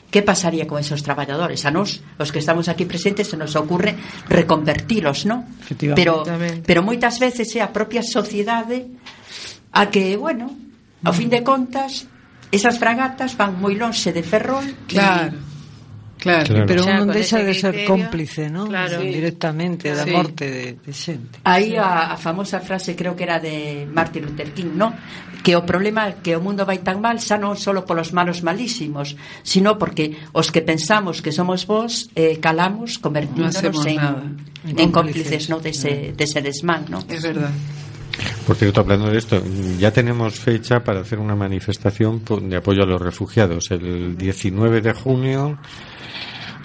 Que 0.10 0.26
pasaría 0.26 0.66
con 0.66 0.82
esos 0.82 1.06
traballadores? 1.06 1.66
A 1.66 1.72
nós, 1.72 2.02
os 2.18 2.34
que 2.34 2.42
estamos 2.42 2.66
aquí 2.66 2.90
presentes, 2.90 3.30
se 3.30 3.38
nos 3.38 3.54
ocurre 3.54 3.94
reconvertilos, 4.26 5.30
non? 5.30 5.46
Pero, 5.94 6.26
pero 6.66 6.82
moitas 6.82 7.22
veces 7.22 7.54
é 7.54 7.62
a 7.62 7.70
propia 7.70 8.02
sociedade 8.02 8.90
a 9.70 9.86
que, 9.94 10.18
bueno, 10.18 10.50
ao 11.06 11.14
fin 11.14 11.30
de 11.30 11.46
contas, 11.46 12.10
esas 12.52 12.82
fragatas 12.82 13.38
van 13.38 13.62
moi 13.62 13.78
lonxe 13.78 14.10
de 14.10 14.26
Ferrol 14.26 14.66
claro. 14.90 15.38
Claro, 16.20 16.46
claro. 16.52 16.66
pero 16.68 16.84
xa, 16.84 17.00
non 17.00 17.08
deixa 17.08 17.40
de 17.40 17.56
ser 17.56 17.72
criterio, 17.72 17.88
cómplice, 17.88 18.52
¿no? 18.52 18.68
Claro. 18.68 19.00
Sí. 19.00 19.08
Directamente 19.08 19.96
da 19.96 20.04
sí. 20.04 20.12
morte 20.12 20.46
de, 20.52 20.66
de 20.76 20.92
xente. 20.92 21.40
Aí 21.48 21.80
a, 21.80 22.12
a 22.12 22.18
famosa 22.20 22.60
frase 22.60 22.92
creo 22.92 23.16
que 23.16 23.24
era 23.24 23.40
de 23.40 23.88
Martin 23.88 24.28
Luther 24.28 24.52
King, 24.52 24.76
¿no? 24.76 24.92
Que 25.40 25.56
o 25.56 25.64
problema 25.64 26.12
é 26.12 26.20
que 26.20 26.36
o 26.36 26.44
mundo 26.44 26.68
vai 26.68 26.84
tan 26.84 27.00
mal 27.00 27.24
xa 27.24 27.40
non 27.40 27.56
só 27.56 27.72
polos 27.88 28.12
malos 28.12 28.44
malísimos, 28.44 29.16
sino 29.48 29.80
porque 29.80 30.20
os 30.36 30.52
que 30.52 30.60
pensamos 30.60 31.24
que 31.24 31.32
somos 31.32 31.64
vos 31.64 32.12
eh, 32.20 32.36
calamos 32.44 33.00
convertíndonos 33.00 33.80
no 33.80 33.88
en, 33.88 33.96
nada. 33.96 34.20
en, 34.68 34.76
en 34.76 34.90
cómplices, 34.92 35.48
¿no? 35.48 35.64
De 35.64 35.72
ese, 35.72 36.12
de 36.12 36.24
ese 36.28 36.44
desmán, 36.44 36.92
¿no? 36.92 37.00
Es 37.08 37.24
verdad. 37.24 37.56
Por 38.46 38.56
cierto, 38.56 38.82
hablando 38.82 39.10
de 39.10 39.18
esto, 39.18 39.42
ya 39.78 39.92
tenemos 39.92 40.36
fecha 40.40 40.84
para 40.84 41.02
hacer 41.02 41.20
una 41.20 41.36
manifestación 41.36 42.22
de 42.28 42.58
apoyo 42.58 42.84
a 42.84 42.86
los 42.86 43.02
refugiados. 43.02 43.72
El 43.72 44.18
19 44.18 44.82
de 44.82 44.94
junio 44.94 45.58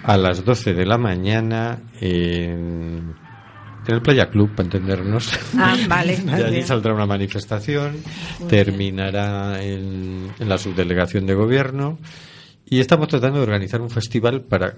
a 0.05 0.17
las 0.17 0.45
12 0.45 0.73
de 0.73 0.85
la 0.85 0.97
mañana 0.97 1.79
en, 1.99 3.15
en 3.87 3.93
el 3.93 4.01
Playa 4.01 4.29
Club, 4.29 4.51
para 4.55 4.67
entendernos. 4.67 5.31
Ah, 5.57 5.75
vale. 5.87 6.17
Y 6.25 6.41
allí 6.41 6.61
saldrá 6.61 6.93
una 6.93 7.05
manifestación, 7.05 7.97
terminará 8.47 9.63
en, 9.63 10.31
en 10.39 10.49
la 10.49 10.57
subdelegación 10.57 11.25
de 11.25 11.33
gobierno 11.33 11.97
y 12.65 12.79
estamos 12.79 13.07
tratando 13.07 13.37
de 13.39 13.43
organizar 13.43 13.81
un 13.81 13.89
festival 13.89 14.41
para 14.41 14.75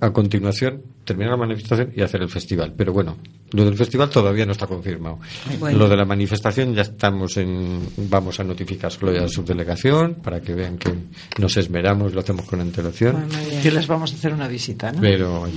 a 0.00 0.12
continuación 0.12 0.82
terminar 1.04 1.32
la 1.32 1.36
manifestación 1.36 1.92
y 1.94 2.02
hacer 2.02 2.20
el 2.22 2.28
festival. 2.28 2.74
Pero 2.76 2.92
bueno, 2.92 3.16
lo 3.52 3.64
del 3.64 3.76
festival 3.76 4.10
todavía 4.10 4.44
no 4.44 4.52
está 4.52 4.66
confirmado. 4.66 5.20
Bueno. 5.60 5.78
Lo 5.78 5.88
de 5.88 5.96
la 5.96 6.04
manifestación 6.04 6.74
ya 6.74 6.82
estamos 6.82 7.36
en. 7.36 7.80
Vamos 7.96 8.40
a 8.40 8.44
notificárselo 8.44 9.12
ya 9.12 9.20
a 9.20 9.22
la 9.22 9.28
subdelegación 9.28 10.14
para 10.16 10.40
que 10.40 10.52
vean 10.54 10.78
que 10.78 10.92
nos 11.38 11.56
esmeramos, 11.56 12.12
lo 12.12 12.20
hacemos 12.20 12.44
con 12.46 12.60
antelación. 12.60 13.28
Que 13.62 13.70
les 13.70 13.86
vamos 13.86 14.12
a 14.12 14.16
hacer 14.16 14.32
una 14.34 14.48
visita, 14.48 14.90
¿no? 14.90 15.00
Pero 15.00 15.48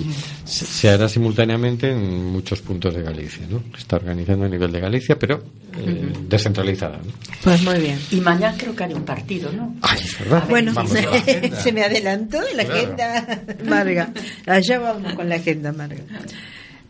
se, 0.45 0.65
se 0.65 0.89
hará 0.89 1.09
simultáneamente 1.09 1.89
en 1.91 2.25
muchos 2.27 2.61
puntos 2.61 2.93
de 2.93 3.01
Galicia, 3.01 3.45
¿no? 3.49 3.63
Se 3.73 3.79
está 3.79 3.95
organizando 3.95 4.45
a 4.45 4.49
nivel 4.49 4.71
de 4.71 4.79
Galicia, 4.79 5.17
pero 5.17 5.43
eh, 5.79 6.13
descentralizada. 6.27 6.97
¿no? 6.97 7.11
Pues 7.43 7.63
muy 7.63 7.79
bien. 7.79 7.99
Y 8.11 8.21
mañana 8.21 8.55
creo 8.55 8.75
que 8.75 8.83
hay 8.83 8.93
un 8.93 9.03
partido, 9.03 9.51
¿no? 9.51 9.75
Ay, 9.81 9.99
es 10.03 10.19
verdad. 10.19 10.43
Bueno, 10.47 10.73
se 11.63 11.71
me 11.71 11.83
adelantó 11.83 12.37
la 12.55 12.65
Claro. 12.65 12.79
agenda, 12.83 13.43
Marga. 13.67 14.13
Allá 14.45 14.80
vamos 14.80 15.13
con 15.13 15.30
la 15.30 15.36
agenda, 15.36 15.71
Marga. 15.71 16.03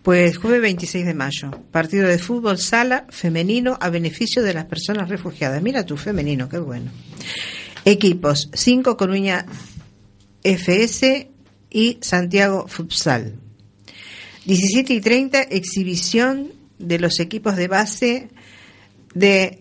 Pues 0.03 0.37
jueves 0.37 0.61
26 0.61 1.05
de 1.05 1.13
mayo, 1.13 1.51
partido 1.71 2.07
de 2.07 2.17
fútbol 2.17 2.57
sala 2.57 3.05
femenino 3.09 3.77
a 3.81 3.89
beneficio 3.89 4.41
de 4.43 4.53
las 4.53 4.65
personas 4.65 5.09
refugiadas. 5.09 5.61
Mira 5.61 5.85
tú, 5.85 5.97
femenino, 5.97 6.47
qué 6.47 6.57
bueno. 6.57 6.89
Equipos, 7.83 8.49
5 8.53 8.95
Coruña 8.95 9.45
FS 10.43 11.29
y 11.69 11.97
Santiago 12.01 12.67
Futsal. 12.67 13.35
17 14.45 14.93
y 14.93 15.01
30, 15.01 15.41
exhibición 15.43 16.53
de 16.79 16.97
los 16.97 17.19
equipos 17.19 17.55
de 17.55 17.67
base 17.67 18.29
de 19.13 19.59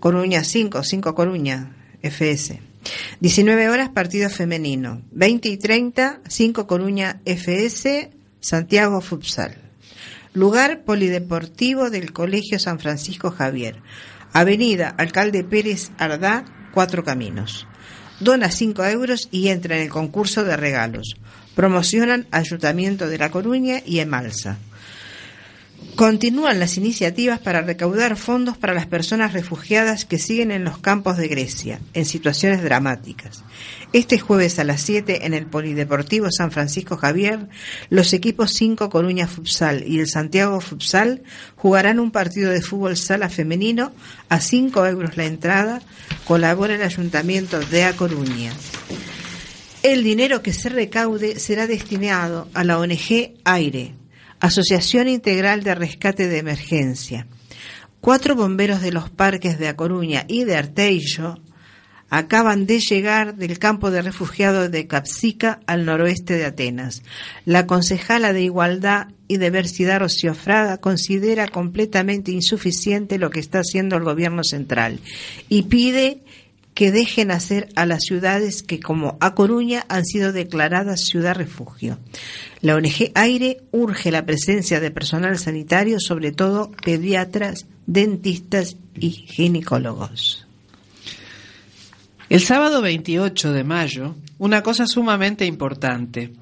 Coruña 0.00 0.44
5, 0.44 0.82
5 0.82 1.14
Coruña 1.14 1.76
FS. 2.02 2.60
19 3.20 3.68
horas, 3.68 3.90
partido 3.90 4.30
femenino. 4.30 5.02
20 5.12 5.48
y 5.48 5.56
30, 5.56 6.20
5 6.28 6.66
Coruña 6.66 7.20
FS, 7.24 8.10
Santiago 8.40 9.00
Futsal. 9.00 9.56
Lugar 10.32 10.82
polideportivo 10.84 11.90
del 11.90 12.12
Colegio 12.12 12.58
San 12.58 12.78
Francisco 12.78 13.30
Javier. 13.30 13.76
Avenida 14.32 14.88
Alcalde 14.98 15.44
Pérez 15.44 15.92
Ardá, 15.96 16.44
Cuatro 16.72 17.04
Caminos. 17.04 17.66
Dona 18.20 18.50
5 18.50 18.84
euros 18.86 19.28
y 19.30 19.48
entra 19.48 19.76
en 19.76 19.82
el 19.82 19.90
concurso 19.90 20.44
de 20.44 20.56
regalos. 20.56 21.16
Promocionan 21.54 22.26
Ayuntamiento 22.32 23.08
de 23.08 23.18
La 23.18 23.30
Coruña 23.30 23.80
y 23.84 24.00
Emalsa. 24.00 24.58
Continúan 25.96 26.58
las 26.58 26.76
iniciativas 26.76 27.38
para 27.38 27.60
recaudar 27.60 28.16
fondos 28.16 28.56
para 28.56 28.74
las 28.74 28.86
personas 28.86 29.32
refugiadas 29.32 30.04
que 30.04 30.18
siguen 30.18 30.50
en 30.50 30.64
los 30.64 30.78
campos 30.78 31.16
de 31.16 31.28
Grecia, 31.28 31.78
en 31.94 32.04
situaciones 32.04 32.64
dramáticas. 32.64 33.44
Este 33.92 34.18
jueves 34.18 34.58
a 34.58 34.64
las 34.64 34.80
7 34.80 35.24
en 35.24 35.34
el 35.34 35.46
Polideportivo 35.46 36.32
San 36.32 36.50
Francisco 36.50 36.96
Javier, 36.96 37.48
los 37.90 38.12
equipos 38.12 38.52
5 38.54 38.90
Coruña 38.90 39.28
Futsal 39.28 39.84
y 39.86 40.00
el 40.00 40.08
Santiago 40.08 40.60
Futsal 40.60 41.22
jugarán 41.54 42.00
un 42.00 42.10
partido 42.10 42.50
de 42.50 42.60
fútbol 42.60 42.96
sala 42.96 43.28
femenino 43.28 43.92
a 44.28 44.40
5 44.40 44.86
euros 44.86 45.16
la 45.16 45.26
entrada. 45.26 45.80
Colabora 46.24 46.74
el 46.74 46.82
Ayuntamiento 46.82 47.60
de 47.60 47.84
A 47.84 47.92
Coruña. 47.94 48.52
El 49.84 50.02
dinero 50.02 50.42
que 50.42 50.52
se 50.52 50.70
recaude 50.70 51.38
será 51.38 51.68
destinado 51.68 52.48
a 52.52 52.64
la 52.64 52.80
ONG 52.80 53.34
Aire, 53.44 53.94
Asociación 54.44 55.08
Integral 55.08 55.62
de 55.62 55.74
Rescate 55.74 56.28
de 56.28 56.36
Emergencia. 56.36 57.26
Cuatro 58.02 58.34
bomberos 58.34 58.82
de 58.82 58.92
los 58.92 59.08
parques 59.08 59.58
de 59.58 59.68
A 59.68 59.74
Coruña 59.74 60.26
y 60.28 60.44
de 60.44 60.54
Arteixo 60.54 61.40
acaban 62.10 62.66
de 62.66 62.78
llegar 62.78 63.36
del 63.36 63.58
campo 63.58 63.90
de 63.90 64.02
refugiados 64.02 64.70
de 64.70 64.86
Capsica 64.86 65.60
al 65.66 65.86
noroeste 65.86 66.34
de 66.34 66.44
Atenas. 66.44 67.02
La 67.46 67.66
concejala 67.66 68.34
de 68.34 68.42
Igualdad 68.42 69.08
y 69.28 69.38
Diversidad 69.38 70.00
Rocío 70.00 70.34
Fraga 70.34 70.76
considera 70.76 71.48
completamente 71.48 72.30
insuficiente 72.30 73.16
lo 73.16 73.30
que 73.30 73.40
está 73.40 73.60
haciendo 73.60 73.96
el 73.96 74.04
gobierno 74.04 74.44
central 74.44 75.00
y 75.48 75.62
pide 75.62 76.20
que 76.74 76.90
dejen 76.90 77.30
hacer 77.30 77.68
a 77.76 77.86
las 77.86 78.02
ciudades 78.02 78.62
que, 78.62 78.80
como 78.80 79.16
A 79.20 79.34
Coruña, 79.34 79.86
han 79.88 80.04
sido 80.04 80.32
declaradas 80.32 81.04
ciudad 81.04 81.36
refugio. 81.36 81.98
La 82.60 82.74
ONG 82.74 83.12
Aire 83.14 83.62
urge 83.70 84.10
la 84.10 84.26
presencia 84.26 84.80
de 84.80 84.90
personal 84.90 85.38
sanitario, 85.38 86.00
sobre 86.00 86.32
todo 86.32 86.72
pediatras, 86.84 87.66
dentistas 87.86 88.76
y 88.94 89.10
ginecólogos. 89.10 90.46
El 92.28 92.40
sábado 92.40 92.82
28 92.82 93.52
de 93.52 93.64
mayo, 93.64 94.16
una 94.38 94.62
cosa 94.62 94.86
sumamente 94.86 95.46
importante. 95.46 96.32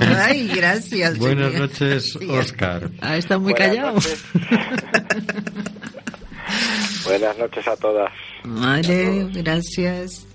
Ay, 0.16 0.48
gracias. 0.48 1.18
Buenas 1.18 1.52
señor. 1.52 1.68
noches, 1.70 2.16
Oscar. 2.30 2.90
Ah, 3.00 3.16
está 3.16 3.38
muy 3.38 3.52
Buenas 3.52 3.68
callado. 3.68 3.92
noches. 3.94 4.24
Buenas 7.04 7.38
noches 7.38 7.68
a 7.68 7.76
todas. 7.76 8.10
Vale, 8.44 9.28
gracias. 9.34 10.26